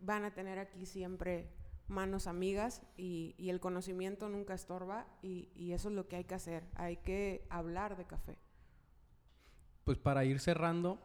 van 0.00 0.24
a 0.24 0.32
tener 0.32 0.58
aquí 0.58 0.86
siempre 0.86 1.48
manos 1.90 2.26
amigas 2.26 2.82
y, 2.96 3.34
el 3.38 3.60
conocimiento 3.60 4.28
nunca 4.28 4.54
estorba 4.54 5.06
y, 5.22 5.72
eso 5.72 5.88
es 5.88 5.94
lo 5.94 6.08
que 6.08 6.16
hay 6.16 6.24
que 6.24 6.34
hacer, 6.34 6.64
hay 6.74 6.96
que 6.98 7.46
hablar 7.50 7.96
de 7.96 8.04
café. 8.06 8.38
Pues 9.84 9.98
para 9.98 10.24
ir 10.24 10.40
cerrando, 10.40 11.00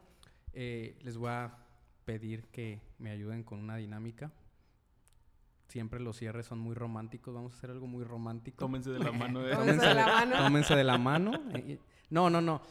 eh, 0.52 0.98
les 1.02 1.16
voy 1.16 1.30
a 1.30 1.58
pedir 2.04 2.46
que 2.46 2.80
me 2.98 3.10
ayuden 3.10 3.42
con 3.42 3.58
una 3.58 3.76
dinámica. 3.76 4.32
Siempre 5.66 5.98
los 5.98 6.16
cierres 6.16 6.46
son 6.46 6.60
muy 6.60 6.74
románticos, 6.74 7.34
vamos 7.34 7.52
a 7.52 7.56
hacer 7.56 7.70
algo 7.70 7.88
muy 7.88 8.04
romántico. 8.04 8.58
Tómense 8.58 8.90
de 8.90 9.00
la 9.00 9.12
mano. 9.12 9.42
De... 9.42 9.52
Tómense 9.52 9.86
de 9.86 9.94
la 9.94 10.06
mano. 10.06 10.36
Tómense 10.36 10.76
de 10.76 10.84
la 10.84 10.98
mano. 10.98 11.32
No, 12.08 12.30
no, 12.30 12.40
no. 12.40 12.62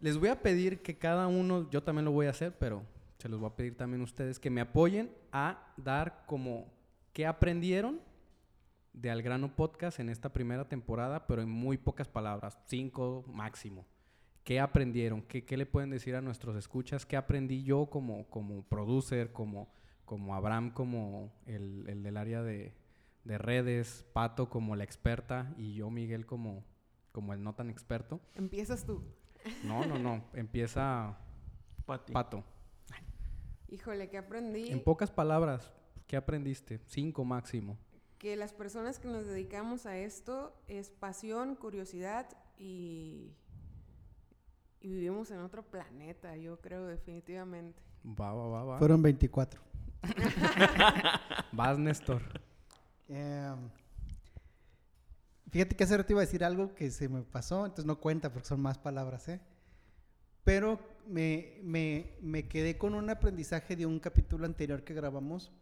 Les 0.00 0.18
voy 0.18 0.30
a 0.30 0.42
pedir 0.42 0.82
que 0.82 0.98
cada 0.98 1.28
uno, 1.28 1.70
yo 1.70 1.84
también 1.84 2.04
lo 2.04 2.10
voy 2.10 2.26
a 2.26 2.30
hacer, 2.30 2.58
pero 2.58 2.82
se 3.22 3.28
los 3.28 3.38
voy 3.38 3.50
a 3.50 3.54
pedir 3.54 3.76
también 3.76 4.00
a 4.00 4.04
ustedes, 4.04 4.40
que 4.40 4.50
me 4.50 4.60
apoyen 4.60 5.14
a 5.30 5.72
dar 5.76 6.24
como 6.26 6.72
¿Qué 7.12 7.24
aprendieron 7.24 8.00
de 8.92 9.12
Al 9.12 9.22
Grano 9.22 9.54
Podcast 9.54 10.00
en 10.00 10.08
esta 10.08 10.32
primera 10.32 10.68
temporada, 10.68 11.28
pero 11.28 11.40
en 11.40 11.48
muy 11.48 11.76
pocas 11.78 12.08
palabras, 12.08 12.58
cinco 12.66 13.24
máximo? 13.28 13.86
¿Qué 14.42 14.58
aprendieron? 14.58 15.22
¿Qué, 15.22 15.44
qué 15.44 15.56
le 15.56 15.66
pueden 15.66 15.90
decir 15.90 16.16
a 16.16 16.20
nuestros 16.20 16.56
escuchas? 16.56 17.06
¿Qué 17.06 17.16
aprendí 17.16 17.62
yo 17.62 17.86
como, 17.86 18.28
como 18.28 18.64
producer, 18.64 19.32
como, 19.32 19.72
como 20.04 20.34
Abraham, 20.34 20.72
como 20.72 21.32
el, 21.46 21.84
el 21.86 22.02
del 22.02 22.16
área 22.16 22.42
de, 22.42 22.74
de, 23.22 23.38
redes, 23.38 24.04
Pato 24.12 24.50
como 24.50 24.74
la 24.74 24.82
experta 24.82 25.54
y 25.56 25.74
yo, 25.74 25.90
Miguel, 25.90 26.26
como, 26.26 26.64
como 27.12 27.34
el 27.34 27.44
no 27.44 27.54
tan 27.54 27.70
experto? 27.70 28.20
Empiezas 28.34 28.84
tú. 28.84 29.04
No, 29.62 29.86
no, 29.86 29.96
no. 29.96 30.24
Empieza 30.34 31.18
Pato. 31.86 32.44
Híjole, 33.72 34.10
¿qué 34.10 34.18
aprendí? 34.18 34.70
En 34.70 34.84
pocas 34.84 35.10
palabras, 35.10 35.72
¿qué 36.06 36.14
aprendiste? 36.16 36.78
Cinco 36.86 37.24
máximo. 37.24 37.78
que 38.18 38.36
las 38.36 38.52
personas 38.52 38.98
que 38.98 39.08
nos 39.08 39.26
dedicamos 39.26 39.86
a 39.86 39.96
esto 39.96 40.54
es 40.68 40.90
pasión, 40.90 41.56
curiosidad 41.56 42.28
y, 42.58 43.32
y 44.82 44.88
vivimos 44.92 45.30
en 45.30 45.38
otro 45.38 45.62
planeta, 45.62 46.36
yo 46.36 46.60
creo 46.60 46.86
definitivamente. 46.86 47.82
Va, 48.04 48.34
va, 48.34 48.46
va, 48.48 48.64
va. 48.64 48.78
Fueron 48.78 49.00
24. 49.00 49.60
Vas, 51.52 51.78
Néstor. 51.78 52.20
Eh, 53.08 53.54
fíjate 55.50 55.74
que 55.74 55.84
hace 55.84 55.96
rato 55.96 56.12
iba 56.12 56.20
a 56.20 56.26
decir 56.26 56.44
algo 56.44 56.74
que 56.74 56.90
se 56.90 57.08
me 57.08 57.22
pasó, 57.22 57.64
entonces 57.64 57.86
no 57.86 57.98
cuenta 57.98 58.30
porque 58.32 58.48
son 58.48 58.60
más 58.60 58.78
palabras, 58.78 59.28
¿eh? 59.28 59.40
Pero 60.44 60.80
me, 61.06 61.58
me, 61.62 62.16
me 62.20 62.48
quedé 62.48 62.78
con 62.78 62.94
un 62.94 63.10
aprendizaje 63.10 63.76
de 63.76 63.86
un 63.86 64.00
capítulo 64.00 64.46
anterior 64.46 64.84
que 64.84 64.94
grabamos, 64.94 65.52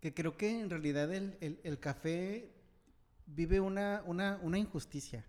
que 0.00 0.14
creo 0.14 0.36
que 0.36 0.60
en 0.60 0.70
realidad 0.70 1.12
el, 1.12 1.36
el- 1.40 1.60
el 1.62 1.78
café 1.78 2.50
vive 3.26 3.60
una, 3.60 4.02
una, 4.06 4.38
una 4.42 4.58
injusticia. 4.58 5.24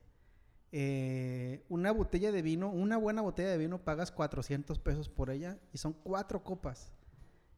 Eh, 0.74 1.66
una 1.68 1.92
botella 1.92 2.32
de 2.32 2.42
vino, 2.42 2.70
una 2.70 2.96
buena 2.98 3.22
botella 3.22 3.50
de 3.50 3.58
vino 3.58 3.80
pagas 3.84 4.12
400 4.12 4.80
pesos 4.80 5.10
por 5.10 5.30
ella 5.30 5.60
y 5.74 5.78
son 5.78 5.94
cuatro 5.94 6.44
copas. 6.44 6.94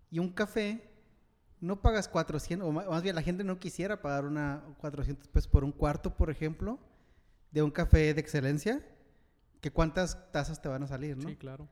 Y 0.10 0.20
un 0.20 0.30
café 0.30 0.90
no 1.62 1.82
pagas 1.82 2.08
400, 2.10 2.68
o 2.68 2.72
más 2.72 3.04
bien 3.04 3.16
la 3.16 3.22
gente 3.22 3.44
no 3.44 3.60
quisiera 3.60 4.02
pagar 4.02 4.26
una 4.26 4.64
400 4.80 5.28
pesos 5.28 5.48
por 5.48 5.64
un 5.64 5.72
cuarto, 5.72 6.16
por 6.18 6.30
ejemplo, 6.32 6.80
de 7.52 7.62
un 7.62 7.72
café 7.72 8.14
de 8.14 8.20
excelencia, 8.22 8.84
que 9.64 9.72
cuántas 9.72 10.30
tazas 10.34 10.62
te 10.62 10.68
van 10.68 10.84
a 10.84 10.88
salir, 10.88 11.16
¿no? 11.16 11.30
Sí, 11.30 11.38
claro. 11.38 11.70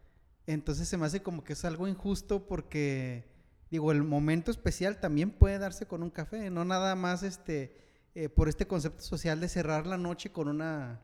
Entonces 0.48 0.88
se 0.88 0.96
me 0.96 1.06
hace 1.06 1.22
como 1.22 1.44
que 1.44 1.52
es 1.52 1.66
algo 1.66 1.90
injusto 1.90 2.48
porque, 2.48 3.26
digo, 3.70 3.92
el 3.92 4.02
momento 4.02 4.50
especial 4.50 5.02
también 5.02 5.30
puede 5.30 5.60
darse 5.60 5.86
con 5.86 6.02
un 6.02 6.10
café, 6.10 6.50
no 6.50 6.64
nada 6.64 6.96
más 6.96 7.22
este, 7.22 7.76
eh, 8.16 8.30
por 8.30 8.48
este 8.48 8.66
concepto 8.66 9.04
social 9.04 9.42
de 9.42 9.50
cerrar 9.50 9.88
la 9.88 9.98
noche 9.98 10.32
con 10.32 10.48
una, 10.48 11.02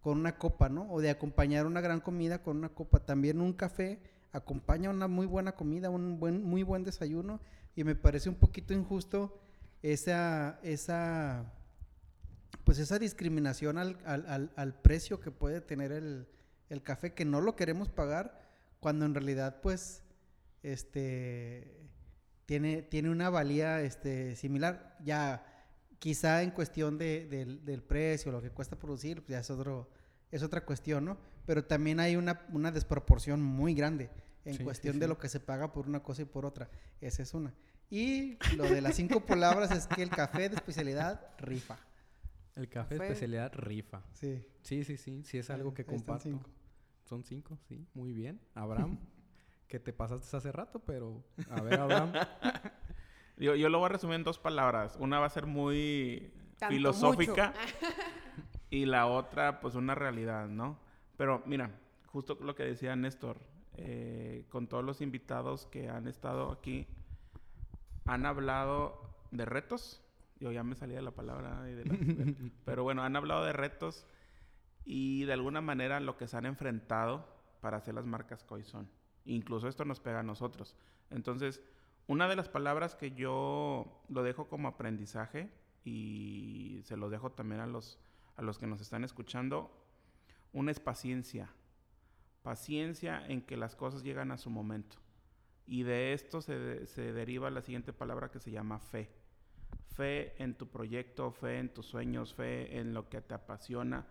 con 0.00 0.18
una 0.18 0.36
copa, 0.36 0.68
¿no? 0.68 0.90
O 0.90 1.00
de 1.00 1.10
acompañar 1.10 1.64
una 1.64 1.80
gran 1.80 2.00
comida 2.00 2.42
con 2.42 2.56
una 2.56 2.70
copa. 2.70 2.98
También 3.06 3.40
un 3.40 3.52
café 3.52 4.00
acompaña 4.32 4.90
una 4.90 5.06
muy 5.06 5.26
buena 5.26 5.52
comida, 5.52 5.90
un 5.90 6.18
buen, 6.18 6.42
muy 6.42 6.64
buen 6.64 6.82
desayuno 6.82 7.40
y 7.76 7.84
me 7.84 7.94
parece 7.94 8.28
un 8.28 8.34
poquito 8.34 8.74
injusto 8.74 9.40
esa, 9.80 10.58
esa, 10.64 11.52
pues 12.70 12.78
esa 12.78 13.00
discriminación 13.00 13.78
al, 13.78 13.98
al- 14.04 14.26
al- 14.28 14.52
al 14.54 14.74
precio 14.80 15.18
que 15.18 15.32
puede 15.32 15.60
tener 15.60 15.90
el, 15.90 16.28
el 16.68 16.84
café, 16.84 17.14
que 17.14 17.24
no 17.24 17.40
lo 17.40 17.56
queremos 17.56 17.88
pagar, 17.88 18.48
cuando 18.78 19.04
en 19.06 19.12
realidad, 19.12 19.60
pues, 19.60 20.04
este, 20.62 21.80
tiene, 22.46 22.82
tiene 22.82 23.10
una 23.10 23.28
valía, 23.28 23.80
este, 23.80 24.36
similar. 24.36 24.96
Ya, 25.02 25.44
quizá 25.98 26.44
en 26.44 26.52
cuestión 26.52 26.96
de- 26.96 27.26
del, 27.26 27.64
del 27.64 27.82
precio, 27.82 28.30
lo 28.30 28.40
que 28.40 28.50
cuesta 28.50 28.76
producir, 28.78 29.16
pues 29.22 29.30
ya 29.30 29.40
es 29.40 29.50
otro, 29.50 29.90
es 30.30 30.44
otra 30.44 30.64
cuestión, 30.64 31.04
¿no? 31.06 31.18
Pero 31.46 31.64
también 31.64 31.98
hay 31.98 32.14
una, 32.14 32.46
una 32.52 32.70
desproporción 32.70 33.42
muy 33.42 33.74
grande 33.74 34.10
en 34.44 34.52
Sí, 34.52 34.58
sí, 34.58 34.64
cuestión 34.64 34.94
sí. 34.94 35.00
de 35.00 35.08
lo 35.08 35.18
que 35.18 35.28
se 35.28 35.40
paga 35.40 35.72
por 35.72 35.88
una 35.88 36.04
cosa 36.04 36.22
y 36.22 36.26
por 36.26 36.46
otra. 36.46 36.70
Esa 37.00 37.24
es 37.24 37.34
una. 37.34 37.52
Y 37.90 38.38
lo 38.56 38.62
de 38.62 38.80
las 38.80 38.94
cinco 38.94 39.26
palabras 39.26 39.72
es 39.72 39.88
que 39.88 40.04
el 40.04 40.10
café 40.10 40.48
de 40.48 40.54
especialidad 40.54 41.20
rifa. 41.38 41.76
El 42.56 42.68
café 42.68 42.96
especialidad 42.96 43.52
rifa. 43.54 44.02
Sí. 44.12 44.44
Sí, 44.62 44.84
sí, 44.84 44.96
sí. 44.96 45.22
Sí 45.24 45.38
es 45.38 45.50
algo 45.50 45.72
que 45.72 45.82
están 45.82 45.96
comparto. 45.96 46.22
cinco. 46.24 46.50
Son 47.04 47.24
cinco, 47.24 47.58
sí. 47.68 47.86
Muy 47.94 48.12
bien. 48.12 48.40
Abraham, 48.54 48.98
que 49.68 49.80
te 49.80 49.92
pasaste 49.92 50.36
hace 50.36 50.52
rato, 50.52 50.80
pero... 50.80 51.24
A 51.48 51.60
ver, 51.60 51.80
Abraham. 51.80 52.12
Yo, 53.36 53.54
yo 53.54 53.70
lo 53.70 53.78
voy 53.78 53.86
a 53.86 53.88
resumir 53.88 54.16
en 54.16 54.24
dos 54.24 54.38
palabras. 54.38 54.98
Una 55.00 55.18
va 55.18 55.24
a 55.24 55.30
ser 55.30 55.46
muy 55.46 56.30
Tanto, 56.58 56.74
filosófica 56.74 57.54
y 58.70 58.84
la 58.84 59.06
otra, 59.06 59.60
pues, 59.60 59.76
una 59.76 59.94
realidad, 59.94 60.46
¿no? 60.46 60.78
Pero 61.16 61.42
mira, 61.46 61.70
justo 62.04 62.36
lo 62.42 62.54
que 62.54 62.64
decía 62.64 62.94
Néstor, 62.96 63.38
eh, 63.78 64.44
con 64.50 64.66
todos 64.66 64.84
los 64.84 65.00
invitados 65.00 65.64
que 65.66 65.88
han 65.88 66.06
estado 66.06 66.52
aquí, 66.52 66.86
han 68.04 68.26
hablado 68.26 69.00
de 69.30 69.46
retos. 69.46 70.02
Yo 70.40 70.50
ya 70.52 70.62
me 70.64 70.74
salía 70.74 70.96
de 70.96 71.02
la 71.02 71.10
palabra, 71.10 71.68
y 71.70 71.74
de 71.74 71.84
la- 71.84 71.94
pero 72.64 72.82
bueno, 72.82 73.02
han 73.02 73.14
hablado 73.14 73.44
de 73.44 73.52
retos 73.52 74.06
y 74.84 75.24
de 75.24 75.34
alguna 75.34 75.60
manera 75.60 76.00
lo 76.00 76.16
que 76.16 76.26
se 76.26 76.36
han 76.36 76.46
enfrentado 76.46 77.26
para 77.60 77.76
hacer 77.76 77.94
las 77.94 78.06
marcas 78.06 78.44
son. 78.64 78.88
Incluso 79.26 79.68
esto 79.68 79.84
nos 79.84 80.00
pega 80.00 80.20
a 80.20 80.24
nosotros. 80.24 80.74
Entonces, 81.10 81.60
una 82.06 82.26
de 82.26 82.36
las 82.36 82.48
palabras 82.48 82.94
que 82.96 83.10
yo 83.12 84.02
lo 84.08 84.22
dejo 84.22 84.48
como 84.48 84.68
aprendizaje 84.68 85.50
y 85.84 86.80
se 86.84 86.96
lo 86.96 87.10
dejo 87.10 87.30
también 87.32 87.60
a 87.60 87.66
los, 87.66 87.98
a 88.36 88.42
los 88.42 88.58
que 88.58 88.66
nos 88.66 88.80
están 88.80 89.04
escuchando, 89.04 89.70
una 90.52 90.70
es 90.70 90.80
paciencia. 90.80 91.50
Paciencia 92.42 93.26
en 93.28 93.42
que 93.42 93.56
las 93.56 93.76
cosas 93.76 94.02
llegan 94.02 94.30
a 94.32 94.38
su 94.38 94.48
momento. 94.48 94.96
Y 95.66 95.82
de 95.82 96.14
esto 96.14 96.40
se, 96.40 96.86
se 96.86 97.12
deriva 97.12 97.50
la 97.50 97.60
siguiente 97.60 97.92
palabra 97.92 98.30
que 98.30 98.40
se 98.40 98.50
llama 98.50 98.78
fe. 98.78 99.10
Fe 100.00 100.32
en 100.42 100.54
tu 100.54 100.66
proyecto, 100.66 101.30
fe 101.30 101.58
en 101.58 101.68
tus 101.74 101.84
sueños, 101.84 102.32
fe 102.32 102.78
en 102.78 102.94
lo 102.94 103.10
que 103.10 103.20
te 103.20 103.34
apasiona. 103.34 104.06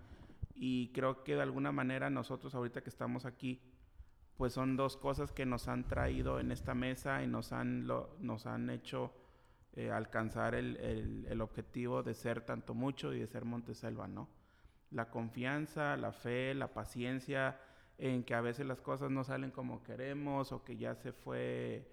Y 0.53 0.91
creo 0.93 1.23
que 1.23 1.33
de 1.35 1.41
alguna 1.41 1.71
manera 1.71 2.11
nosotros 2.11 2.53
ahorita 2.53 2.81
que 2.83 2.91
estamos 2.91 3.25
aquí, 3.25 3.59
pues 4.37 4.53
son 4.53 4.77
dos 4.77 4.97
cosas 4.97 5.31
que 5.31 5.47
nos 5.47 5.67
han 5.67 5.87
traído 5.87 6.39
en 6.39 6.51
esta 6.51 6.75
mesa 6.75 7.23
y 7.23 7.27
nos 7.27 7.51
han, 7.53 7.87
nos 7.87 8.45
han 8.45 8.69
hecho 8.69 9.11
eh, 9.73 9.89
alcanzar 9.89 10.53
el, 10.53 10.77
el- 10.77 11.25
el 11.27 11.41
objetivo 11.41 12.03
de 12.03 12.13
ser 12.13 12.41
tanto 12.41 12.75
mucho 12.75 13.11
y 13.13 13.19
de 13.19 13.27
ser 13.27 13.43
Monteselva, 13.45 14.07
¿no? 14.07 14.29
La 14.91 15.09
confianza, 15.09 15.97
la 15.97 16.11
fe, 16.11 16.53
la 16.53 16.71
paciencia 16.73 17.59
en 17.97 18.23
que 18.23 18.35
a 18.35 18.41
veces 18.41 18.67
las 18.67 18.79
cosas 18.81 19.09
no 19.09 19.23
salen 19.23 19.49
como 19.51 19.81
queremos 19.83 20.51
o 20.51 20.63
que 20.63 20.77
ya 20.77 20.93
se 20.95 21.13
fue, 21.13 21.87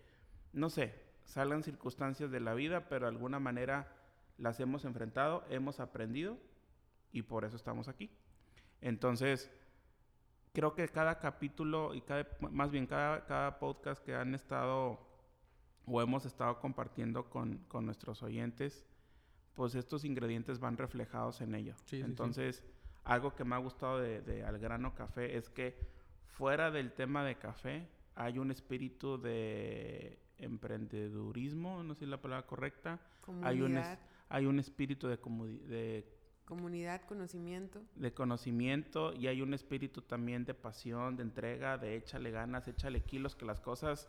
no 0.53 0.69
sé, 0.71 0.95
salgan 1.27 1.63
circunstancias 1.63 2.31
de 2.31 2.41
la 2.41 2.55
vida, 2.55 2.89
pero 2.89 3.07
de 3.07 3.13
alguna 3.13 3.39
manera 3.39 3.93
las 4.39 4.59
hemos 4.61 4.85
enfrentado, 4.85 5.45
hemos 5.51 5.81
aprendido 5.81 6.39
y 7.13 7.23
por 7.23 7.45
eso 7.45 7.57
estamos 7.57 7.89
aquí. 7.89 8.11
Entonces, 8.81 9.51
creo 10.53 10.75
que 10.75 10.89
cada 10.89 11.19
capítulo 11.19 11.95
y 11.95 12.01
cada, 12.01 12.27
más 12.51 12.71
bien 12.71 12.87
cada, 12.87 13.27
cada 13.27 13.59
podcast 13.59 14.03
que 14.05 14.15
han 14.15 14.35
estado 14.35 14.99
o 15.87 16.03
hemos 16.03 16.25
estado 16.25 16.59
compartiendo 16.61 17.29
con, 17.31 17.59
con 17.69 17.87
nuestros 17.87 18.23
oyentes, 18.23 18.87
pues 19.55 19.75
estos 19.75 20.05
ingredientes 20.05 20.59
van 20.59 20.77
reflejados 20.77 21.41
en 21.41 21.55
ello. 21.55 21.75
Sí, 21.85 21.85
sí, 21.85 21.97
sí. 21.99 22.03
Entonces, 22.03 22.65
algo 23.05 23.35
que 23.35 23.45
me 23.45 23.55
ha 23.55 23.59
gustado 23.59 24.01
de, 24.01 24.21
de 24.21 24.45
Al 24.45 24.59
Grano 24.59 24.95
Café 24.95 25.37
es 25.37 25.49
que 25.49 25.79
fuera 26.27 26.71
del 26.71 26.93
tema 26.93 27.25
de 27.25 27.37
café 27.37 27.89
hay 28.15 28.39
un 28.39 28.51
espíritu 28.51 29.19
de 29.19 30.19
emprendedurismo, 30.39 31.83
no 31.83 31.95
sé 31.95 32.01
si 32.01 32.05
es 32.05 32.11
la 32.11 32.21
palabra 32.21 32.47
correcta, 32.47 33.01
hay 33.43 33.61
un, 33.63 33.77
es- 33.79 33.87
Comunidad, 33.87 33.99
hay 34.29 34.47
un 34.47 34.59
espíritu 34.59 35.09
de, 35.09 35.21
comuni- 35.21 35.61
de 35.63 36.07
comunidad, 36.45 37.03
conocimiento. 37.07 37.83
de 37.97 38.13
conocimiento 38.13 39.13
y 39.15 39.27
hay 39.27 39.43
un 39.43 39.55
espíritu 39.55 40.03
también 40.03 40.45
de 40.45 40.55
pasión, 40.55 41.17
de 41.17 41.23
entrega, 41.23 41.79
de 41.79 41.97
échale 41.97 42.31
ganas, 42.31 42.69
échale 42.69 43.03
kilos, 43.03 43.35
que 43.35 43.45
las 43.45 43.61
cosas 43.61 44.09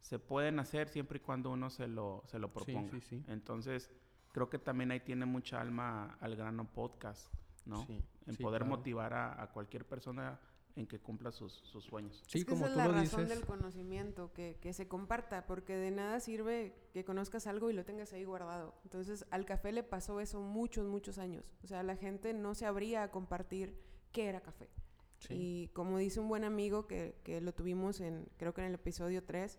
se 0.00 0.18
pueden 0.18 0.58
hacer 0.58 0.88
siempre 0.88 1.18
y 1.18 1.20
cuando 1.20 1.50
uno 1.50 1.70
se 1.70 1.86
lo, 1.88 2.22
se 2.26 2.38
lo 2.38 2.48
Sí, 2.48 2.54
proponga. 2.54 2.90
sí, 2.90 3.00
sí. 3.00 3.24
Entonces, 3.28 3.90
creo 4.32 4.48
que 4.48 4.58
también 4.58 4.90
ahí 4.90 5.00
tiene 5.00 5.26
mucha 5.26 5.60
alma 5.60 6.16
al 6.20 6.36
grano 6.36 6.64
podcast, 6.72 7.32
¿no? 7.66 7.84
Sí, 7.86 8.02
en 8.26 8.34
sí, 8.36 8.42
poder 8.42 8.62
claro. 8.62 8.76
motivar 8.76 9.12
a, 9.14 9.42
a 9.42 9.50
cualquier 9.50 9.84
persona 9.84 10.38
en 10.78 10.86
que 10.86 11.00
cumpla 11.00 11.32
sus, 11.32 11.52
sus 11.52 11.84
sueños. 11.84 12.22
Sí, 12.28 12.38
es 12.38 12.44
que 12.44 12.50
como 12.52 12.66
esa 12.66 12.74
tú 12.74 12.80
es 12.80 12.86
la 12.86 12.86
lo 12.86 12.92
razón 13.00 13.24
dices. 13.24 13.36
del 13.36 13.46
conocimiento, 13.46 14.32
que, 14.32 14.58
que 14.60 14.72
se 14.72 14.86
comparta, 14.86 15.44
porque 15.46 15.76
de 15.76 15.90
nada 15.90 16.20
sirve 16.20 16.74
que 16.92 17.04
conozcas 17.04 17.46
algo 17.48 17.68
y 17.68 17.72
lo 17.72 17.84
tengas 17.84 18.12
ahí 18.12 18.24
guardado. 18.24 18.74
Entonces, 18.84 19.26
al 19.30 19.44
café 19.44 19.72
le 19.72 19.82
pasó 19.82 20.20
eso 20.20 20.40
muchos, 20.40 20.86
muchos 20.86 21.18
años. 21.18 21.52
O 21.64 21.66
sea, 21.66 21.82
la 21.82 21.96
gente 21.96 22.32
no 22.32 22.54
se 22.54 22.64
abría 22.64 23.02
a 23.02 23.10
compartir 23.10 23.76
qué 24.12 24.26
era 24.28 24.40
café. 24.40 24.70
Sí. 25.18 25.34
Y 25.34 25.68
como 25.74 25.98
dice 25.98 26.20
un 26.20 26.28
buen 26.28 26.44
amigo 26.44 26.86
que, 26.86 27.18
que 27.24 27.40
lo 27.40 27.52
tuvimos 27.52 28.00
en, 28.00 28.28
creo 28.36 28.54
que 28.54 28.60
en 28.60 28.68
el 28.68 28.74
episodio 28.74 29.24
3, 29.24 29.58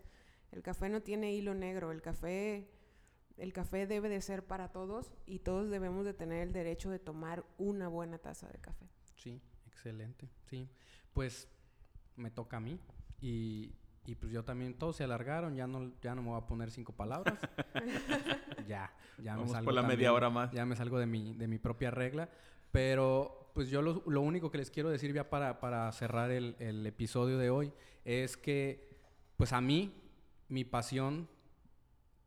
el 0.52 0.62
café 0.62 0.88
no 0.88 1.02
tiene 1.02 1.34
hilo 1.34 1.54
negro, 1.54 1.92
el 1.92 2.00
café, 2.00 2.66
el 3.36 3.52
café 3.52 3.86
debe 3.86 4.08
de 4.08 4.22
ser 4.22 4.46
para 4.46 4.72
todos 4.72 5.12
y 5.26 5.40
todos 5.40 5.68
debemos 5.70 6.06
de 6.06 6.14
tener 6.14 6.40
el 6.40 6.52
derecho 6.54 6.88
de 6.88 6.98
tomar 6.98 7.44
una 7.58 7.88
buena 7.88 8.16
taza 8.16 8.48
de 8.48 8.58
café. 8.58 8.88
Sí, 9.16 9.42
excelente. 9.80 10.28
Sí, 10.48 10.68
pues 11.12 11.48
me 12.16 12.30
toca 12.30 12.58
a 12.58 12.60
mí 12.60 12.78
y, 13.20 13.72
y 14.04 14.14
pues 14.14 14.30
yo 14.30 14.44
también, 14.44 14.74
todos 14.74 14.96
se 14.96 15.04
alargaron, 15.04 15.56
ya 15.56 15.66
no, 15.66 15.92
ya 16.02 16.14
no 16.14 16.22
me 16.22 16.28
voy 16.28 16.38
a 16.38 16.46
poner 16.46 16.70
cinco 16.70 16.92
palabras. 16.92 17.38
ya, 18.68 18.92
ya 19.18 19.32
Vamos 19.32 19.48
me 19.48 19.52
salgo 19.54 19.64
por 19.64 19.74
la 19.74 19.82
media 19.82 20.12
hora 20.12 20.28
más. 20.28 20.52
Ya 20.52 20.66
me 20.66 20.76
salgo 20.76 20.98
de 20.98 21.06
mi, 21.06 21.34
de 21.34 21.48
mi 21.48 21.58
propia 21.58 21.90
regla. 21.90 22.28
Pero 22.70 23.50
pues 23.54 23.68
yo 23.68 23.82
lo, 23.82 24.02
lo 24.06 24.20
único 24.20 24.50
que 24.50 24.58
les 24.58 24.70
quiero 24.70 24.90
decir 24.90 25.12
ya 25.12 25.28
para, 25.28 25.60
para 25.60 25.90
cerrar 25.92 26.30
el, 26.30 26.56
el 26.60 26.86
episodio 26.86 27.38
de 27.38 27.50
hoy 27.50 27.72
es 28.04 28.36
que 28.36 28.90
pues 29.36 29.52
a 29.52 29.60
mí, 29.60 29.94
mi 30.48 30.64
pasión, 30.64 31.28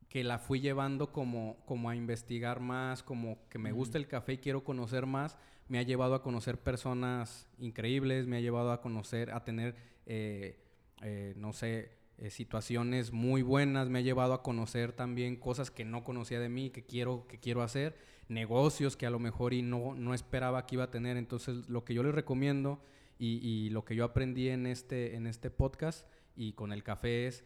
que 0.10 0.24
la 0.24 0.38
fui 0.38 0.60
llevando 0.60 1.12
como, 1.12 1.58
como 1.66 1.90
a 1.90 1.96
investigar 1.96 2.60
más, 2.60 3.04
como 3.04 3.48
que 3.50 3.58
me 3.58 3.72
gusta 3.72 3.98
el 3.98 4.08
café 4.08 4.34
y 4.34 4.38
quiero 4.38 4.64
conocer 4.64 5.06
más, 5.06 5.38
me 5.68 5.80
ha 5.80 5.84
llevado 5.84 6.16
a 6.16 6.22
conocer 6.22 6.60
personas 6.60 7.48
increíbles, 7.58 8.28
me 8.28 8.38
ha 8.38 8.42
llevado 8.42 8.72
a 8.72 8.82
conocer, 8.82 9.32
a 9.32 9.44
tener, 9.44 9.76
eh, 10.06 10.60
eh, 11.02 11.34
no 11.38 11.54
sé, 11.54 11.92
eh, 12.18 12.30
situaciones 12.30 13.12
muy 13.12 13.42
buenas, 13.42 13.90
me 13.90 14.00
ha 14.00 14.02
llevado 14.02 14.34
a 14.34 14.44
conocer 14.44 14.94
también 14.94 15.36
cosas 15.36 15.72
que 15.72 15.86
no 15.86 16.04
conocía 16.04 16.40
de 16.40 16.50
mí, 16.50 16.70
que 16.70 16.86
quiero, 16.86 17.28
que 17.28 17.40
quiero 17.40 17.64
hacer, 17.64 17.98
negocios 18.28 18.96
que 18.96 19.06
a 19.06 19.10
lo 19.10 19.20
mejor 19.20 19.54
y 19.54 19.62
no, 19.62 19.96
no 19.96 20.14
esperaba 20.14 20.66
que 20.66 20.76
iba 20.76 20.86
a 20.86 20.92
tener. 20.92 21.18
Entonces, 21.18 21.68
lo 21.70 21.84
que 21.86 21.94
yo 21.94 22.04
les 22.04 22.14
recomiendo 22.14 22.84
y, 23.18 23.40
y 23.48 23.70
lo 23.70 23.84
que 23.86 23.96
yo 23.96 24.06
aprendí 24.06 24.50
en 24.50 24.66
este, 24.68 25.16
en 25.16 25.28
este 25.28 25.50
podcast 25.50 26.08
y 26.36 26.54
con 26.54 26.72
el 26.72 26.84
café 26.84 27.28
es, 27.28 27.44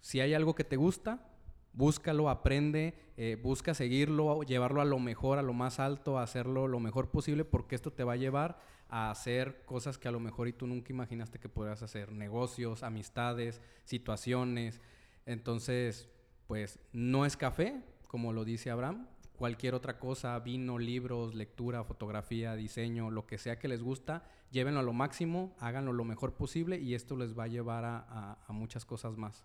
si 0.00 0.20
hay 0.20 0.34
algo 0.34 0.54
que 0.54 0.64
te 0.64 0.76
gusta, 0.76 1.31
búscalo, 1.72 2.28
aprende, 2.28 2.94
eh, 3.16 3.38
busca 3.42 3.74
seguirlo, 3.74 4.42
llevarlo 4.42 4.80
a 4.80 4.84
lo 4.84 4.98
mejor, 4.98 5.38
a 5.38 5.42
lo 5.42 5.52
más 5.52 5.80
alto, 5.80 6.18
a 6.18 6.22
hacerlo 6.22 6.68
lo 6.68 6.80
mejor 6.80 7.10
posible, 7.10 7.44
porque 7.44 7.74
esto 7.74 7.92
te 7.92 8.04
va 8.04 8.12
a 8.14 8.16
llevar 8.16 8.58
a 8.88 9.10
hacer 9.10 9.64
cosas 9.64 9.96
que 9.96 10.08
a 10.08 10.12
lo 10.12 10.20
mejor 10.20 10.48
y 10.48 10.52
tú 10.52 10.66
nunca 10.66 10.92
imaginaste 10.92 11.38
que 11.38 11.48
podrías 11.48 11.82
hacer, 11.82 12.12
negocios, 12.12 12.82
amistades, 12.82 13.60
situaciones. 13.84 14.80
Entonces, 15.24 16.08
pues 16.46 16.78
no 16.92 17.24
es 17.24 17.36
café, 17.36 17.80
como 18.08 18.32
lo 18.34 18.44
dice 18.44 18.70
Abraham, 18.70 19.06
cualquier 19.36 19.74
otra 19.74 19.98
cosa, 19.98 20.38
vino, 20.40 20.78
libros, 20.78 21.34
lectura, 21.34 21.84
fotografía, 21.84 22.54
diseño, 22.54 23.10
lo 23.10 23.26
que 23.26 23.38
sea 23.38 23.58
que 23.58 23.66
les 23.68 23.82
gusta, 23.82 24.24
llévenlo 24.50 24.80
a 24.80 24.82
lo 24.82 24.92
máximo, 24.92 25.56
háganlo 25.58 25.92
lo 25.94 26.04
mejor 26.04 26.34
posible 26.34 26.78
y 26.78 26.94
esto 26.94 27.16
les 27.16 27.36
va 27.36 27.44
a 27.44 27.48
llevar 27.48 27.84
a, 27.86 27.96
a- 28.08 28.38
a 28.46 28.52
muchas 28.52 28.84
cosas 28.84 29.16
más. 29.16 29.42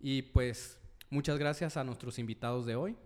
Y 0.00 0.22
pues 0.22 0.78
muchas 1.10 1.38
gracias 1.38 1.76
a 1.76 1.84
nuestros 1.84 2.18
invitados 2.18 2.66
de 2.66 2.76
hoy. 2.76 2.96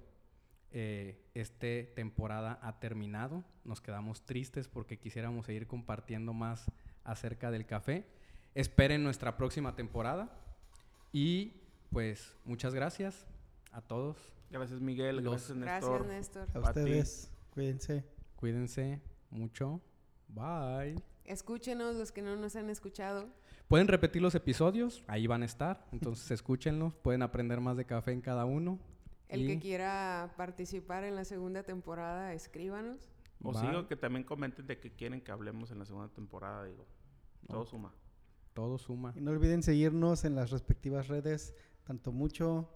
Eh, 0.74 1.20
esta 1.34 1.66
temporada 1.94 2.58
ha 2.62 2.78
terminado. 2.80 3.44
Nos 3.64 3.80
quedamos 3.80 4.24
tristes 4.24 4.68
porque 4.68 4.98
quisiéramos 4.98 5.46
seguir 5.46 5.66
compartiendo 5.66 6.32
más 6.32 6.64
acerca 7.04 7.50
del 7.50 7.66
café. 7.66 8.06
Esperen 8.54 9.02
nuestra 9.02 9.36
próxima 9.36 9.76
temporada. 9.76 10.30
Y 11.12 11.52
pues 11.90 12.34
muchas 12.44 12.74
gracias 12.74 13.26
a 13.70 13.82
todos. 13.82 14.16
Gracias, 14.50 14.80
Miguel. 14.80 15.16
Los- 15.16 15.24
Gracias, 15.52 15.56
Néstor. 15.58 16.04
Gracias, 16.06 16.36
Néstor. 16.36 16.48
A 16.64 16.68
A 16.68 16.72
ti. 16.72 16.80
ustedes, 16.80 17.30
cuídense. 17.50 18.04
Cuídense 18.36 19.00
mucho. 19.30 19.80
Bye. 20.28 20.96
Escúchenos 21.24 21.96
los 21.96 22.12
que 22.12 22.22
no 22.22 22.34
nos 22.36 22.56
han 22.56 22.68
escuchado. 22.70 23.28
Pueden 23.72 23.88
repetir 23.88 24.20
los 24.20 24.34
episodios, 24.34 25.02
ahí 25.08 25.26
van 25.26 25.40
a 25.42 25.46
estar. 25.46 25.86
Entonces 25.92 26.30
escúchenlos, 26.30 26.92
pueden 26.96 27.22
aprender 27.22 27.58
más 27.62 27.78
de 27.78 27.86
café 27.86 28.12
en 28.12 28.20
cada 28.20 28.44
uno. 28.44 28.78
El 29.30 29.44
Y 29.44 29.46
que 29.46 29.58
quiera 29.60 30.34
participar 30.36 31.04
en 31.04 31.16
la 31.16 31.24
segunda 31.24 31.62
temporada, 31.62 32.34
escríbanos. 32.34 33.10
O 33.42 33.54
sigo 33.54 33.88
que 33.88 33.96
también 33.96 34.24
comenten 34.24 34.66
de 34.66 34.78
que 34.78 34.92
quieren 34.92 35.22
que 35.22 35.32
hablemos 35.32 35.70
en 35.70 35.78
la 35.78 35.86
segunda 35.86 36.12
temporada, 36.12 36.66
digo. 36.66 36.84
Todo 37.48 37.64
suma. 37.64 37.94
todo 38.52 38.76
suma. 38.76 39.14
Y 39.16 39.22
no 39.22 39.30
olviden 39.30 39.62
seguirnos 39.62 40.26
en 40.26 40.34
las 40.34 40.50
respectivas 40.50 41.08
redes, 41.08 41.54
tanto 41.84 42.12
mucho, 42.12 42.68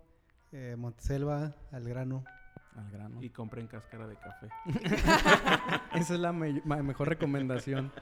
eh, 0.50 0.76
Monteselva, 0.78 1.56
al 1.72 1.86
grano. 1.86 2.24
Al 2.74 2.90
grano. 2.90 3.22
Y 3.22 3.28
compren 3.28 3.66
cáscara 3.66 4.06
de 4.06 4.16
café. 4.16 4.48
Esa 5.94 6.14
es 6.14 6.20
la 6.20 6.32
me- 6.32 6.62
mejor 6.64 7.10
recomendación. 7.10 7.92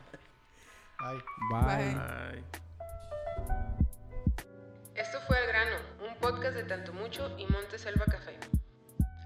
Bye. 1.00 1.18
Bye. 1.50 1.94
Bye. 1.96 2.63
De 6.52 6.64
Tanto 6.64 6.92
Mucho 6.92 7.34
y 7.38 7.46
Monte 7.46 7.78
Selva 7.78 8.04
Café. 8.04 8.38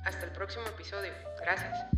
Hasta 0.05 0.27
el 0.27 0.31
próximo 0.31 0.67
episodio. 0.67 1.13
Gracias. 1.41 1.98